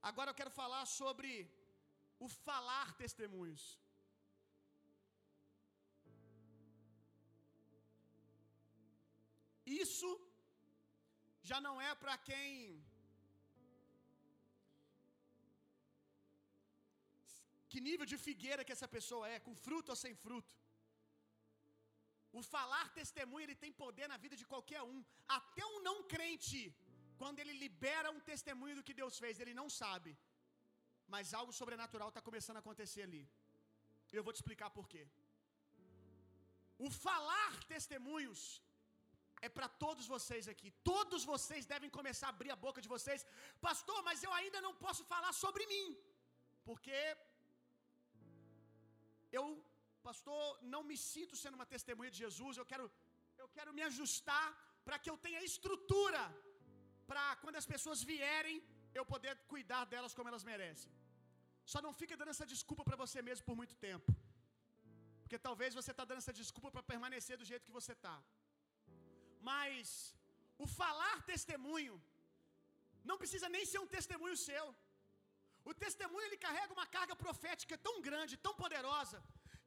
Agora 0.09 0.29
eu 0.31 0.37
quero 0.39 0.53
falar 0.61 0.83
sobre 0.99 1.31
o 2.25 2.27
falar 2.47 2.87
testemunhos. 3.03 3.63
Isso 9.65 10.09
já 11.49 11.59
não 11.67 11.75
é 11.89 11.93
para 12.01 12.17
quem 12.27 12.83
que 17.71 17.81
nível 17.87 18.05
de 18.11 18.17
figueira 18.25 18.63
que 18.65 18.75
essa 18.75 18.87
pessoa 18.97 19.23
é, 19.33 19.37
com 19.45 19.53
fruto 19.65 19.89
ou 19.93 19.97
sem 20.03 20.13
fruto. 20.25 20.53
O 22.39 22.41
falar 22.53 22.85
testemunho 22.99 23.45
ele 23.45 23.61
tem 23.63 23.71
poder 23.83 24.07
na 24.11 24.17
vida 24.23 24.35
de 24.41 24.45
qualquer 24.51 24.81
um, 24.91 24.99
até 25.37 25.63
um 25.73 25.79
não 25.87 25.97
crente, 26.13 26.61
quando 27.21 27.39
ele 27.41 27.53
libera 27.63 28.13
um 28.15 28.21
testemunho 28.31 28.77
do 28.77 28.85
que 28.87 28.99
Deus 29.01 29.17
fez, 29.23 29.39
ele 29.39 29.53
não 29.61 29.67
sabe, 29.81 30.11
mas 31.13 31.33
algo 31.39 31.53
sobrenatural 31.59 32.09
está 32.09 32.21
começando 32.29 32.59
a 32.59 32.63
acontecer 32.65 33.03
ali. 33.07 33.23
Eu 34.17 34.23
vou 34.25 34.33
te 34.33 34.41
explicar 34.41 34.69
por 34.77 34.87
quê. 34.93 35.03
O 36.85 36.89
falar 37.05 37.53
testemunhos 37.73 38.41
é 39.47 39.49
para 39.57 39.67
todos 39.83 40.05
vocês 40.15 40.45
aqui. 40.53 40.69
Todos 40.91 41.23
vocês 41.33 41.65
devem 41.73 41.89
começar 41.97 42.27
a 42.27 42.33
abrir 42.35 42.51
a 42.51 42.61
boca 42.65 42.81
de 42.85 42.91
vocês. 42.95 43.25
Pastor, 43.67 43.99
mas 44.09 44.23
eu 44.27 44.33
ainda 44.39 44.61
não 44.67 44.73
posso 44.85 45.03
falar 45.13 45.33
sobre 45.43 45.65
mim. 45.73 45.87
Porque 46.69 46.99
eu, 49.39 49.45
pastor, 50.09 50.43
não 50.73 50.83
me 50.89 50.97
sinto 51.11 51.35
sendo 51.43 51.57
uma 51.59 51.71
testemunha 51.75 52.11
de 52.13 52.19
Jesus. 52.25 52.55
Eu 52.57 52.67
quero 52.73 52.85
eu 53.43 53.47
quero 53.55 53.71
me 53.77 53.83
ajustar 53.89 54.47
para 54.85 54.97
que 55.01 55.09
eu 55.11 55.17
tenha 55.25 55.41
estrutura 55.51 56.21
para 57.09 57.23
quando 57.41 57.57
as 57.61 57.67
pessoas 57.73 57.99
vierem, 58.11 58.57
eu 58.99 59.03
poder 59.13 59.33
cuidar 59.53 59.83
delas 59.93 60.13
como 60.17 60.29
elas 60.31 60.45
merecem. 60.51 60.91
Só 61.71 61.79
não 61.85 61.93
fica 62.01 62.15
dando 62.19 62.33
essa 62.35 62.47
desculpa 62.53 62.83
para 62.87 62.97
você 63.03 63.19
mesmo 63.29 63.43
por 63.47 63.55
muito 63.61 63.75
tempo. 63.87 64.09
Porque 65.21 65.37
talvez 65.47 65.71
você 65.79 65.91
está 65.93 66.05
dando 66.09 66.21
essa 66.23 66.35
desculpa 66.41 66.69
para 66.73 66.83
permanecer 66.91 67.35
do 67.41 67.47
jeito 67.51 67.67
que 67.67 67.77
você 67.79 67.93
está. 67.97 68.15
Mas 69.51 69.87
o 70.63 70.67
falar 70.79 71.17
testemunho 71.31 71.95
não 73.09 73.17
precisa 73.21 73.47
nem 73.55 73.63
ser 73.71 73.79
um 73.83 73.91
testemunho 73.95 74.37
seu. 74.49 74.65
O 75.69 75.73
testemunho 75.83 76.25
ele 76.27 76.43
carrega 76.45 76.75
uma 76.77 76.87
carga 76.95 77.15
profética 77.23 77.75
tão 77.87 77.95
grande, 78.07 78.41
tão 78.45 78.53
poderosa, 78.63 79.17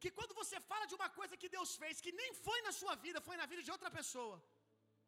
que 0.02 0.10
quando 0.18 0.34
você 0.40 0.56
fala 0.70 0.84
de 0.90 0.96
uma 0.98 1.08
coisa 1.18 1.40
que 1.42 1.50
Deus 1.56 1.70
fez, 1.82 2.02
que 2.06 2.12
nem 2.20 2.30
foi 2.46 2.58
na 2.66 2.72
sua 2.80 2.94
vida, 3.04 3.26
foi 3.28 3.36
na 3.40 3.46
vida 3.52 3.62
de 3.68 3.72
outra 3.76 3.90
pessoa, 3.98 4.36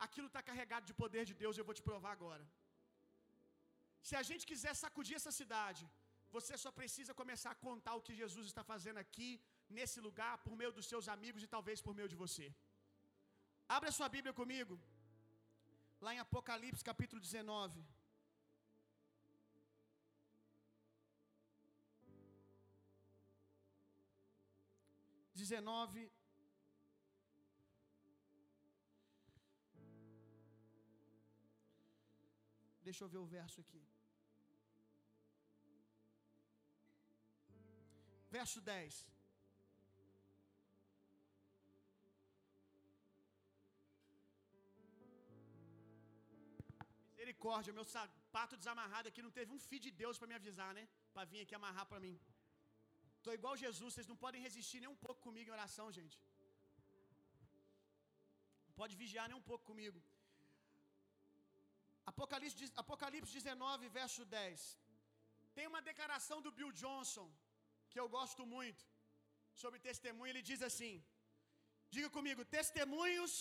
aquilo 0.06 0.28
está 0.30 0.42
carregado 0.48 0.86
de 0.90 0.96
poder 1.02 1.24
de 1.30 1.34
Deus, 1.42 1.56
eu 1.56 1.66
vou 1.68 1.76
te 1.78 1.84
provar 1.88 2.12
agora. 2.18 2.44
Se 4.08 4.14
a 4.20 4.24
gente 4.30 4.44
quiser 4.50 4.74
sacudir 4.84 5.16
essa 5.20 5.32
cidade, 5.40 5.84
você 6.36 6.54
só 6.64 6.70
precisa 6.80 7.12
começar 7.22 7.52
a 7.52 7.60
contar 7.68 7.94
o 7.98 8.04
que 8.06 8.14
Jesus 8.22 8.44
está 8.50 8.64
fazendo 8.72 9.00
aqui, 9.04 9.30
nesse 9.78 9.98
lugar, 10.06 10.32
por 10.44 10.54
meio 10.60 10.72
dos 10.78 10.86
seus 10.92 11.06
amigos 11.16 11.42
e 11.44 11.52
talvez 11.54 11.80
por 11.86 11.94
meio 11.98 12.10
de 12.12 12.20
você. 12.24 12.46
Abra 13.76 13.90
sua 13.96 14.08
Bíblia 14.14 14.32
comigo, 14.38 14.74
lá 16.04 16.12
em 16.12 16.18
Apocalipse 16.18 16.82
capítulo 16.88 17.20
19. 17.20 17.84
Dezenove. 25.40 26.02
Deixa 32.88 33.04
eu 33.04 33.08
ver 33.14 33.22
o 33.24 33.30
verso 33.36 33.60
aqui. 33.60 33.82
Verso 38.36 38.60
10. 38.60 39.06
Misericórdia, 47.40 47.72
meu 47.76 47.84
sapato 47.92 48.54
desamarrado 48.62 49.06
aqui 49.10 49.20
não 49.26 49.34
teve 49.36 49.50
um 49.56 49.60
filho 49.66 49.84
de 49.86 49.92
Deus 50.00 50.16
para 50.18 50.28
me 50.30 50.36
avisar, 50.38 50.70
né? 50.78 50.82
Para 51.14 51.24
vir 51.30 51.40
aqui 51.42 51.54
amarrar 51.58 51.86
para 51.90 52.00
mim. 52.04 52.16
Tô 53.24 53.30
igual 53.38 53.54
Jesus, 53.62 53.94
vocês 53.94 54.08
não 54.10 54.16
podem 54.24 54.40
resistir 54.46 54.78
nem 54.82 54.90
um 54.94 54.98
pouco 55.04 55.20
comigo 55.26 55.48
em 55.48 55.56
oração, 55.58 55.86
gente. 55.98 56.16
Não 58.66 58.74
pode 58.80 58.94
vigiar 59.02 59.26
nem 59.30 59.38
um 59.40 59.46
pouco 59.50 59.64
comigo. 59.70 59.98
Apocalipse, 62.12 62.70
Apocalipse 62.84 63.32
19, 63.38 63.88
verso 64.00 64.22
10. 64.36 64.68
Tem 65.56 65.66
uma 65.72 65.82
declaração 65.90 66.38
do 66.46 66.52
Bill 66.60 66.72
Johnson 66.82 67.28
que 67.90 68.00
eu 68.02 68.08
gosto 68.18 68.44
muito 68.54 68.84
sobre 69.62 69.86
testemunho. 69.90 70.32
Ele 70.32 70.46
diz 70.52 70.62
assim: 70.70 70.94
Diga 71.96 72.10
comigo, 72.18 72.50
testemunhos 72.60 73.34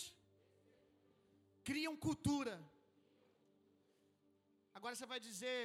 criam 1.70 1.94
cultura. 2.08 2.56
Agora 4.78 4.94
você 4.94 5.06
vai 5.12 5.20
dizer, 5.28 5.60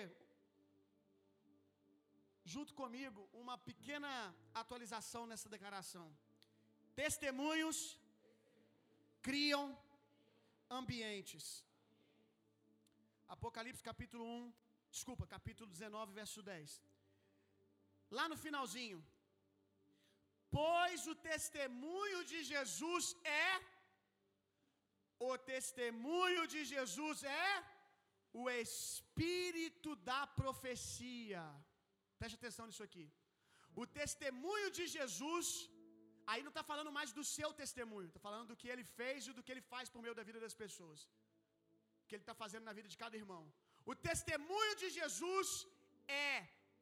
junto 2.53 2.74
comigo, 2.82 3.22
uma 3.41 3.58
pequena 3.70 4.12
atualização 4.62 5.24
nessa 5.32 5.49
declaração. 5.56 6.08
Testemunhos 7.03 7.78
criam 9.28 9.64
ambientes. 10.80 11.45
Apocalipse 13.36 13.84
capítulo 13.91 14.24
1, 14.26 14.53
desculpa, 14.95 15.26
capítulo 15.36 15.70
19, 15.76 16.14
verso 16.22 16.41
10. 16.41 16.82
Lá 18.18 18.26
no 18.32 18.38
finalzinho, 18.45 18.99
pois 20.58 21.08
o 21.14 21.16
testemunho 21.32 22.20
de 22.32 22.41
Jesus 22.53 23.06
é 23.24 23.51
o 25.30 25.38
testemunho 25.38 26.43
de 26.53 26.62
Jesus 26.74 27.24
é 27.24 27.75
o 28.42 28.44
espírito 28.64 29.92
da 30.10 30.22
profecia. 30.40 31.44
Preste 32.20 32.38
atenção 32.40 32.66
nisso 32.70 32.86
aqui. 32.88 33.06
O 33.82 33.86
testemunho 34.00 34.70
de 34.78 34.86
Jesus, 34.96 35.48
aí 36.32 36.42
não 36.46 36.54
está 36.54 36.64
falando 36.72 36.92
mais 36.98 37.12
do 37.18 37.24
seu 37.36 37.50
testemunho, 37.62 38.08
está 38.10 38.22
falando 38.28 38.48
do 38.52 38.58
que 38.62 38.70
ele 38.74 38.86
fez 39.00 39.28
e 39.30 39.36
do 39.38 39.44
que 39.46 39.54
ele 39.54 39.66
faz 39.74 39.90
por 39.94 40.02
meio 40.06 40.18
da 40.20 40.26
vida 40.30 40.40
das 40.46 40.56
pessoas, 40.64 41.00
o 42.02 42.06
que 42.08 42.16
ele 42.16 42.26
está 42.28 42.36
fazendo 42.44 42.68
na 42.70 42.76
vida 42.80 42.90
de 42.94 43.00
cada 43.04 43.18
irmão. 43.24 43.44
O 43.92 43.96
testemunho 44.10 44.74
de 44.82 44.90
Jesus 45.00 45.50
é 46.30 46.36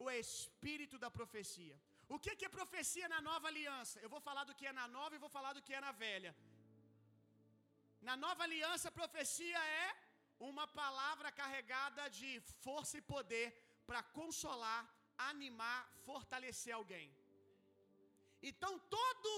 o 0.04 0.08
espírito 0.22 0.96
da 1.04 1.10
profecia. 1.18 1.76
O 2.14 2.18
que 2.22 2.44
é 2.46 2.56
profecia 2.58 3.06
na 3.14 3.20
nova 3.28 3.46
aliança? 3.52 3.96
Eu 4.04 4.10
vou 4.14 4.22
falar 4.28 4.44
do 4.48 4.54
que 4.58 4.66
é 4.70 4.74
na 4.80 4.86
nova 4.96 5.14
e 5.14 5.24
vou 5.26 5.32
falar 5.36 5.52
do 5.56 5.62
que 5.66 5.74
é 5.78 5.82
na 5.86 5.92
velha. 6.04 6.32
Na 8.08 8.16
nova 8.24 8.42
aliança, 8.46 8.96
profecia 9.00 9.60
é 9.82 9.86
uma 10.38 10.66
palavra 10.66 11.30
carregada 11.40 12.08
de 12.18 12.30
força 12.64 12.98
e 12.98 13.08
poder 13.14 13.46
para 13.86 14.02
consolar, 14.18 14.82
animar, 15.16 15.80
fortalecer 16.06 16.74
alguém. 16.74 17.08
Então, 18.42 18.72
todo 18.96 19.32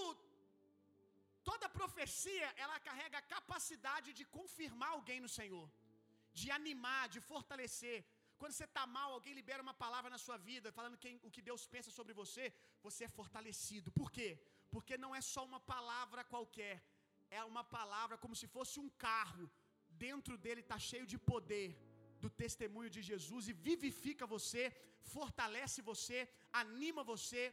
toda 1.49 1.69
profecia, 1.69 2.47
ela 2.63 2.77
carrega 2.87 3.17
a 3.19 3.27
capacidade 3.35 4.09
de 4.13 4.25
confirmar 4.37 4.89
alguém 4.89 5.19
no 5.25 5.29
Senhor, 5.29 5.67
de 6.33 6.51
animar, 6.51 7.07
de 7.07 7.21
fortalecer, 7.21 7.99
quando 8.39 8.53
você 8.55 8.65
está 8.71 8.83
mal, 8.97 9.09
alguém 9.13 9.33
libera 9.39 9.65
uma 9.65 9.73
palavra 9.83 10.09
na 10.15 10.19
sua 10.25 10.37
vida, 10.49 10.71
falando 10.77 11.01
quem, 11.03 11.15
o 11.27 11.31
que 11.35 11.41
Deus 11.49 11.63
pensa 11.75 11.89
sobre 11.97 12.13
você, 12.21 12.45
você 12.85 13.01
é 13.05 13.15
fortalecido. 13.19 13.91
Por 13.99 14.09
quê? 14.11 14.29
Porque 14.73 14.95
não 15.03 15.11
é 15.19 15.21
só 15.21 15.43
uma 15.51 15.59
palavra 15.73 16.23
qualquer, 16.33 16.75
é 17.39 17.43
uma 17.43 17.63
palavra 17.63 18.17
como 18.23 18.35
se 18.41 18.47
fosse 18.55 18.79
um 18.79 18.89
carro. 19.07 19.49
Dentro 20.05 20.33
dele 20.43 20.61
está 20.65 20.77
cheio 20.89 21.05
de 21.11 21.17
poder 21.31 21.67
do 22.23 22.29
testemunho 22.43 22.89
de 22.95 23.01
Jesus 23.09 23.43
e 23.51 23.53
vivifica 23.69 24.31
você, 24.35 24.63
fortalece 25.15 25.79
você, 25.91 26.19
anima 26.63 27.03
você. 27.13 27.43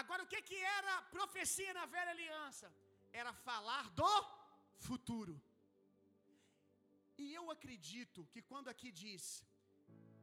Agora, 0.00 0.24
o 0.24 0.30
que, 0.32 0.40
que 0.50 0.58
era 0.78 0.94
profecia 1.16 1.72
na 1.78 1.86
velha 1.94 2.12
aliança? 2.16 2.68
Era 3.20 3.32
falar 3.48 3.84
do 4.00 4.14
futuro. 4.88 5.34
E 7.22 7.26
eu 7.38 7.44
acredito 7.56 8.20
que 8.32 8.42
quando 8.50 8.68
aqui 8.72 8.90
diz, 9.02 9.22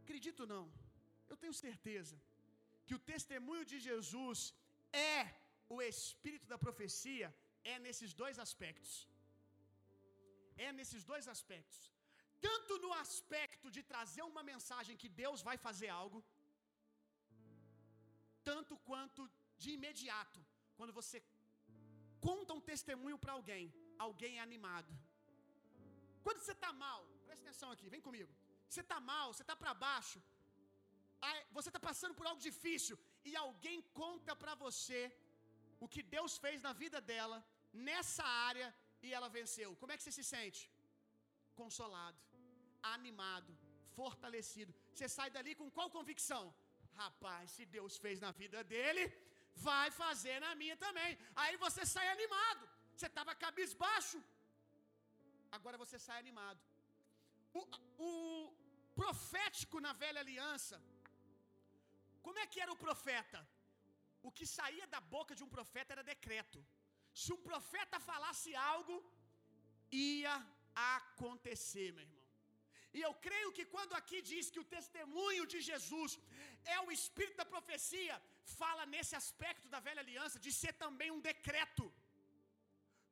acredito 0.03 0.45
não, 0.53 0.65
eu 1.29 1.37
tenho 1.41 1.53
certeza, 1.65 2.15
que 2.85 2.95
o 2.97 3.03
testemunho 3.13 3.65
de 3.71 3.77
Jesus 3.89 4.39
é 4.91 5.19
o 5.75 5.77
espírito 5.81 6.45
da 6.53 6.57
profecia, 6.65 7.27
é 7.63 7.75
nesses 7.85 8.11
dois 8.21 8.37
aspectos. 8.45 8.93
É 10.57 10.71
nesses 10.79 11.03
dois 11.11 11.27
aspectos. 11.35 11.79
Tanto 12.47 12.77
no 12.85 12.91
aspecto 12.93 13.69
de 13.75 13.81
trazer 13.91 14.23
uma 14.31 14.43
mensagem 14.51 14.99
que 15.01 15.09
Deus 15.23 15.41
vai 15.49 15.57
fazer 15.67 15.89
algo, 16.01 16.19
tanto 18.43 18.75
quanto 18.89 19.29
de 19.61 19.71
imediato, 19.77 20.39
quando 20.77 20.93
você 20.99 21.17
conta 22.27 22.55
um 22.57 22.65
testemunho 22.71 23.17
para 23.23 23.33
alguém, 23.37 23.65
alguém 24.07 24.33
é 24.39 24.41
animado. 24.49 24.91
Quando 26.25 26.39
você 26.41 26.53
está 26.57 26.71
mal, 26.85 26.99
presta 27.25 27.43
atenção 27.45 27.69
aqui, 27.71 27.87
vem 27.95 28.03
comigo. 28.07 28.31
Você 28.69 28.81
está 28.85 28.99
mal, 29.11 29.27
você 29.33 29.43
está 29.45 29.55
para 29.61 29.73
baixo, 29.87 30.19
você 31.57 31.69
está 31.69 31.81
passando 31.89 32.15
por 32.17 32.25
algo 32.29 32.41
difícil 32.49 32.97
e 33.29 33.35
alguém 33.35 33.79
conta 34.01 34.35
para 34.43 34.55
você 34.65 35.01
o 35.83 35.87
que 35.93 36.03
Deus 36.15 36.37
fez 36.43 36.57
na 36.67 36.73
vida 36.83 36.99
dela, 37.11 37.37
nessa 37.89 38.23
área, 38.49 38.67
e 39.05 39.13
ela 39.17 39.29
venceu. 39.37 39.69
Como 39.81 39.91
é 39.91 39.97
que 39.97 40.03
você 40.03 40.13
se 40.19 40.25
sente? 40.33 40.61
Consolado, 41.61 42.19
animado, 42.95 43.51
fortalecido. 43.99 44.73
Você 44.93 45.07
sai 45.17 45.29
dali 45.37 45.53
com 45.61 45.69
qual 45.77 45.89
convicção? 45.97 46.43
Rapaz, 47.03 47.45
se 47.55 47.65
Deus 47.77 47.93
fez 48.03 48.19
na 48.25 48.31
vida 48.41 48.59
dele, 48.73 49.03
vai 49.69 49.87
fazer 50.03 50.37
na 50.45 50.53
minha 50.61 50.77
também. 50.85 51.11
Aí 51.43 51.55
você 51.65 51.85
sai 51.95 52.07
animado. 52.17 52.63
Você 52.95 53.07
estava 53.11 53.33
cabisbaixo, 53.43 54.17
agora 55.57 55.77
você 55.83 55.97
sai 56.07 56.17
animado. 56.23 56.61
O, 57.59 57.61
o 58.07 58.11
profético 59.01 59.79
na 59.85 59.93
velha 60.03 60.19
aliança, 60.25 60.77
como 62.25 62.39
é 62.43 62.45
que 62.51 62.61
era 62.63 62.71
o 62.75 62.81
profeta? 62.85 63.39
O 64.27 64.31
que 64.37 64.45
saía 64.57 64.85
da 64.95 65.01
boca 65.15 65.33
de 65.37 65.43
um 65.45 65.51
profeta 65.57 65.93
era 65.95 66.03
decreto. 66.13 66.59
Se 67.13 67.31
um 67.33 67.41
profeta 67.49 67.99
falasse 67.99 68.55
algo, 68.55 68.95
ia 69.91 70.35
acontecer, 70.95 71.91
meu 71.93 72.03
irmão. 72.07 72.21
E 72.97 73.01
eu 73.07 73.13
creio 73.25 73.49
que 73.57 73.65
quando 73.73 73.93
aqui 73.99 74.21
diz 74.31 74.49
que 74.53 74.61
o 74.63 74.69
testemunho 74.75 75.45
de 75.53 75.59
Jesus 75.69 76.19
é 76.75 76.77
o 76.81 76.91
espírito 76.97 77.37
da 77.41 77.45
profecia, 77.53 78.15
fala 78.59 78.85
nesse 78.93 79.15
aspecto 79.21 79.67
da 79.73 79.79
velha 79.87 80.01
aliança 80.05 80.37
de 80.45 80.51
ser 80.61 80.73
também 80.73 81.09
um 81.11 81.21
decreto. 81.31 81.85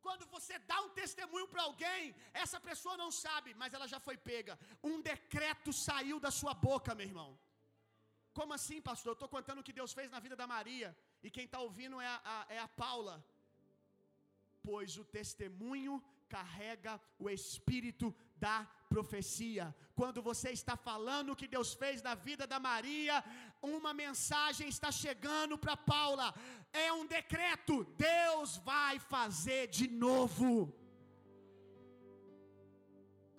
Quando 0.06 0.26
você 0.34 0.58
dá 0.72 0.78
um 0.86 0.92
testemunho 1.02 1.48
para 1.52 1.64
alguém, 1.64 2.16
essa 2.44 2.60
pessoa 2.70 2.96
não 3.04 3.12
sabe, 3.12 3.54
mas 3.62 3.74
ela 3.74 3.88
já 3.94 4.00
foi 4.08 4.18
pega. 4.18 4.54
Um 4.92 4.98
decreto 5.02 5.72
saiu 5.74 6.20
da 6.26 6.32
sua 6.40 6.54
boca, 6.54 6.96
meu 6.96 7.08
irmão. 7.12 7.32
Como 8.38 8.54
assim, 8.54 8.80
pastor? 8.90 9.12
Eu 9.12 9.20
estou 9.20 9.30
contando 9.36 9.60
o 9.60 9.68
que 9.68 9.78
Deus 9.80 9.94
fez 9.98 10.10
na 10.16 10.20
vida 10.26 10.36
da 10.42 10.48
Maria. 10.56 10.90
E 11.26 11.30
quem 11.36 11.46
está 11.46 11.60
ouvindo 11.60 12.00
é 12.00 12.08
a, 12.08 12.22
a, 12.36 12.54
é 12.56 12.60
a 12.60 12.68
Paula. 12.68 13.16
Pois 14.68 14.98
o 14.98 15.06
testemunho 15.18 16.04
carrega 16.36 16.94
o 17.18 17.30
espírito 17.30 18.08
da 18.44 18.58
profecia. 18.94 19.66
Quando 20.00 20.20
você 20.30 20.50
está 20.60 20.76
falando 20.90 21.32
o 21.32 21.40
que 21.40 21.48
Deus 21.56 21.70
fez 21.82 22.02
na 22.08 22.16
vida 22.28 22.46
da 22.54 22.60
Maria, 22.60 23.16
uma 23.62 23.94
mensagem 23.94 24.68
está 24.76 24.92
chegando 25.04 25.58
para 25.64 25.76
Paula. 25.94 26.28
É 26.86 26.88
um 27.00 27.06
decreto. 27.18 27.84
Deus 28.12 28.58
vai 28.72 28.96
fazer 29.16 29.62
de 29.80 29.88
novo. 30.06 30.52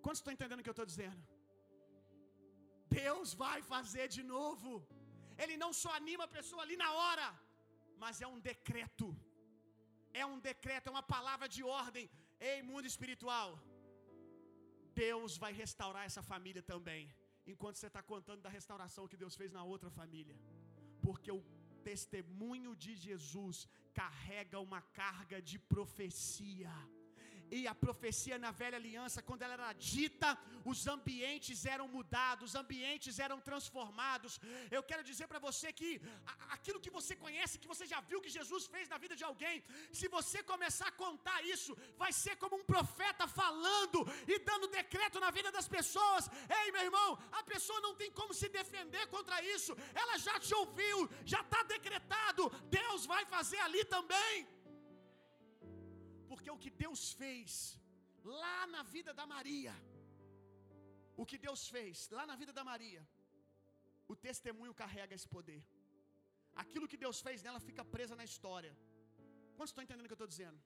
Quantos 0.03 0.21
estão 0.21 0.35
entendendo 0.37 0.61
o 0.61 0.65
que 0.67 0.73
eu 0.75 0.79
estou 0.79 0.91
dizendo? 0.93 1.21
Deus 3.03 3.29
vai 3.45 3.59
fazer 3.75 4.07
de 4.17 4.23
novo. 4.37 4.71
Ele 5.43 5.57
não 5.63 5.73
só 5.83 5.91
anima 6.01 6.25
a 6.25 6.35
pessoa 6.39 6.63
ali 6.63 6.77
na 6.85 6.91
hora, 7.01 7.27
mas 8.03 8.21
é 8.25 8.27
um 8.35 8.41
decreto. 8.53 9.09
É 10.13 10.25
um 10.27 10.39
decreto, 10.39 10.89
é 10.89 10.91
uma 10.91 11.03
palavra 11.03 11.49
de 11.49 11.63
ordem. 11.63 12.11
Ei, 12.41 12.63
mundo 12.63 12.87
espiritual, 12.87 13.49
Deus 14.95 15.37
vai 15.37 15.53
restaurar 15.53 16.05
essa 16.05 16.23
família 16.23 16.63
também. 16.63 17.03
Enquanto 17.47 17.77
você 17.77 17.87
está 17.87 18.03
contando 18.03 18.43
da 18.43 18.49
restauração 18.59 19.09
que 19.09 19.17
Deus 19.17 19.37
fez 19.37 19.53
na 19.53 19.63
outra 19.63 19.91
família. 19.91 20.37
Porque 21.03 21.31
o 21.31 21.43
testemunho 21.83 22.75
de 22.77 22.95
Jesus 22.95 23.69
carrega 23.93 24.59
uma 24.61 24.83
carga 25.01 25.41
de 25.41 25.59
profecia. 25.59 26.73
E 27.51 27.67
a 27.67 27.75
profecia 27.75 28.37
na 28.45 28.51
velha 28.61 28.77
aliança, 28.81 29.23
quando 29.29 29.43
ela 29.43 29.55
era 29.55 29.73
dita, 29.73 30.39
os 30.73 30.87
ambientes 30.87 31.65
eram 31.75 31.87
mudados, 31.97 32.51
os 32.51 32.55
ambientes 32.63 33.19
eram 33.19 33.39
transformados. 33.49 34.39
Eu 34.71 34.83
quero 34.83 35.03
dizer 35.11 35.27
para 35.27 35.41
você 35.49 35.73
que 35.73 35.91
aquilo 36.57 36.83
que 36.85 36.93
você 36.99 37.15
conhece, 37.25 37.59
que 37.63 37.73
você 37.73 37.87
já 37.93 38.01
viu 38.01 38.21
que 38.21 38.37
Jesus 38.39 38.67
fez 38.67 38.89
na 38.89 38.99
vida 39.05 39.17
de 39.17 39.25
alguém, 39.31 39.57
se 39.93 40.09
você 40.17 40.43
começar 40.53 40.89
a 40.89 40.99
contar 41.05 41.39
isso, 41.55 41.77
vai 42.03 42.13
ser 42.13 42.37
como 42.37 42.57
um 42.57 42.65
profeta 42.75 43.27
falando 43.41 44.01
e 44.29 44.39
dando 44.51 44.69
decreto 44.69 45.19
na 45.19 45.31
vida 45.39 45.51
das 45.51 45.69
pessoas. 45.77 46.31
Ei, 46.61 46.71
meu 46.73 46.85
irmão, 46.89 47.19
a 47.33 47.43
pessoa 47.43 47.81
não 47.81 47.95
tem 47.95 48.11
como 48.13 48.33
se 48.33 48.49
defender 48.49 49.07
contra 49.09 49.43
isso, 49.57 49.77
ela 49.95 50.17
já 50.19 50.39
te 50.39 50.55
ouviu, 50.55 51.11
já 51.25 51.41
está 51.41 51.63
decretado, 51.65 52.49
Deus 52.79 53.07
vai 53.07 53.25
fazer 53.27 53.59
ali 53.59 53.85
também. 53.85 54.60
Porque 56.41 56.53
o 56.57 56.63
que 56.65 56.71
Deus 56.85 57.01
fez 57.21 57.53
lá 58.43 58.61
na 58.75 58.83
vida 58.93 59.13
da 59.19 59.25
Maria, 59.33 59.73
o 61.23 61.25
que 61.31 61.39
Deus 61.47 61.63
fez 61.75 62.09
lá 62.19 62.23
na 62.31 62.37
vida 62.43 62.53
da 62.59 62.65
Maria, 62.71 63.03
o 64.13 64.15
testemunho 64.27 64.79
carrega 64.81 65.15
esse 65.19 65.29
poder. 65.35 65.61
Aquilo 66.63 66.89
que 66.93 67.01
Deus 67.05 67.19
fez 67.27 67.43
nela 67.47 67.61
fica 67.69 67.85
presa 67.95 68.17
na 68.21 68.27
história. 68.31 68.73
Quantos 69.57 69.73
estão 69.73 69.85
entendendo 69.85 70.07
o 70.07 70.11
que 70.11 70.17
eu 70.17 70.23
estou 70.23 70.33
dizendo? 70.35 70.59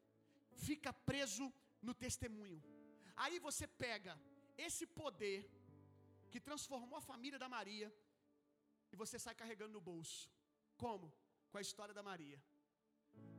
Fica 0.68 0.92
preso 1.10 1.52
no 1.82 1.94
testemunho. 2.04 2.60
Aí 3.24 3.38
você 3.48 3.66
pega 3.84 4.14
esse 4.66 4.86
poder 5.02 5.40
que 6.30 6.46
transformou 6.48 6.98
a 7.00 7.06
família 7.10 7.40
da 7.44 7.48
Maria 7.58 7.90
e 8.92 8.96
você 9.02 9.18
sai 9.26 9.34
carregando 9.42 9.76
no 9.78 9.86
bolso. 9.92 10.30
Como? 10.84 11.12
Com 11.50 11.58
a 11.58 11.66
história 11.68 11.96
da 12.00 12.04
Maria. 12.12 12.40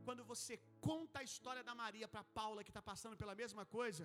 Quando 0.06 0.24
você 0.32 0.54
conta 0.88 1.16
a 1.20 1.26
história 1.28 1.62
da 1.68 1.74
Maria 1.80 2.06
para 2.12 2.22
Paula, 2.38 2.62
que 2.66 2.72
está 2.74 2.82
passando 2.90 3.16
pela 3.22 3.34
mesma 3.40 3.64
coisa, 3.76 4.04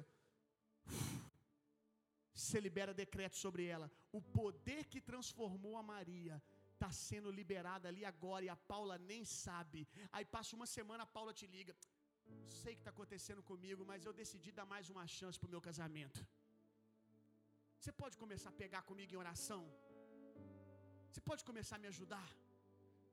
você 2.41 2.59
libera 2.67 2.93
decreto 3.01 3.35
sobre 3.43 3.65
ela. 3.75 3.87
O 4.19 4.21
poder 4.39 4.81
que 4.91 4.99
transformou 5.09 5.75
a 5.81 5.83
Maria 5.93 6.35
está 6.73 6.89
sendo 7.07 7.29
liberado 7.39 7.85
ali 7.89 8.03
agora 8.13 8.43
e 8.45 8.49
a 8.55 8.57
Paula 8.71 8.97
nem 9.11 9.23
sabe. 9.43 9.81
Aí 10.15 10.25
passa 10.35 10.55
uma 10.59 10.67
semana, 10.77 11.03
a 11.03 11.13
Paula 11.17 11.35
te 11.39 11.47
liga. 11.55 11.75
Sei 12.61 12.73
que 12.75 12.81
está 12.81 12.93
acontecendo 12.95 13.43
comigo, 13.51 13.85
mas 13.91 14.07
eu 14.07 14.15
decidi 14.23 14.51
dar 14.59 14.67
mais 14.73 14.89
uma 14.95 15.05
chance 15.17 15.39
para 15.39 15.49
o 15.51 15.55
meu 15.55 15.63
casamento. 15.69 16.19
Você 17.79 17.91
pode 18.03 18.17
começar 18.23 18.49
a 18.53 18.59
pegar 18.63 18.83
comigo 18.91 19.13
em 19.13 19.21
oração? 19.25 19.61
Você 21.09 21.21
pode 21.29 21.43
começar 21.51 21.75
a 21.75 21.83
me 21.85 21.89
ajudar? 21.95 22.27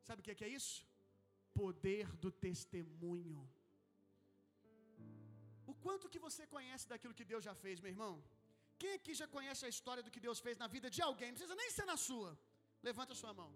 Sabe 0.08 0.20
o 0.20 0.24
que 0.24 0.44
é 0.48 0.54
isso? 0.60 0.87
Poder 1.60 2.06
do 2.24 2.30
testemunho. 2.46 3.40
O 5.70 5.74
quanto 5.84 6.10
que 6.12 6.20
você 6.26 6.42
conhece 6.54 6.86
daquilo 6.92 7.16
que 7.18 7.28
Deus 7.32 7.42
já 7.48 7.54
fez, 7.64 7.76
meu 7.84 7.92
irmão? 7.94 8.14
Quem 8.80 8.92
aqui 8.98 9.12
já 9.20 9.26
conhece 9.36 9.62
a 9.68 9.72
história 9.74 10.02
do 10.06 10.12
que 10.14 10.24
Deus 10.26 10.38
fez 10.46 10.56
na 10.62 10.68
vida 10.74 10.88
de 10.96 11.00
alguém? 11.08 11.28
Não 11.30 11.38
precisa 11.38 11.60
nem 11.62 11.70
ser 11.76 11.86
na 11.92 11.98
sua. 12.08 12.30
Levanta 12.88 13.12
a 13.14 13.20
sua 13.22 13.32
mão. 13.40 13.50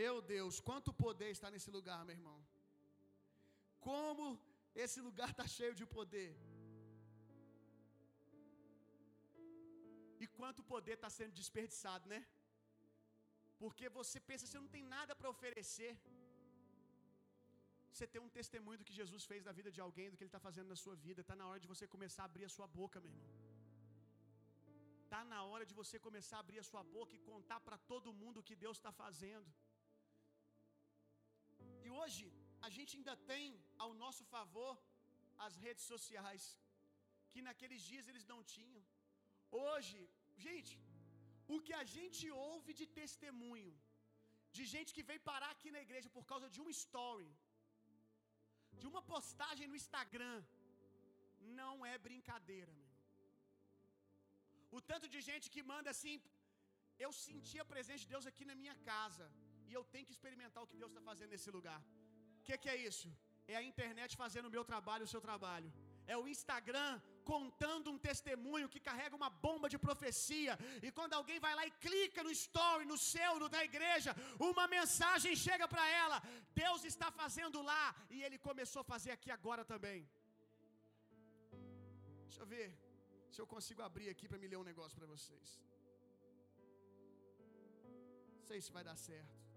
Meu 0.00 0.14
Deus, 0.34 0.54
quanto 0.68 0.98
poder 1.04 1.30
está 1.36 1.48
nesse 1.54 1.70
lugar, 1.76 2.00
meu 2.08 2.16
irmão. 2.18 2.38
Como 3.88 4.26
esse 4.84 5.00
lugar 5.08 5.30
está 5.34 5.46
cheio 5.56 5.74
de 5.80 5.86
poder. 5.96 6.30
E 10.22 10.26
quanto 10.38 10.62
poder 10.74 10.94
está 10.98 11.10
sendo 11.18 11.38
desperdiçado, 11.40 12.06
né? 12.14 12.20
Porque 13.62 13.86
você 13.98 14.18
pensa, 14.28 14.46
você 14.46 14.60
não 14.64 14.72
tem 14.76 14.84
nada 14.96 15.14
para 15.18 15.32
oferecer. 15.34 15.92
Você 17.94 18.06
tem 18.12 18.20
um 18.26 18.32
testemunho 18.38 18.78
do 18.80 18.86
que 18.88 18.96
Jesus 19.00 19.22
fez 19.30 19.42
na 19.48 19.54
vida 19.58 19.70
de 19.76 19.80
alguém, 19.86 20.08
do 20.10 20.16
que 20.16 20.24
Ele 20.24 20.32
está 20.34 20.42
fazendo 20.48 20.68
na 20.74 20.78
sua 20.84 20.96
vida. 21.06 21.20
Está 21.24 21.36
na 21.40 21.46
hora 21.50 21.60
de 21.64 21.70
você 21.72 21.86
começar 21.94 22.22
a 22.24 22.30
abrir 22.30 22.46
a 22.48 22.52
sua 22.56 22.68
boca, 22.80 23.00
meu 23.04 23.10
irmão. 23.12 23.30
Está 25.04 25.22
na 25.32 25.40
hora 25.50 25.64
de 25.70 25.74
você 25.80 25.96
começar 26.08 26.36
a 26.38 26.44
abrir 26.44 26.60
a 26.62 26.68
sua 26.70 26.82
boca 26.96 27.12
e 27.16 27.24
contar 27.30 27.58
para 27.66 27.78
todo 27.92 28.16
mundo 28.20 28.38
o 28.40 28.46
que 28.48 28.56
Deus 28.64 28.76
está 28.78 28.92
fazendo. 29.02 29.48
E 31.86 31.90
hoje, 32.00 32.24
a 32.66 32.70
gente 32.76 32.92
ainda 32.96 33.16
tem 33.32 33.46
ao 33.84 33.92
nosso 34.02 34.24
favor 34.34 34.72
as 35.46 35.54
redes 35.64 35.84
sociais, 35.92 36.44
que 37.30 37.42
naqueles 37.48 37.82
dias 37.90 38.08
eles 38.10 38.26
não 38.32 38.40
tinham. 38.54 38.82
Hoje, 39.66 40.00
gente, 40.46 40.74
o 41.54 41.58
que 41.66 41.74
a 41.82 41.84
gente 41.96 42.24
ouve 42.48 42.72
de 42.80 42.86
testemunho, 43.00 43.72
de 44.56 44.64
gente 44.74 44.90
que 44.96 45.06
veio 45.10 45.28
parar 45.30 45.50
aqui 45.56 45.70
na 45.76 45.82
igreja 45.86 46.08
por 46.16 46.24
causa 46.32 46.48
de 46.54 46.60
um 46.64 46.70
story, 46.82 47.30
de 48.80 48.86
uma 48.90 49.02
postagem 49.12 49.66
no 49.70 49.78
Instagram, 49.82 50.36
não 51.60 51.74
é 51.92 51.94
brincadeira, 52.08 52.70
meu 52.78 52.86
irmão. 52.88 52.98
O 54.76 54.80
tanto 54.90 55.06
de 55.14 55.20
gente 55.28 55.46
que 55.54 55.62
manda 55.72 55.88
assim, 55.94 56.16
eu 57.04 57.10
senti 57.26 57.56
a 57.64 57.70
presença 57.72 58.02
de 58.04 58.10
Deus 58.14 58.26
aqui 58.30 58.44
na 58.50 58.56
minha 58.62 58.76
casa, 58.90 59.26
e 59.68 59.72
eu 59.78 59.82
tenho 59.92 60.06
que 60.08 60.16
experimentar 60.16 60.60
o 60.62 60.70
que 60.70 60.80
Deus 60.82 60.90
está 60.92 61.02
fazendo 61.10 61.32
nesse 61.34 61.50
lugar. 61.56 61.80
O 62.40 62.42
que, 62.46 62.56
que 62.62 62.70
é 62.74 62.78
isso? 62.90 63.08
É 63.52 63.56
a 63.60 63.66
internet 63.70 64.10
fazendo 64.24 64.48
o 64.48 64.54
meu 64.56 64.64
trabalho, 64.70 65.04
o 65.08 65.12
seu 65.14 65.22
trabalho. 65.28 65.70
É 66.12 66.16
o 66.22 66.26
Instagram 66.34 66.92
contando 67.32 67.90
um 67.92 67.98
testemunho 68.08 68.70
que 68.72 68.80
carrega 68.88 69.18
uma 69.20 69.30
bomba 69.46 69.66
de 69.72 69.78
profecia. 69.86 70.54
E 70.86 70.90
quando 70.98 71.14
alguém 71.18 71.38
vai 71.46 71.52
lá 71.58 71.64
e 71.68 71.76
clica 71.86 72.22
no 72.26 72.32
story, 72.44 72.84
no 72.92 72.98
seu, 73.12 73.32
no 73.42 73.48
da 73.56 73.62
igreja, 73.70 74.12
uma 74.50 74.66
mensagem 74.76 75.34
chega 75.46 75.68
para 75.74 75.84
ela. 76.02 76.18
Deus 76.62 76.84
está 76.92 77.10
fazendo 77.22 77.60
lá 77.72 77.84
e 78.14 78.20
ele 78.26 78.38
começou 78.48 78.80
a 78.82 78.90
fazer 78.94 79.12
aqui 79.16 79.30
agora 79.38 79.64
também. 79.74 80.00
Deixa 82.28 82.42
eu 82.44 82.50
ver 82.54 82.68
se 83.32 83.40
eu 83.42 83.46
consigo 83.54 83.82
abrir 83.88 84.08
aqui 84.12 84.26
para 84.30 84.40
me 84.42 84.48
ler 84.52 84.60
um 84.62 84.68
negócio 84.72 84.96
para 84.98 85.10
vocês. 85.14 85.48
Não 88.36 88.42
sei 88.50 88.60
se 88.66 88.72
vai 88.76 88.84
dar 88.90 88.96
certo. 89.10 89.49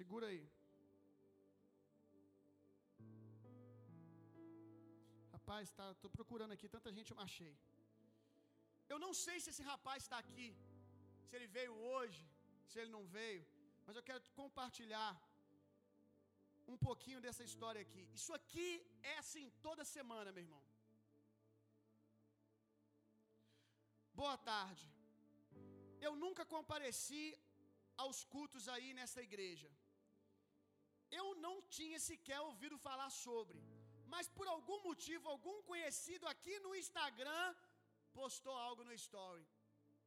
Segura 0.00 0.26
aí. 0.32 0.42
Rapaz, 5.34 5.72
tá, 5.78 5.86
tô 6.02 6.08
procurando 6.18 6.52
aqui, 6.56 6.66
tanta 6.74 6.90
gente 6.96 7.10
eu 7.14 7.18
achei. 7.24 7.54
Eu 8.92 8.98
não 9.04 9.10
sei 9.22 9.36
se 9.40 9.50
esse 9.52 9.64
rapaz 9.70 9.98
está 10.04 10.18
aqui, 10.24 10.46
se 11.26 11.34
ele 11.36 11.48
veio 11.56 11.74
hoje, 11.90 12.22
se 12.68 12.78
ele 12.80 12.92
não 12.96 13.02
veio, 13.16 13.42
mas 13.86 13.96
eu 13.98 14.04
quero 14.08 14.22
compartilhar 14.40 15.12
um 16.74 16.78
pouquinho 16.86 17.20
dessa 17.26 17.44
história 17.50 17.82
aqui. 17.86 18.04
Isso 18.18 18.32
aqui 18.38 18.70
é 19.12 19.16
assim 19.24 19.46
toda 19.66 19.90
semana, 19.96 20.32
meu 20.36 20.44
irmão. 20.46 20.64
Boa 24.22 24.38
tarde. 24.52 24.88
Eu 26.08 26.14
nunca 26.24 26.46
compareci 26.56 27.26
aos 28.04 28.20
cultos 28.34 28.66
aí 28.76 28.90
nessa 29.00 29.22
igreja. 29.28 29.70
Eu 31.18 31.26
não 31.44 31.54
tinha 31.76 31.98
sequer 32.08 32.40
ouvido 32.48 32.76
falar 32.88 33.10
sobre, 33.26 33.58
mas 34.12 34.28
por 34.36 34.46
algum 34.54 34.78
motivo, 34.88 35.28
algum 35.34 35.56
conhecido 35.70 36.26
aqui 36.32 36.54
no 36.66 36.72
Instagram 36.82 37.46
postou 38.20 38.54
algo 38.68 38.84
no 38.88 38.94
story. 39.04 39.46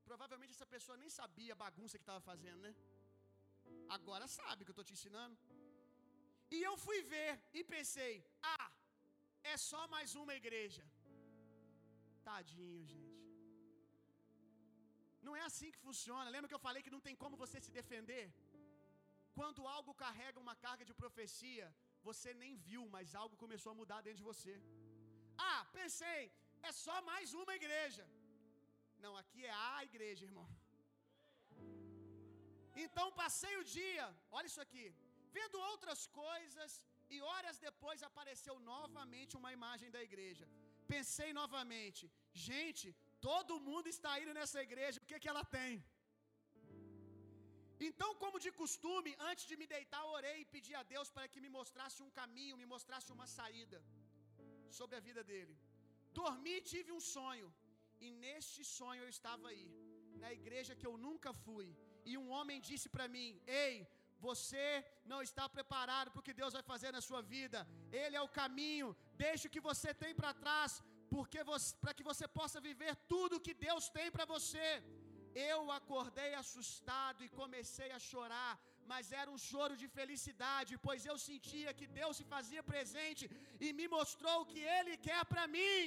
Provavelmente 0.09 0.55
essa 0.55 0.69
pessoa 0.75 0.97
nem 1.03 1.11
sabia 1.19 1.53
a 1.53 1.61
bagunça 1.65 1.97
que 1.97 2.05
estava 2.07 2.21
fazendo, 2.31 2.61
né? 2.67 2.73
Agora 3.97 4.27
sabe 4.39 4.63
que 4.63 4.71
eu 4.71 4.77
estou 4.77 4.87
te 4.89 4.95
ensinando. 4.97 5.37
E 6.55 6.59
eu 6.69 6.75
fui 6.85 6.99
ver 7.13 7.31
e 7.57 7.63
pensei: 7.75 8.13
ah, 8.55 8.69
é 9.51 9.55
só 9.69 9.81
mais 9.95 10.09
uma 10.21 10.35
igreja. 10.41 10.83
Tadinho, 12.27 12.83
gente. 12.93 13.23
Não 15.25 15.35
é 15.39 15.43
assim 15.49 15.69
que 15.73 15.85
funciona. 15.87 16.33
Lembra 16.35 16.49
que 16.49 16.57
eu 16.57 16.65
falei 16.67 16.81
que 16.85 16.95
não 16.95 17.03
tem 17.07 17.15
como 17.23 17.41
você 17.43 17.59
se 17.65 17.71
defender? 17.79 18.25
Quando 19.37 19.67
algo 19.75 19.93
carrega 20.03 20.43
uma 20.45 20.55
carga 20.65 20.85
de 20.89 20.95
profecia, 21.01 21.67
você 22.07 22.29
nem 22.41 22.53
viu, 22.67 22.83
mas 22.95 23.15
algo 23.21 23.41
começou 23.43 23.71
a 23.71 23.79
mudar 23.81 23.99
dentro 24.05 24.21
de 24.21 24.29
você. 24.31 24.55
Ah, 25.49 25.61
pensei, 25.79 26.21
é 26.69 26.71
só 26.85 26.95
mais 27.11 27.33
uma 27.41 27.53
igreja. 27.61 28.03
Não, 29.03 29.13
aqui 29.21 29.41
é 29.51 29.55
a 29.75 29.79
igreja, 29.89 30.25
irmão. 30.29 30.47
Então 32.83 33.07
passei 33.21 33.53
o 33.61 33.65
dia, 33.77 34.05
olha 34.37 34.49
isso 34.51 34.61
aqui, 34.65 34.85
vendo 35.37 35.57
outras 35.71 36.01
coisas, 36.23 36.71
e 37.13 37.21
horas 37.31 37.57
depois 37.67 37.99
apareceu 38.09 38.55
novamente 38.73 39.37
uma 39.39 39.51
imagem 39.57 39.89
da 39.95 40.01
igreja. 40.09 40.45
Pensei 40.93 41.29
novamente, 41.41 42.03
gente, 42.47 42.87
todo 43.27 43.63
mundo 43.67 43.87
está 43.95 44.11
indo 44.21 44.33
nessa 44.39 44.59
igreja, 44.67 44.99
o 45.01 45.07
que, 45.09 45.19
que 45.23 45.31
ela 45.33 45.43
tem? 45.57 45.73
Então, 47.79 48.09
como 48.23 48.39
de 48.45 48.51
costume, 48.61 49.15
antes 49.29 49.45
de 49.49 49.55
me 49.61 49.67
deitar, 49.75 50.03
orei 50.05 50.37
e 50.41 50.49
pedi 50.53 50.73
a 50.75 50.83
Deus 50.83 51.09
para 51.15 51.27
que 51.27 51.41
me 51.45 51.49
mostrasse 51.49 52.01
um 52.03 52.11
caminho, 52.19 52.57
me 52.61 52.65
mostrasse 52.65 53.11
uma 53.11 53.27
saída 53.37 53.79
sobre 54.79 54.95
a 54.97 55.05
vida 55.07 55.23
dele. 55.23 55.55
Dormi 56.19 56.55
e 56.57 56.67
tive 56.73 56.91
um 56.91 57.03
sonho, 57.15 57.49
e 57.99 58.09
neste 58.25 58.63
sonho 58.77 59.03
eu 59.03 59.09
estava 59.17 59.47
aí. 59.53 59.67
na 60.23 60.31
igreja 60.31 60.75
que 60.79 60.87
eu 60.87 60.95
nunca 61.05 61.29
fui, 61.45 61.67
e 62.09 62.11
um 62.19 62.27
homem 62.35 62.59
disse 62.67 62.87
para 62.93 63.07
mim: 63.15 63.29
Ei, 63.63 63.75
você 64.27 64.67
não 65.11 65.19
está 65.27 65.45
preparado 65.55 66.09
para 66.11 66.21
o 66.21 66.27
que 66.27 66.37
Deus 66.41 66.53
vai 66.57 66.63
fazer 66.71 66.91
na 66.97 67.01
sua 67.07 67.21
vida. 67.35 67.59
Ele 68.03 68.15
é 68.19 68.21
o 68.27 68.33
caminho. 68.41 68.89
Deixe 69.25 69.47
o 69.47 69.53
que 69.55 69.63
você 69.69 69.89
tem 70.03 70.13
para 70.19 70.31
trás, 70.43 70.71
porque 71.13 71.39
para 71.81 71.93
que 71.97 72.05
você 72.09 72.27
possa 72.39 72.59
viver 72.69 72.93
tudo 73.13 73.35
o 73.37 73.43
que 73.47 73.55
Deus 73.67 73.89
tem 73.97 74.09
para 74.15 74.25
você. 74.33 74.69
Eu 75.35 75.59
acordei 75.79 76.31
assustado 76.41 77.19
e 77.23 77.33
comecei 77.41 77.89
a 77.97 77.99
chorar, 78.09 78.53
mas 78.91 79.11
era 79.21 79.29
um 79.35 79.39
choro 79.49 79.75
de 79.81 79.87
felicidade, 79.97 80.77
pois 80.87 81.05
eu 81.11 81.17
sentia 81.27 81.73
que 81.79 81.87
Deus 81.99 82.17
se 82.17 82.25
fazia 82.35 82.63
presente 82.71 83.23
e 83.65 83.73
me 83.79 83.87
mostrou 83.97 84.37
o 84.41 84.49
que 84.51 84.61
Ele 84.77 84.95
quer 85.07 85.23
para 85.31 85.45
mim. 85.55 85.81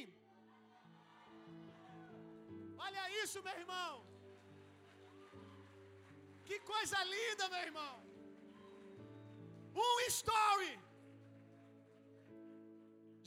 Olha 2.86 3.04
isso, 3.22 3.38
meu 3.46 3.56
irmão. 3.64 3.92
Que 6.48 6.58
coisa 6.72 6.98
linda, 7.14 7.44
meu 7.54 7.62
irmão. 7.68 7.94
Um 9.86 9.96
story. 10.16 10.74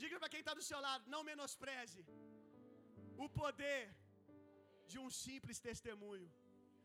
Diga 0.02 0.18
para 0.20 0.32
quem 0.32 0.42
está 0.42 0.54
do 0.58 0.66
seu 0.68 0.80
lado: 0.86 1.10
não 1.14 1.22
menospreze 1.30 2.02
o 3.24 3.28
poder 3.40 3.80
de 4.92 4.98
um 5.04 5.10
simples 5.24 5.60
testemunho. 5.68 6.28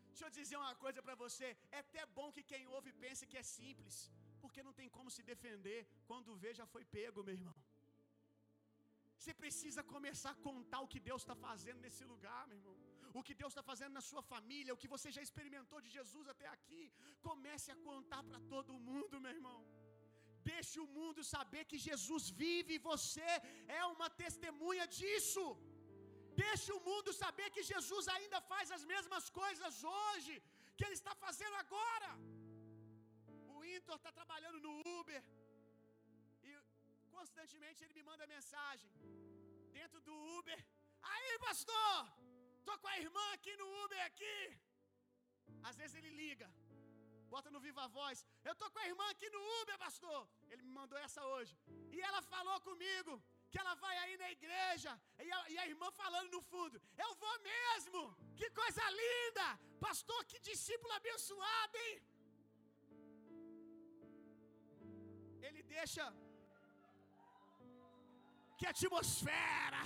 Deixa 0.10 0.26
eu 0.28 0.36
dizer 0.39 0.58
uma 0.64 0.76
coisa 0.84 0.99
para 1.06 1.16
você: 1.24 1.47
é 1.78 1.80
até 1.86 2.03
bom 2.18 2.28
que 2.36 2.43
quem 2.51 2.64
ouve 2.76 2.91
pense 3.06 3.30
que 3.32 3.39
é 3.43 3.45
simples, 3.60 3.95
porque 4.41 4.66
não 4.68 4.76
tem 4.80 4.89
como 4.97 5.10
se 5.16 5.24
defender 5.32 5.80
quando 6.10 6.39
vê 6.43 6.51
já 6.62 6.68
foi 6.74 6.84
pego, 6.97 7.26
meu 7.28 7.36
irmão. 7.39 7.58
Você 9.20 9.34
precisa 9.43 9.82
começar 9.93 10.32
a 10.34 10.41
contar 10.47 10.80
o 10.86 10.89
que 10.93 10.99
Deus 11.08 11.22
está 11.24 11.36
fazendo 11.47 11.80
nesse 11.86 12.03
lugar, 12.12 12.41
meu 12.49 12.58
irmão. 12.60 12.76
O 13.20 13.24
que 13.28 13.36
Deus 13.41 13.51
está 13.53 13.64
fazendo 13.70 13.93
na 13.97 14.03
sua 14.10 14.22
família, 14.34 14.74
o 14.74 14.82
que 14.82 14.93
você 14.93 15.10
já 15.18 15.22
experimentou 15.28 15.80
de 15.86 15.89
Jesus 15.97 16.26
até 16.34 16.47
aqui. 16.56 16.84
Comece 17.28 17.70
a 17.76 17.78
contar 17.89 18.22
para 18.30 18.39
todo 18.53 18.82
mundo, 18.89 19.22
meu 19.26 19.34
irmão. 19.38 19.60
Deixe 20.51 20.76
o 20.84 20.88
mundo 20.97 21.22
saber 21.36 21.64
que 21.70 21.78
Jesus 21.89 22.24
vive 22.43 22.74
e 22.76 22.84
você 22.91 23.30
é 23.80 23.84
uma 23.93 24.10
testemunha 24.24 24.86
disso. 24.97 25.45
Deixe 26.43 26.69
o 26.77 26.81
mundo 26.88 27.09
saber 27.23 27.47
que 27.55 27.63
Jesus 27.71 28.05
ainda 28.15 28.39
faz 28.51 28.67
as 28.77 28.83
mesmas 28.93 29.25
coisas 29.41 29.75
hoje 29.97 30.33
que 30.75 30.86
ele 30.86 30.97
está 30.99 31.13
fazendo 31.25 31.55
agora. 31.63 32.09
O 33.55 33.63
Intor 33.75 33.97
está 33.99 34.11
trabalhando 34.19 34.59
no 34.65 34.73
Uber 34.99 35.23
e 36.47 36.51
constantemente 37.15 37.83
ele 37.83 37.97
me 37.99 38.05
manda 38.09 38.33
mensagem 38.36 38.91
dentro 39.77 39.99
do 40.07 40.15
Uber. 40.38 40.59
Aí, 41.13 41.31
pastor, 41.47 41.95
tô 42.67 42.73
com 42.81 42.89
a 42.93 42.97
irmã 43.05 43.25
aqui 43.38 43.55
no 43.61 43.67
Uber 43.83 44.01
aqui. 44.09 44.38
Às 45.69 45.77
vezes 45.81 45.95
ele 45.99 46.11
liga, 46.23 46.47
bota 47.33 47.49
no 47.53 47.61
viva 47.67 47.88
voz. 47.99 48.17
Eu 48.49 48.55
tô 48.61 48.67
com 48.73 48.81
a 48.83 48.88
irmã 48.91 49.05
aqui 49.13 49.29
no 49.36 49.41
Uber, 49.59 49.77
pastor. 49.86 50.21
Ele 50.51 50.63
me 50.67 50.73
mandou 50.79 50.99
essa 51.05 51.21
hoje. 51.33 51.53
E 51.95 51.99
ela 52.09 52.21
falou 52.33 52.57
comigo 52.69 53.13
que 53.56 53.62
ela 53.64 53.74
vai 53.84 53.95
aí 54.03 54.14
na 54.22 54.30
igreja, 54.38 54.91
e 55.26 55.28
a, 55.36 55.38
e 55.53 55.56
a, 55.62 55.64
irmã 55.72 55.88
falando 55.99 56.30
no 56.36 56.41
fundo: 56.51 56.76
Eu 57.03 57.12
vou 57.22 57.36
mesmo, 57.51 58.01
que 58.39 58.47
coisa 58.62 58.84
linda, 59.01 59.45
pastor, 59.86 60.20
que 60.32 60.39
discípulo 60.49 60.91
abençoado, 60.99 61.76
hein? 61.84 61.95
Ele 65.47 65.62
deixa 65.76 66.06
que 68.58 68.66
atmosfera, 68.74 69.82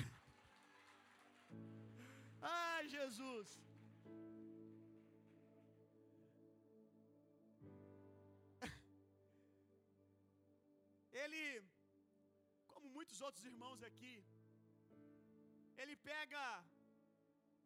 ai 2.41 2.83
Jesus, 2.97 3.47
ele 11.23 11.43
muitos 13.09 13.27
outros 13.27 13.45
irmãos 13.51 13.79
aqui, 13.87 14.15
ele 15.81 15.95
pega 16.09 16.41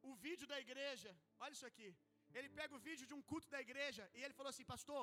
o 0.10 0.12
vídeo 0.26 0.46
da 0.52 0.58
igreja, 0.66 1.10
olha 1.44 1.56
isso 1.58 1.68
aqui. 1.72 1.90
Ele 2.38 2.50
pega 2.60 2.74
o 2.78 2.82
vídeo 2.88 3.06
de 3.10 3.16
um 3.18 3.24
culto 3.30 3.48
da 3.56 3.60
igreja 3.66 4.04
e 4.18 4.20
ele 4.26 4.38
falou 4.38 4.52
assim: 4.52 4.66
Pastor, 4.74 5.02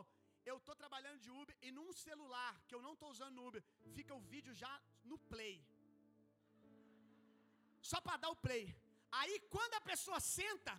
eu 0.50 0.56
estou 0.60 0.74
trabalhando 0.82 1.20
de 1.24 1.30
Uber 1.40 1.56
e 1.66 1.70
num 1.78 1.90
celular 2.06 2.52
que 2.66 2.74
eu 2.76 2.82
não 2.86 2.94
estou 2.94 3.10
usando 3.14 3.34
no 3.38 3.46
Uber, 3.48 3.62
fica 3.96 4.14
o 4.20 4.24
vídeo 4.32 4.54
já 4.62 4.72
no 5.10 5.18
play. 5.32 5.56
Só 7.90 8.00
para 8.06 8.16
dar 8.24 8.30
o 8.36 8.40
play. 8.46 8.64
Aí 9.20 9.36
quando 9.56 9.74
a 9.80 9.86
pessoa 9.92 10.20
senta, 10.38 10.74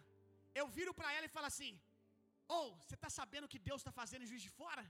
eu 0.61 0.67
viro 0.77 0.93
para 0.99 1.13
ela 1.17 1.27
e 1.29 1.35
falo 1.37 1.49
assim: 1.53 1.73
Ou, 2.57 2.65
oh, 2.65 2.75
você 2.81 2.95
está 2.99 3.11
sabendo 3.19 3.45
o 3.47 3.53
que 3.53 3.65
Deus 3.69 3.81
está 3.81 3.93
fazendo 4.01 4.23
em 4.25 4.31
Juiz 4.33 4.45
de 4.47 4.53
Fora? 4.61 4.85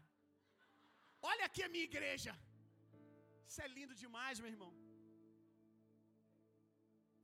Olha 1.34 1.46
aqui 1.50 1.64
a 1.68 1.74
minha 1.76 1.90
igreja. 1.92 2.34
Isso 3.52 3.62
é 3.66 3.70
lindo 3.78 3.96
demais, 4.02 4.36
meu 4.42 4.50
irmão. 4.54 4.70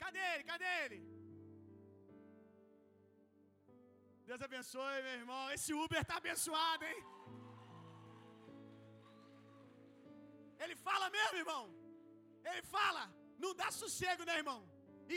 Cadê 0.02 0.24
ele? 0.32 0.44
Cadê 0.50 0.72
ele? 0.84 0.98
Deus 4.30 4.42
abençoe, 4.48 4.98
meu 5.06 5.14
irmão. 5.22 5.44
Esse 5.56 5.72
Uber 5.84 6.02
tá 6.10 6.16
abençoado, 6.22 6.84
hein? 6.90 7.00
Ele 10.64 10.76
fala 10.88 11.06
mesmo, 11.18 11.38
irmão. 11.44 11.64
Ele 12.50 12.64
fala. 12.76 13.04
Não 13.44 13.54
dá 13.62 13.70
sossego, 13.82 14.26
né, 14.30 14.36
irmão? 14.44 14.60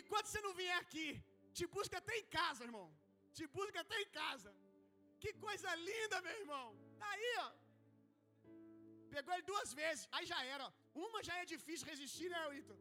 Enquanto 0.00 0.28
você 0.28 0.42
não 0.46 0.54
vier 0.60 0.78
aqui, 0.84 1.08
te 1.58 1.66
busca 1.76 1.98
até 2.02 2.14
em 2.20 2.26
casa, 2.38 2.68
irmão. 2.68 2.86
Te 3.38 3.46
busca 3.58 3.80
até 3.84 3.98
em 4.04 4.10
casa. 4.20 4.52
Que 5.24 5.32
coisa 5.46 5.74
linda, 5.88 6.22
meu 6.28 6.36
irmão. 6.42 6.66
Tá 7.02 7.10
aí, 7.16 7.32
ó. 7.46 7.50
Pegou 9.16 9.34
ele 9.34 9.50
duas 9.52 9.72
vezes. 9.82 10.04
Aí 10.12 10.24
já 10.32 10.40
era, 10.54 10.64
ó. 10.68 10.72
Uma 11.06 11.20
já 11.28 11.34
é 11.42 11.44
difícil 11.54 11.90
resistir, 11.92 12.28
né, 12.34 12.40
Wito? 12.52 12.76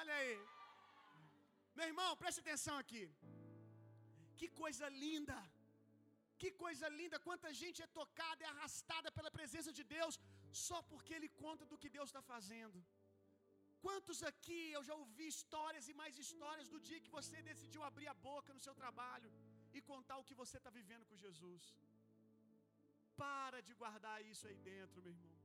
Olha 0.00 0.14
aí. 0.20 0.34
Meu 1.78 1.86
irmão, 1.90 2.10
preste 2.22 2.40
atenção 2.44 2.76
aqui. 2.82 3.04
Que 4.38 4.48
coisa 4.62 4.86
linda. 5.04 5.38
Que 6.40 6.50
coisa 6.64 6.86
linda. 7.00 7.24
Quanta 7.28 7.50
gente 7.62 7.80
é 7.86 7.94
tocada 8.00 8.40
e 8.42 8.50
arrastada 8.52 9.10
pela 9.16 9.30
presença 9.38 9.72
de 9.78 9.84
Deus 9.96 10.16
só 10.66 10.78
porque 10.90 11.14
Ele 11.18 11.30
conta 11.44 11.64
do 11.70 11.78
que 11.82 11.94
Deus 11.96 12.08
está 12.10 12.22
fazendo. 12.32 12.78
Quantos 13.84 14.18
aqui 14.30 14.60
eu 14.76 14.82
já 14.88 14.94
ouvi 15.02 15.26
histórias 15.34 15.86
e 15.90 15.94
mais 16.00 16.16
histórias 16.24 16.68
do 16.72 16.80
dia 16.88 17.00
que 17.04 17.14
você 17.18 17.36
decidiu 17.50 17.82
abrir 17.90 18.08
a 18.12 18.18
boca 18.28 18.54
no 18.56 18.64
seu 18.66 18.74
trabalho 18.82 19.30
e 19.76 19.80
contar 19.92 20.18
o 20.18 20.26
que 20.28 20.38
você 20.42 20.56
está 20.58 20.70
vivendo 20.80 21.06
com 21.08 21.22
Jesus? 21.24 21.64
Para 23.22 23.58
de 23.66 23.72
guardar 23.82 24.18
isso 24.30 24.44
aí 24.48 24.58
dentro, 24.70 25.02
meu 25.04 25.12
irmão. 25.16 25.36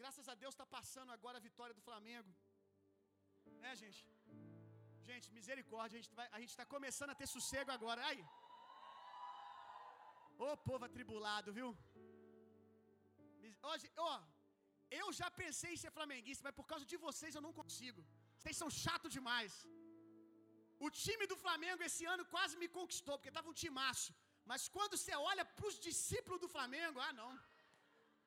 Graças 0.00 0.26
a 0.32 0.34
Deus 0.42 0.52
está 0.54 0.66
passando 0.76 1.10
agora 1.16 1.38
a 1.38 1.46
vitória 1.48 1.74
do 1.78 1.84
Flamengo. 1.88 2.30
É, 3.68 3.72
gente? 3.82 4.02
Gente, 5.08 5.26
misericórdia, 5.38 5.96
a 6.36 6.40
gente 6.40 6.52
está 6.54 6.66
começando 6.74 7.12
a 7.14 7.18
ter 7.20 7.28
sossego 7.36 7.70
agora. 7.76 8.00
Aí. 8.10 8.22
Ô 10.46 10.56
povo 10.68 10.84
atribulado, 10.88 11.54
viu? 11.58 11.70
Hoje, 13.70 13.86
ó, 14.10 14.14
eu 15.00 15.06
já 15.20 15.28
pensei 15.42 15.70
em 15.74 15.80
ser 15.84 15.92
flamenguista, 15.98 16.44
mas 16.46 16.56
por 16.60 16.66
causa 16.72 16.86
de 16.92 16.98
vocês 17.06 17.34
eu 17.34 17.44
não 17.46 17.54
consigo. 17.60 18.02
Vocês 18.38 18.58
são 18.62 18.70
chato 18.84 19.08
demais. 19.16 19.52
O 20.86 20.90
time 21.02 21.26
do 21.32 21.36
Flamengo 21.44 21.82
esse 21.88 22.04
ano 22.14 22.24
quase 22.34 22.54
me 22.62 22.68
conquistou, 22.78 23.16
porque 23.16 23.32
estava 23.34 23.50
um 23.52 23.60
timaço. 23.64 24.12
Mas 24.50 24.62
quando 24.76 24.96
você 24.96 25.14
olha 25.30 25.44
para 25.56 25.68
os 25.70 25.76
discípulos 25.88 26.40
do 26.44 26.48
Flamengo, 26.54 26.98
ah, 27.06 27.12
não. 27.20 27.30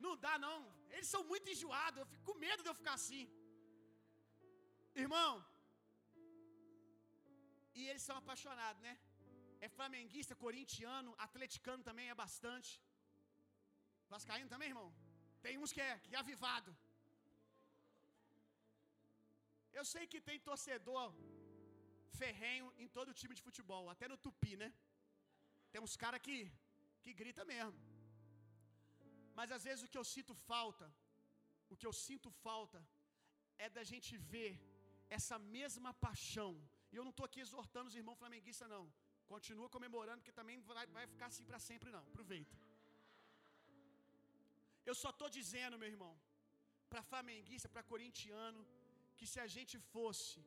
Não 0.05 0.13
dá, 0.26 0.34
não. 0.45 0.59
Eles 0.93 1.09
são 1.13 1.22
muito 1.32 1.49
enjoados. 1.53 1.99
Eu 1.99 2.07
fico 2.13 2.24
com 2.30 2.43
medo 2.45 2.63
de 2.63 2.70
eu 2.72 2.80
ficar 2.82 2.95
assim. 2.99 3.24
Irmão. 5.03 5.32
E 7.80 7.84
eles 7.89 8.03
são 8.07 8.18
apaixonados, 8.22 8.82
né? 8.88 8.93
É 9.65 9.68
flamenguista, 9.78 10.41
corintiano, 10.45 11.15
atleticano 11.26 11.84
também 11.89 12.07
é 12.13 12.15
bastante. 12.24 12.72
Vascaíno 14.13 14.49
também, 14.53 14.70
irmão? 14.74 14.89
Tem 15.45 15.55
uns 15.63 15.74
que 15.76 15.82
é, 15.88 15.93
que 16.05 16.15
é 16.15 16.20
avivado. 16.24 16.72
Eu 19.80 19.86
sei 19.93 20.03
que 20.11 20.20
tem 20.28 20.45
torcedor 20.49 21.07
ferrenho 22.22 22.68
em 22.84 22.88
todo 22.95 23.18
time 23.22 23.36
de 23.39 23.43
futebol, 23.47 23.84
até 23.93 24.05
no 24.11 24.18
Tupi, 24.26 24.53
né? 24.63 24.70
Tem 25.78 25.86
uns 25.88 25.97
caras 26.03 26.19
que, 26.25 26.36
que 27.03 27.11
grita 27.19 27.43
mesmo. 27.51 27.80
Mas 29.38 29.49
às 29.55 29.63
vezes 29.67 29.82
o 29.86 29.89
que 29.91 29.99
eu 29.99 30.05
sinto 30.11 30.34
falta, 30.51 30.86
o 31.73 31.75
que 31.80 31.88
eu 31.89 31.93
sinto 32.05 32.30
falta, 32.45 32.80
é 33.65 33.67
da 33.75 33.84
gente 33.89 34.11
ver 34.32 34.53
essa 35.17 35.38
mesma 35.55 35.91
paixão. 36.05 36.51
E 36.91 36.95
eu 36.99 37.03
não 37.07 37.13
estou 37.13 37.28
aqui 37.28 37.41
exortando 37.43 37.89
os 37.91 37.97
irmãos 38.01 38.19
flamenguistas, 38.21 38.71
não. 38.75 38.86
Continua 39.34 39.69
comemorando, 39.75 40.25
que 40.28 40.34
também 40.39 40.57
vai, 40.71 40.86
vai 40.97 41.05
ficar 41.13 41.28
assim 41.32 41.45
para 41.49 41.59
sempre, 41.67 41.91
não. 41.97 42.03
Aproveita. 42.11 42.55
Eu 44.89 44.95
só 45.03 45.11
estou 45.11 45.30
dizendo, 45.38 45.82
meu 45.84 45.91
irmão, 45.95 46.13
para 46.89 47.03
flamenguista, 47.11 47.69
para 47.75 47.89
corintiano, 47.93 48.63
que 49.19 49.28
se 49.34 49.39
a 49.45 49.49
gente 49.57 49.78
fosse 49.93 50.41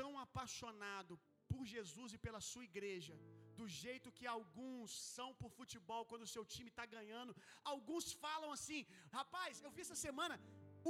tão 0.00 0.10
apaixonado 0.26 1.20
por 1.50 1.62
Jesus 1.74 2.14
e 2.16 2.22
pela 2.26 2.42
sua 2.52 2.64
igreja, 2.70 3.18
do 3.60 3.66
jeito 3.82 4.14
que 4.18 4.26
alguns 4.36 4.90
são 5.16 5.28
por 5.40 5.50
futebol 5.58 6.02
quando 6.10 6.24
o 6.26 6.32
seu 6.34 6.44
time 6.54 6.70
está 6.72 6.84
ganhando. 6.96 7.32
Alguns 7.72 8.06
falam 8.24 8.50
assim, 8.56 8.80
rapaz, 9.18 9.62
eu 9.66 9.72
vi 9.76 9.82
essa 9.86 9.98
semana. 10.06 10.36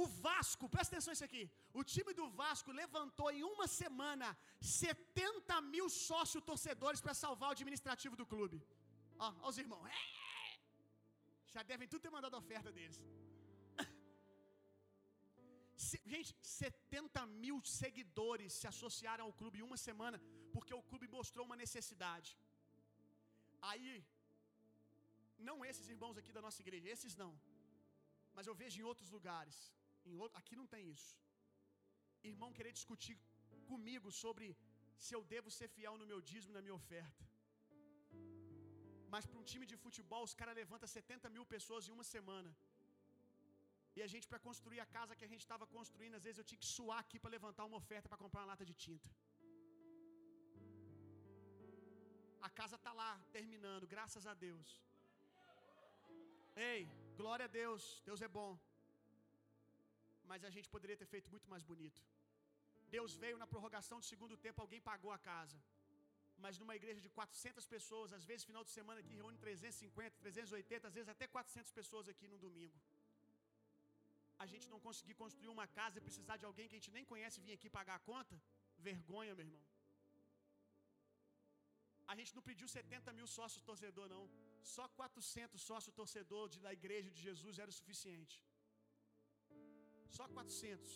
O 0.01 0.03
Vasco, 0.25 0.65
presta 0.73 0.91
atenção 0.93 1.11
nisso 1.11 1.27
aqui. 1.29 1.43
O 1.79 1.83
time 1.93 2.11
do 2.19 2.27
Vasco 2.41 2.77
levantou 2.81 3.29
em 3.37 3.43
uma 3.53 3.67
semana 3.81 4.27
70 4.61 5.61
mil 5.73 5.87
sócios 6.09 6.45
torcedores 6.51 7.01
para 7.05 7.15
salvar 7.23 7.49
o 7.49 7.55
administrativo 7.57 8.15
do 8.21 8.27
clube. 8.33 8.57
Ó, 9.25 9.27
ó 9.43 9.45
os 9.51 9.57
irmãos. 9.63 9.85
É! 9.99 10.01
Já 11.55 11.63
devem 11.71 11.89
tudo 11.91 12.03
ter 12.05 12.13
mandado 12.17 12.35
a 12.37 12.41
oferta 12.43 12.69
deles. 12.77 12.97
Gente, 16.13 16.31
70 16.41 17.25
mil 17.43 17.57
seguidores 17.79 18.49
se 18.59 18.67
associaram 18.73 19.25
ao 19.25 19.35
clube 19.41 19.59
em 19.59 19.67
uma 19.69 19.79
semana, 19.87 20.17
porque 20.53 20.73
o 20.79 20.85
clube 20.89 21.07
mostrou 21.17 21.43
uma 21.45 21.61
necessidade. 21.65 22.29
Aí, 23.69 23.91
não 25.49 25.57
esses 25.69 25.87
irmãos 25.93 26.17
aqui 26.21 26.31
da 26.37 26.43
nossa 26.47 26.61
igreja, 26.63 26.89
esses 26.95 27.15
não. 27.23 27.31
Mas 28.35 28.47
eu 28.49 28.55
vejo 28.61 28.79
em 28.81 28.87
outros 28.91 29.09
lugares. 29.17 29.57
Em 30.09 30.15
outro, 30.23 30.37
aqui 30.41 30.55
não 30.61 30.67
tem 30.73 30.83
isso. 30.95 31.11
Irmão 32.31 32.51
querer 32.57 32.73
discutir 32.79 33.15
comigo 33.71 34.09
sobre 34.23 34.47
se 35.03 35.13
eu 35.17 35.21
devo 35.33 35.49
ser 35.57 35.67
fiel 35.75 35.95
no 36.01 36.09
meu 36.11 36.19
dízimo 36.29 36.53
e 36.53 36.57
na 36.57 36.63
minha 36.65 36.79
oferta. 36.81 37.23
Mas 39.13 39.25
para 39.29 39.39
um 39.41 39.47
time 39.51 39.65
de 39.71 39.77
futebol, 39.85 40.23
os 40.27 40.35
caras 40.39 40.55
levantam 40.61 40.87
70 40.99 41.29
mil 41.35 41.45
pessoas 41.53 41.87
em 41.87 41.93
uma 41.97 42.05
semana. 42.15 42.51
E 43.95 44.01
a 44.05 44.07
gente, 44.11 44.25
para 44.31 44.39
construir 44.47 44.79
a 44.83 44.89
casa 44.97 45.15
que 45.17 45.25
a 45.27 45.31
gente 45.31 45.43
estava 45.45 45.65
construindo, 45.75 46.15
às 46.19 46.25
vezes 46.27 46.39
eu 46.41 46.47
tinha 46.49 46.61
que 46.63 46.69
suar 46.75 46.99
aqui 47.03 47.17
para 47.23 47.35
levantar 47.37 47.65
uma 47.69 47.79
oferta 47.83 48.07
para 48.11 48.21
comprar 48.23 48.41
uma 48.41 48.51
lata 48.51 48.65
de 48.69 48.75
tinta. 48.85 49.09
A 52.47 52.49
casa 52.49 52.75
está 52.79 52.91
lá, 53.01 53.11
terminando, 53.37 53.85
graças 53.95 54.25
a 54.31 54.33
Deus. 54.33 54.67
Ei, 56.55 56.81
glória 57.21 57.45
a 57.45 57.51
Deus, 57.61 58.01
Deus 58.07 58.21
é 58.27 58.29
bom. 58.39 58.51
Mas 60.29 60.43
a 60.49 60.51
gente 60.55 60.69
poderia 60.75 60.97
ter 61.01 61.09
feito 61.13 61.29
muito 61.33 61.47
mais 61.53 61.63
bonito. 61.71 62.01
Deus 62.95 63.11
veio 63.23 63.37
na 63.41 63.47
prorrogação 63.51 63.99
do 64.01 64.07
segundo 64.11 64.35
tempo, 64.45 64.61
alguém 64.61 64.81
pagou 64.89 65.11
a 65.17 65.19
casa. 65.31 65.57
Mas 66.43 66.57
numa 66.61 66.75
igreja 66.79 66.99
de 67.05 67.09
400 67.09 67.65
pessoas, 67.73 68.11
às 68.17 68.25
vezes 68.29 68.49
final 68.51 68.63
de 68.67 68.71
semana 68.77 69.03
que 69.07 69.13
reúne 69.19 69.37
350, 69.37 70.17
380, 70.25 70.87
às 70.89 70.95
vezes 70.97 71.09
até 71.15 71.27
400 71.27 71.71
pessoas 71.79 72.09
aqui 72.13 72.27
no 72.33 72.39
domingo. 72.45 72.77
A 74.43 74.47
gente 74.51 74.67
não 74.73 74.79
conseguir 74.87 75.15
construir 75.23 75.51
uma 75.55 75.67
casa 75.79 75.97
e 75.99 76.05
precisar 76.07 76.37
de 76.41 76.45
alguém 76.49 76.67
que 76.67 76.75
a 76.75 76.79
gente 76.79 76.95
nem 76.97 77.05
conhece 77.11 77.39
vir 77.45 77.53
aqui 77.57 77.69
pagar 77.69 77.95
a 77.97 78.05
conta? 78.11 78.35
Vergonha, 78.89 79.35
meu 79.35 79.45
irmão. 79.45 79.70
A 82.11 82.15
gente 82.19 82.31
não 82.37 82.43
pediu 82.49 82.67
70 82.67 83.13
mil 83.17 83.27
sócios 83.37 83.63
torcedor, 83.69 84.07
não. 84.15 84.23
Só 84.75 84.85
400 85.01 85.61
sócios 85.69 85.93
torcedor 85.99 86.47
da 86.65 86.71
igreja 86.79 87.09
de 87.15 87.21
Jesus 87.27 87.59
era 87.63 87.69
o 87.73 87.77
suficiente. 87.79 88.35
Só 90.17 90.25
400. 90.27 90.91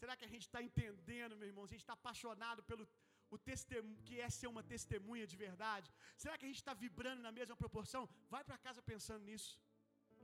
Será 0.00 0.14
que 0.18 0.26
a 0.28 0.32
gente 0.34 0.46
está 0.48 0.60
entendendo, 0.68 1.38
meu 1.40 1.48
irmão? 1.50 1.64
A 1.64 1.72
gente 1.72 1.84
está 1.86 1.96
apaixonado 2.00 2.62
pelo 2.70 2.84
o 3.34 3.38
testemunho, 3.50 4.02
que 4.06 4.14
é 4.24 4.28
ser 4.38 4.48
uma 4.54 4.62
testemunha 4.74 5.26
de 5.32 5.36
verdade? 5.44 5.88
Será 6.22 6.34
que 6.36 6.44
a 6.46 6.50
gente 6.50 6.62
está 6.62 6.74
vibrando 6.84 7.22
na 7.26 7.32
mesma 7.38 7.56
proporção? 7.62 8.02
Vai 8.34 8.42
para 8.48 8.58
casa 8.66 8.80
pensando 8.92 9.24
nisso. 9.30 9.52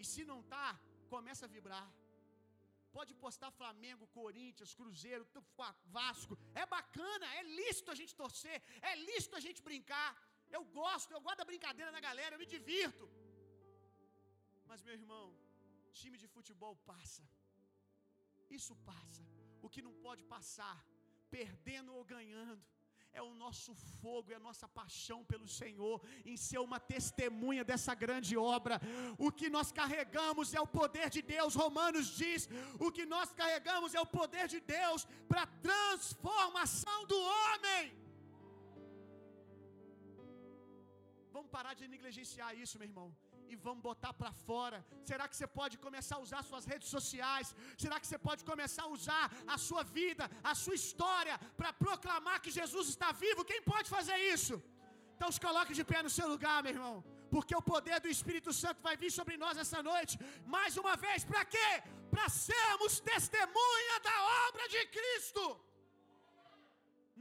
E 0.01 0.05
se 0.12 0.25
não 0.31 0.39
tá, 0.55 0.69
começa 1.14 1.45
a 1.47 1.53
vibrar. 1.57 1.87
Pode 2.97 3.12
postar 3.24 3.51
Flamengo, 3.61 4.12
Corinthians, 4.18 4.74
Cruzeiro, 4.78 5.24
Vasco. 5.97 6.34
É 6.62 6.64
bacana, 6.76 7.26
é 7.38 7.42
lícito 7.59 7.90
a 7.94 7.97
gente 8.01 8.14
torcer, 8.22 8.59
é 8.90 8.92
lícito 9.09 9.36
a 9.40 9.42
gente 9.47 9.61
brincar. 9.68 10.11
Eu 10.57 10.62
gosto, 10.80 11.11
eu 11.16 11.20
gosto 11.26 11.40
da 11.42 11.51
brincadeira 11.53 11.90
da 11.97 12.01
galera, 12.09 12.34
eu 12.34 12.42
me 12.42 12.49
divirto. 12.55 13.07
Mas, 14.68 14.82
meu 14.86 14.94
irmão, 15.01 15.26
time 16.01 16.16
de 16.22 16.28
futebol 16.36 16.74
passa. 16.92 17.24
Isso 18.59 18.74
passa. 18.90 19.24
O 19.64 19.70
que 19.74 19.82
não 19.86 19.94
pode 20.07 20.22
passar, 20.34 20.78
perdendo 21.36 21.92
ou 21.99 22.05
ganhando, 22.14 22.64
é 23.19 23.23
o 23.29 23.35
nosso 23.45 23.73
fogo, 24.01 24.33
é 24.33 24.37
a 24.39 24.47
nossa 24.49 24.67
paixão 24.79 25.19
pelo 25.31 25.49
Senhor, 25.61 25.97
em 26.31 26.37
ser 26.47 26.61
uma 26.69 26.79
testemunha 26.95 27.64
dessa 27.71 27.95
grande 28.05 28.35
obra. 28.55 28.77
O 29.27 29.31
que 29.39 29.49
nós 29.57 29.71
carregamos 29.81 30.55
é 30.59 30.61
o 30.67 30.73
poder 30.81 31.09
de 31.17 31.23
Deus, 31.35 31.59
Romanos 31.62 32.09
diz: 32.23 32.49
o 32.87 32.91
que 32.97 33.07
nós 33.14 33.31
carregamos 33.43 33.95
é 33.99 34.01
o 34.07 34.12
poder 34.19 34.47
de 34.55 34.61
Deus 34.79 35.07
para 35.31 35.43
a 35.45 35.53
transformação 35.69 36.99
do 37.12 37.21
homem. 37.35 37.85
Vamos 41.37 41.51
parar 41.57 41.75
de 41.81 41.87
negligenciar 41.95 42.53
isso, 42.64 42.79
meu 42.81 42.89
irmão 42.93 43.09
e 43.53 43.57
vamos 43.66 43.82
botar 43.88 44.12
para 44.20 44.32
fora? 44.49 44.78
Será 45.11 45.24
que 45.30 45.36
você 45.36 45.49
pode 45.59 45.74
começar 45.86 46.16
a 46.16 46.24
usar 46.26 46.40
suas 46.51 46.64
redes 46.72 46.88
sociais? 46.97 47.55
Será 47.84 47.97
que 48.01 48.09
você 48.09 48.18
pode 48.28 48.42
começar 48.51 48.84
a 48.86 48.92
usar 48.99 49.24
a 49.55 49.59
sua 49.66 49.82
vida, 49.99 50.24
a 50.53 50.55
sua 50.62 50.76
história 50.82 51.36
para 51.61 51.72
proclamar 51.86 52.38
que 52.44 52.57
Jesus 52.61 52.88
está 52.94 53.11
vivo? 53.24 53.49
Quem 53.53 53.61
pode 53.72 53.88
fazer 53.97 54.18
isso? 54.34 54.57
Então 55.16 55.30
se 55.34 55.40
coloque 55.47 55.76
de 55.78 55.84
pé 55.92 56.01
no 56.07 56.14
seu 56.18 56.28
lugar, 56.34 56.59
meu 56.62 56.74
irmão. 56.76 56.97
Porque 57.34 57.55
o 57.61 57.66
poder 57.72 57.99
do 58.05 58.11
Espírito 58.16 58.51
Santo 58.62 58.80
vai 58.88 58.97
vir 59.03 59.12
sobre 59.18 59.36
nós 59.44 59.57
essa 59.64 59.80
noite. 59.92 60.14
Mais 60.57 60.76
uma 60.82 60.94
vez, 61.05 61.24
para 61.30 61.44
quê? 61.55 61.70
Para 62.14 62.26
sermos 62.49 63.01
testemunha 63.12 63.97
da 64.09 64.16
obra 64.49 64.66
de 64.74 64.82
Cristo. 64.97 65.44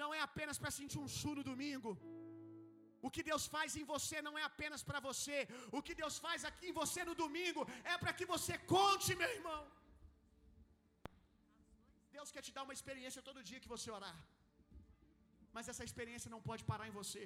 Não 0.02 0.10
é 0.18 0.22
apenas 0.30 0.58
para 0.62 0.76
sentir 0.80 1.00
um 1.04 1.10
chu 1.18 1.34
no 1.40 1.44
domingo 1.52 1.92
o 3.08 3.12
que 3.16 3.24
Deus 3.30 3.44
faz 3.56 3.72
em 3.80 3.86
você 3.94 4.18
não 4.28 4.36
é 4.42 4.44
apenas 4.52 4.84
para 4.90 5.00
você. 5.08 5.38
O 5.78 5.82
que 5.88 5.96
Deus 6.02 6.16
faz 6.26 6.44
aqui 6.50 6.68
em 6.70 6.78
você 6.82 7.02
no 7.10 7.16
domingo 7.24 7.64
é 7.94 7.96
para 8.04 8.14
que 8.18 8.28
você 8.34 8.54
conte, 8.76 9.10
meu 9.22 9.32
irmão. 9.40 9.62
Deus 12.18 12.32
quer 12.36 12.44
te 12.48 12.54
dar 12.58 12.64
uma 12.68 12.78
experiência 12.78 13.26
todo 13.28 13.48
dia 13.50 13.64
que 13.64 13.74
você 13.76 13.90
orar. 13.98 14.18
Mas 15.56 15.68
essa 15.72 15.86
experiência 15.90 16.34
não 16.36 16.42
pode 16.50 16.64
parar 16.72 16.88
em 16.90 16.96
você. 17.02 17.24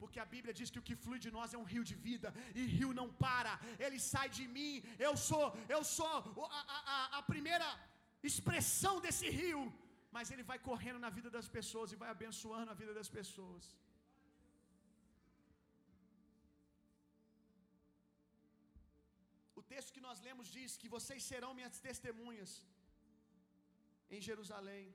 Porque 0.00 0.18
a 0.24 0.28
Bíblia 0.34 0.54
diz 0.58 0.68
que 0.72 0.80
o 0.80 0.86
que 0.88 0.96
flui 1.04 1.18
de 1.24 1.30
nós 1.36 1.54
é 1.54 1.58
um 1.62 1.68
rio 1.72 1.84
de 1.90 1.96
vida, 2.06 2.28
e 2.58 2.62
rio 2.78 2.90
não 3.00 3.08
para, 3.24 3.52
ele 3.84 3.98
sai 4.12 4.28
de 4.38 4.44
mim. 4.56 4.72
Eu 5.08 5.14
sou, 5.28 5.46
eu 5.76 5.82
sou 5.96 6.14
a, 6.58 6.62
a, 6.94 6.96
a 7.18 7.22
primeira 7.32 7.68
expressão 8.30 8.94
desse 9.04 9.28
rio, 9.40 9.62
mas 10.16 10.30
ele 10.32 10.44
vai 10.50 10.58
correndo 10.68 11.00
na 11.06 11.10
vida 11.18 11.30
das 11.36 11.48
pessoas 11.56 11.92
e 11.92 12.00
vai 12.02 12.10
abençoando 12.16 12.70
a 12.74 12.80
vida 12.82 12.92
das 13.00 13.10
pessoas. 13.18 13.64
Texto 19.72 19.94
que 19.96 20.04
nós 20.08 20.20
lemos 20.26 20.46
diz 20.56 20.70
que 20.82 20.88
vocês 20.96 21.22
serão 21.30 21.50
minhas 21.58 21.78
testemunhas 21.88 22.52
em 24.14 24.20
Jerusalém, 24.28 24.86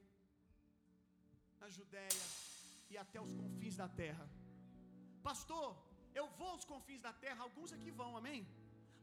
na 1.62 1.70
Judéia 1.78 2.26
e 2.92 2.98
até 3.04 3.20
os 3.26 3.34
confins 3.42 3.76
da 3.82 3.88
terra. 4.02 4.26
Pastor, 5.30 5.68
eu 6.20 6.26
vou 6.40 6.50
aos 6.54 6.66
confins 6.72 7.02
da 7.08 7.14
terra, 7.26 7.42
alguns 7.48 7.72
aqui 7.78 7.92
vão, 8.02 8.12
amém? 8.22 8.42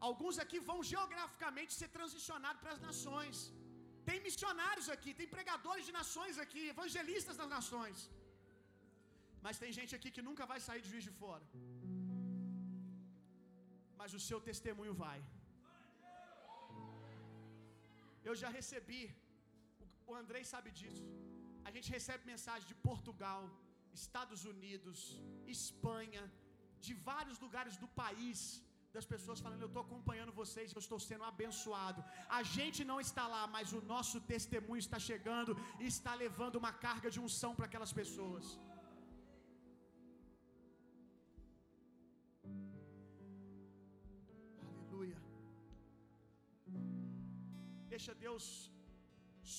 Alguns 0.09 0.35
aqui 0.43 0.59
vão 0.69 0.79
geograficamente 0.93 1.71
ser 1.79 1.89
transicionados 1.97 2.61
para 2.63 2.73
as 2.75 2.83
nações. 2.89 3.37
Tem 4.07 4.17
missionários 4.27 4.89
aqui, 4.95 5.11
tem 5.19 5.29
pregadores 5.37 5.85
de 5.87 5.93
nações 5.99 6.35
aqui, 6.43 6.61
evangelistas 6.75 7.37
das 7.41 7.49
nações. 7.57 7.97
Mas 9.45 9.59
tem 9.63 9.71
gente 9.79 9.93
aqui 9.97 10.09
que 10.15 10.27
nunca 10.27 10.45
vai 10.51 10.59
sair 10.67 10.81
de 10.85 10.91
juiz 10.93 11.05
de 11.09 11.13
fora. 11.21 11.45
Mas 13.99 14.13
o 14.19 14.21
seu 14.29 14.39
testemunho 14.49 14.95
vai. 15.05 15.19
Eu 18.29 18.35
já 18.41 18.49
recebi, 18.59 19.01
o 20.09 20.13
Andrei 20.21 20.43
sabe 20.53 20.69
disso. 20.79 21.05
A 21.67 21.71
gente 21.75 21.89
recebe 21.97 22.31
mensagem 22.33 22.67
de 22.71 22.77
Portugal, 22.89 23.41
Estados 24.01 24.41
Unidos, 24.53 24.97
Espanha, 25.57 26.23
de 26.85 26.93
vários 27.09 27.37
lugares 27.45 27.75
do 27.83 27.89
país, 28.03 28.39
das 28.95 29.07
pessoas 29.13 29.41
falando: 29.45 29.63
Eu 29.63 29.71
estou 29.71 29.83
acompanhando 29.87 30.37
vocês, 30.41 30.75
eu 30.75 30.83
estou 30.85 30.99
sendo 31.09 31.25
abençoado. 31.31 32.03
A 32.39 32.41
gente 32.55 32.81
não 32.91 32.99
está 33.07 33.25
lá, 33.35 33.43
mas 33.55 33.73
o 33.79 33.81
nosso 33.93 34.19
testemunho 34.33 34.83
está 34.85 34.99
chegando 35.09 35.53
e 35.81 35.87
está 35.95 36.13
levando 36.23 36.61
uma 36.63 36.73
carga 36.87 37.11
de 37.15 37.21
unção 37.27 37.53
para 37.57 37.67
aquelas 37.69 37.93
pessoas. 38.01 38.45
Deixa 47.97 48.13
Deus 48.25 48.45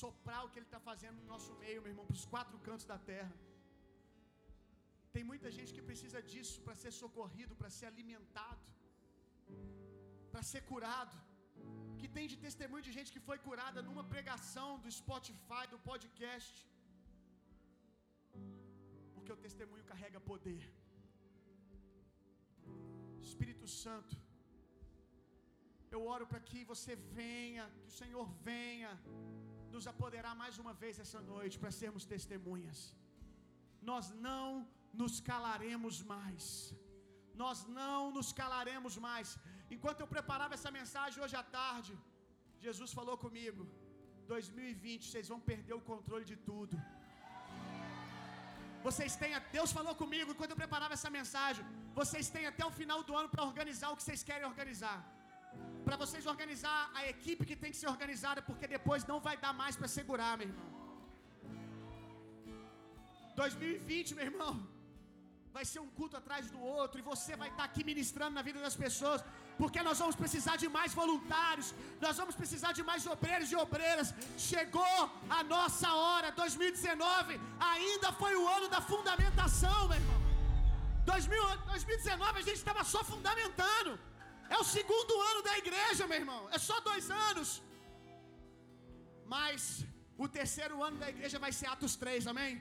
soprar 0.00 0.40
o 0.44 0.50
que 0.50 0.58
Ele 0.58 0.68
está 0.70 0.80
fazendo 0.88 1.16
no 1.20 1.28
nosso 1.32 1.52
meio, 1.62 1.80
meu 1.82 1.92
irmão, 1.92 2.06
para 2.08 2.18
os 2.20 2.26
quatro 2.32 2.56
cantos 2.66 2.86
da 2.92 2.98
terra. 3.10 3.34
Tem 5.14 5.24
muita 5.30 5.48
gente 5.56 5.72
que 5.76 5.84
precisa 5.88 6.20
disso 6.30 6.56
para 6.64 6.74
ser 6.82 6.92
socorrido, 7.00 7.56
para 7.60 7.70
ser 7.78 7.86
alimentado, 7.92 8.64
para 10.32 10.42
ser 10.50 10.62
curado. 10.70 11.16
Que 12.00 12.08
tem 12.16 12.26
de 12.32 12.38
testemunho 12.46 12.84
de 12.88 12.92
gente 12.96 13.12
que 13.14 13.24
foi 13.28 13.38
curada 13.46 13.82
numa 13.88 14.04
pregação 14.14 14.68
do 14.84 14.90
Spotify, 15.00 15.64
do 15.74 15.80
podcast. 15.90 16.54
Porque 19.14 19.32
o 19.36 19.42
testemunho 19.46 19.88
carrega 19.92 20.20
poder. 20.32 20.62
Espírito 23.30 23.66
Santo, 23.82 24.16
eu 25.96 26.02
oro 26.14 26.26
para 26.30 26.40
que 26.48 26.60
você 26.72 26.94
venha, 27.20 27.64
que 27.82 27.90
o 27.92 27.98
Senhor 28.02 28.26
venha 28.50 28.90
nos 29.74 29.86
apoderar 29.92 30.34
mais 30.42 30.54
uma 30.62 30.72
vez 30.82 30.94
essa 31.04 31.20
noite 31.32 31.58
para 31.62 31.70
sermos 31.82 32.04
testemunhas. 32.14 32.78
Nós 33.90 34.06
não 34.26 34.44
nos 35.00 35.14
calaremos 35.30 35.96
mais. 36.14 36.44
Nós 37.42 37.58
não 37.78 38.00
nos 38.16 38.30
calaremos 38.40 38.94
mais. 39.08 39.28
Enquanto 39.74 40.00
eu 40.02 40.08
preparava 40.16 40.54
essa 40.58 40.70
mensagem 40.78 41.22
hoje 41.24 41.36
à 41.42 41.44
tarde, 41.58 41.92
Jesus 42.66 42.92
falou 42.98 43.16
comigo: 43.24 43.64
2020 44.34 45.10
vocês 45.10 45.28
vão 45.32 45.40
perder 45.50 45.74
o 45.80 45.86
controle 45.92 46.26
de 46.32 46.38
tudo. 46.48 46.76
Vocês 48.86 49.14
têm, 49.20 49.32
Deus 49.58 49.70
falou 49.78 49.94
comigo 50.02 50.28
enquanto 50.32 50.52
eu 50.54 50.62
preparava 50.64 50.94
essa 50.98 51.10
mensagem. 51.18 51.64
Vocês 52.00 52.26
têm 52.34 52.46
até 52.50 52.64
o 52.70 52.74
final 52.80 53.00
do 53.08 53.14
ano 53.20 53.28
para 53.32 53.46
organizar 53.50 53.88
o 53.90 53.96
que 53.98 54.04
vocês 54.06 54.22
querem 54.28 54.46
organizar. 54.52 54.98
Para 55.88 56.00
vocês 56.04 56.24
organizar 56.32 56.78
a 56.98 57.02
equipe 57.12 57.46
que 57.48 57.56
tem 57.60 57.70
que 57.72 57.78
ser 57.82 57.88
organizada, 57.92 58.40
porque 58.48 58.66
depois 58.74 59.06
não 59.10 59.18
vai 59.26 59.36
dar 59.44 59.52
mais 59.60 59.74
para 59.78 59.88
segurar, 59.98 60.32
meu 60.40 60.48
irmão. 60.48 60.66
2020, 63.38 64.14
meu 64.18 64.26
irmão, 64.30 64.52
vai 65.56 65.64
ser 65.70 65.80
um 65.84 65.88
culto 65.98 66.16
atrás 66.20 66.50
do 66.54 66.60
outro 66.80 66.98
e 67.00 67.06
você 67.12 67.32
vai 67.42 67.48
estar 67.52 67.62
tá 67.62 67.68
aqui 67.70 67.82
ministrando 67.90 68.34
na 68.38 68.44
vida 68.48 68.60
das 68.66 68.76
pessoas, 68.84 69.22
porque 69.60 69.80
nós 69.88 69.98
vamos 70.02 70.16
precisar 70.22 70.56
de 70.62 70.68
mais 70.76 70.92
voluntários, 71.00 71.70
nós 72.04 72.18
vamos 72.20 72.36
precisar 72.42 72.72
de 72.78 72.84
mais 72.90 73.06
obreiros 73.14 73.50
e 73.54 73.56
obreiras. 73.66 74.10
Chegou 74.50 75.00
a 75.38 75.42
nossa 75.54 75.90
hora, 76.02 76.30
2019 76.42 77.40
ainda 77.72 78.10
foi 78.22 78.34
o 78.42 78.46
ano 78.56 78.68
da 78.76 78.82
fundamentação, 78.92 79.80
meu 79.88 79.98
irmão. 80.02 80.20
2019 81.12 82.38
a 82.42 82.46
gente 82.48 82.60
estava 82.64 82.84
só 82.94 83.02
fundamentando. 83.12 83.92
É 84.54 84.56
o 84.56 84.64
segundo 84.64 85.14
ano 85.30 85.42
da 85.48 85.54
igreja, 85.62 86.06
meu 86.06 86.18
irmão. 86.22 86.42
É 86.56 86.58
só 86.58 86.76
dois 86.80 87.10
anos. 87.28 87.62
Mas 89.34 89.84
o 90.24 90.26
terceiro 90.38 90.82
ano 90.82 90.98
da 91.02 91.08
igreja 91.14 91.38
vai 91.38 91.52
ser 91.58 91.66
Atos 91.74 91.94
3, 91.96 92.26
amém? 92.32 92.52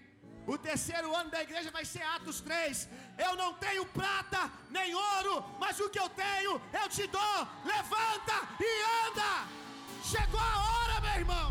O 0.54 0.58
terceiro 0.58 1.14
ano 1.20 1.30
da 1.36 1.42
igreja 1.46 1.70
vai 1.78 1.86
ser 1.94 2.04
Atos 2.16 2.40
3. 2.42 2.88
Eu 3.26 3.36
não 3.42 3.52
tenho 3.66 3.86
prata 4.00 4.42
nem 4.70 4.94
ouro, 4.96 5.34
mas 5.60 5.80
o 5.80 5.90
que 5.90 6.00
eu 6.00 6.10
tenho 6.10 6.54
eu 6.82 6.88
te 6.96 7.06
dou. 7.08 7.40
Levanta 7.74 8.38
e 8.70 8.72
anda. 9.06 9.32
Chegou 10.12 10.40
a 10.40 10.58
hora, 10.68 11.02
meu 11.02 11.16
irmão. 11.24 11.48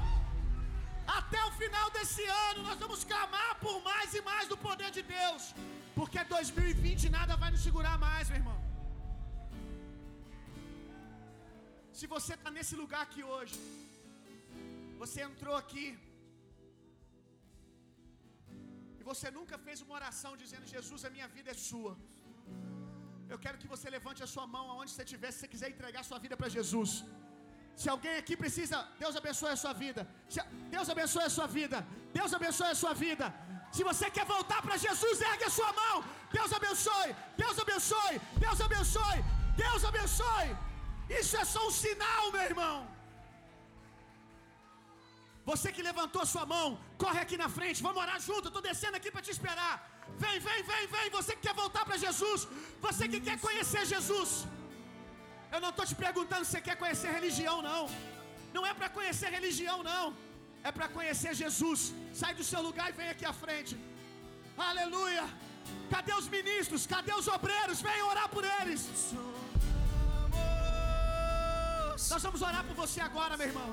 Até 1.07 1.43
o 1.45 1.53
final 1.53 1.91
desse 1.91 2.25
ano 2.49 2.63
nós 2.63 2.79
vamos 2.79 3.05
clamar 3.05 3.53
por 3.61 3.83
mais 3.83 4.15
e 4.15 4.23
mais 4.23 4.49
do 4.49 4.57
poder 4.57 4.91
de 4.91 5.03
Deus. 5.03 5.55
Porque 5.95 6.23
2020 6.25 7.09
nada 7.09 7.37
vai 7.37 7.51
nos 7.51 7.63
segurar 7.63 7.99
mais, 7.99 8.29
meu 8.29 8.39
irmão. 8.39 8.66
Se 11.99 12.07
você 12.15 12.33
está 12.39 12.51
nesse 12.57 12.75
lugar 12.83 13.03
aqui 13.07 13.23
hoje, 13.35 13.57
você 15.03 15.21
entrou 15.29 15.57
aqui 15.63 15.87
você 19.11 19.29
nunca 19.37 19.57
fez 19.67 19.79
uma 19.85 19.95
oração 20.01 20.33
dizendo: 20.43 20.73
Jesus, 20.77 21.03
a 21.09 21.13
minha 21.17 21.29
vida 21.37 21.51
é 21.55 21.59
sua. 21.69 21.93
Eu 23.33 23.39
quero 23.45 23.61
que 23.63 23.69
você 23.73 23.87
levante 23.97 24.21
a 24.27 24.31
sua 24.33 24.47
mão 24.55 24.65
aonde 24.73 24.91
você 24.93 25.05
estiver, 25.07 25.31
se 25.31 25.39
você 25.41 25.49
quiser 25.55 25.69
entregar 25.75 26.03
sua 26.11 26.19
vida 26.25 26.37
para 26.41 26.51
Jesus. 26.57 26.91
Se 27.81 27.89
alguém 27.95 28.15
aqui 28.23 28.35
precisa, 28.43 28.77
Deus 29.03 29.15
abençoe 29.21 29.53
a 29.55 29.61
sua 29.65 29.75
vida. 29.85 30.03
Se, 30.35 30.41
Deus 30.75 30.89
abençoe 30.95 31.25
a 31.31 31.35
sua 31.39 31.49
vida. 31.59 31.79
Deus 32.19 32.33
abençoe 32.39 32.71
a 32.75 32.79
sua 32.83 32.95
vida. 33.05 33.27
Se 33.77 33.83
você 33.91 34.07
quer 34.17 34.27
voltar 34.35 34.61
para 34.67 34.77
Jesus, 34.87 35.17
ergue 35.33 35.47
a 35.51 35.55
sua 35.59 35.73
mão. 35.81 35.97
Deus 36.37 36.53
abençoe. 36.61 37.11
Deus 37.43 37.59
abençoe. 37.65 38.17
Deus 38.45 38.61
abençoe. 38.69 39.19
Deus 39.65 39.85
abençoe. 39.91 40.49
Isso 41.09 41.37
é 41.37 41.45
só 41.45 41.61
um 41.69 41.71
sinal, 41.71 42.33
meu 42.33 42.43
irmão. 42.51 42.77
Você 45.51 45.69
que 45.75 45.83
levantou 45.91 46.23
sua 46.27 46.45
mão, 46.55 46.67
corre 47.03 47.21
aqui 47.25 47.37
na 47.43 47.49
frente, 47.57 47.83
vamos 47.87 48.03
orar 48.05 48.19
junto. 48.29 48.49
Estou 48.49 48.63
descendo 48.71 48.97
aqui 48.99 49.11
para 49.15 49.23
te 49.27 49.31
esperar. 49.37 49.75
Vem, 50.23 50.39
vem, 50.47 50.61
vem, 50.71 50.85
vem. 50.95 51.09
Você 51.19 51.33
que 51.37 51.45
quer 51.47 51.55
voltar 51.63 51.85
para 51.89 51.99
Jesus, 52.05 52.49
você 52.87 53.05
que 53.13 53.21
quer 53.29 53.39
conhecer 53.47 53.85
Jesus. 53.95 54.31
Eu 55.55 55.61
não 55.65 55.71
estou 55.71 55.87
te 55.91 55.97
perguntando 56.05 56.45
se 56.45 56.51
você 56.53 56.61
quer 56.69 56.77
conhecer 56.83 57.11
religião, 57.19 57.57
não. 57.71 57.83
Não 58.57 58.65
é 58.71 58.75
para 58.75 58.89
conhecer 58.99 59.29
religião, 59.39 59.79
não. 59.93 60.05
É 60.69 60.73
para 60.77 60.89
conhecer 60.97 61.33
Jesus. 61.43 61.81
Sai 62.21 62.35
do 62.41 62.47
seu 62.51 62.61
lugar 62.69 62.89
e 62.91 62.97
vem 63.01 63.11
aqui 63.15 63.27
à 63.33 63.35
frente. 63.45 63.75
Aleluia. 64.71 65.25
Cadê 65.95 66.13
os 66.21 66.29
ministros? 66.37 66.87
Cadê 66.95 67.13
os 67.21 67.29
obreiros? 67.29 67.81
Venham 67.89 68.09
orar 68.09 68.29
por 68.29 68.45
eles. 68.61 68.83
Nós 72.13 72.23
vamos 72.27 72.43
orar 72.49 72.63
por 72.69 72.77
você 72.83 73.01
agora, 73.09 73.37
meu 73.41 73.49
irmão. 73.53 73.71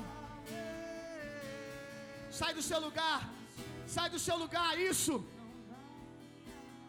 Sai 2.38 2.52
do 2.58 2.64
seu 2.68 2.80
lugar. 2.86 3.20
Sai 3.96 4.08
do 4.14 4.20
seu 4.26 4.36
lugar. 4.44 4.72
Isso. 4.92 5.14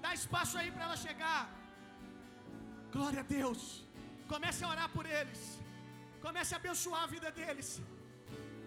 Dá 0.03 0.11
espaço 0.21 0.55
aí 0.59 0.69
para 0.75 0.85
ela 0.87 0.97
chegar. 1.05 1.41
Glória 2.95 3.21
a 3.23 3.27
Deus. 3.37 3.61
Comece 4.31 4.61
a 4.63 4.69
orar 4.73 4.89
por 4.95 5.05
eles. 5.19 5.41
Comece 6.25 6.53
a 6.55 6.59
abençoar 6.61 7.03
a 7.03 7.11
vida 7.15 7.29
deles. 7.39 7.69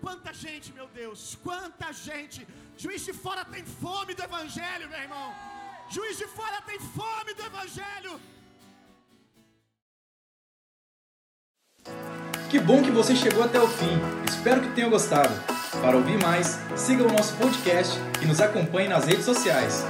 Quanta 0.04 0.32
gente, 0.44 0.68
meu 0.78 0.88
Deus. 1.00 1.20
Quanta 1.48 1.88
gente. 2.08 2.40
Juiz 2.82 3.02
de 3.08 3.14
fora 3.24 3.44
tem 3.54 3.64
fome 3.84 4.14
do 4.18 4.24
Evangelho, 4.28 4.88
meu 4.92 5.00
irmão. 5.06 5.28
Juiz 5.96 6.16
de 6.22 6.28
fora 6.38 6.58
tem 6.70 6.78
fome 6.98 7.32
do 7.38 7.44
Evangelho. 7.50 8.14
Que 12.48 12.58
bom 12.58 12.82
que 12.82 12.90
você 12.90 13.14
chegou 13.14 13.44
até 13.44 13.60
o 13.60 13.68
fim. 13.68 14.00
Espero 14.26 14.62
que 14.62 14.70
tenha 14.70 14.88
gostado. 14.88 15.34
Para 15.82 15.98
ouvir 15.98 16.16
mais, 16.22 16.58
siga 16.74 17.04
o 17.04 17.12
nosso 17.12 17.34
podcast 17.34 18.00
e 18.22 18.26
nos 18.26 18.40
acompanhe 18.40 18.88
nas 18.88 19.04
redes 19.04 19.26
sociais. 19.26 19.84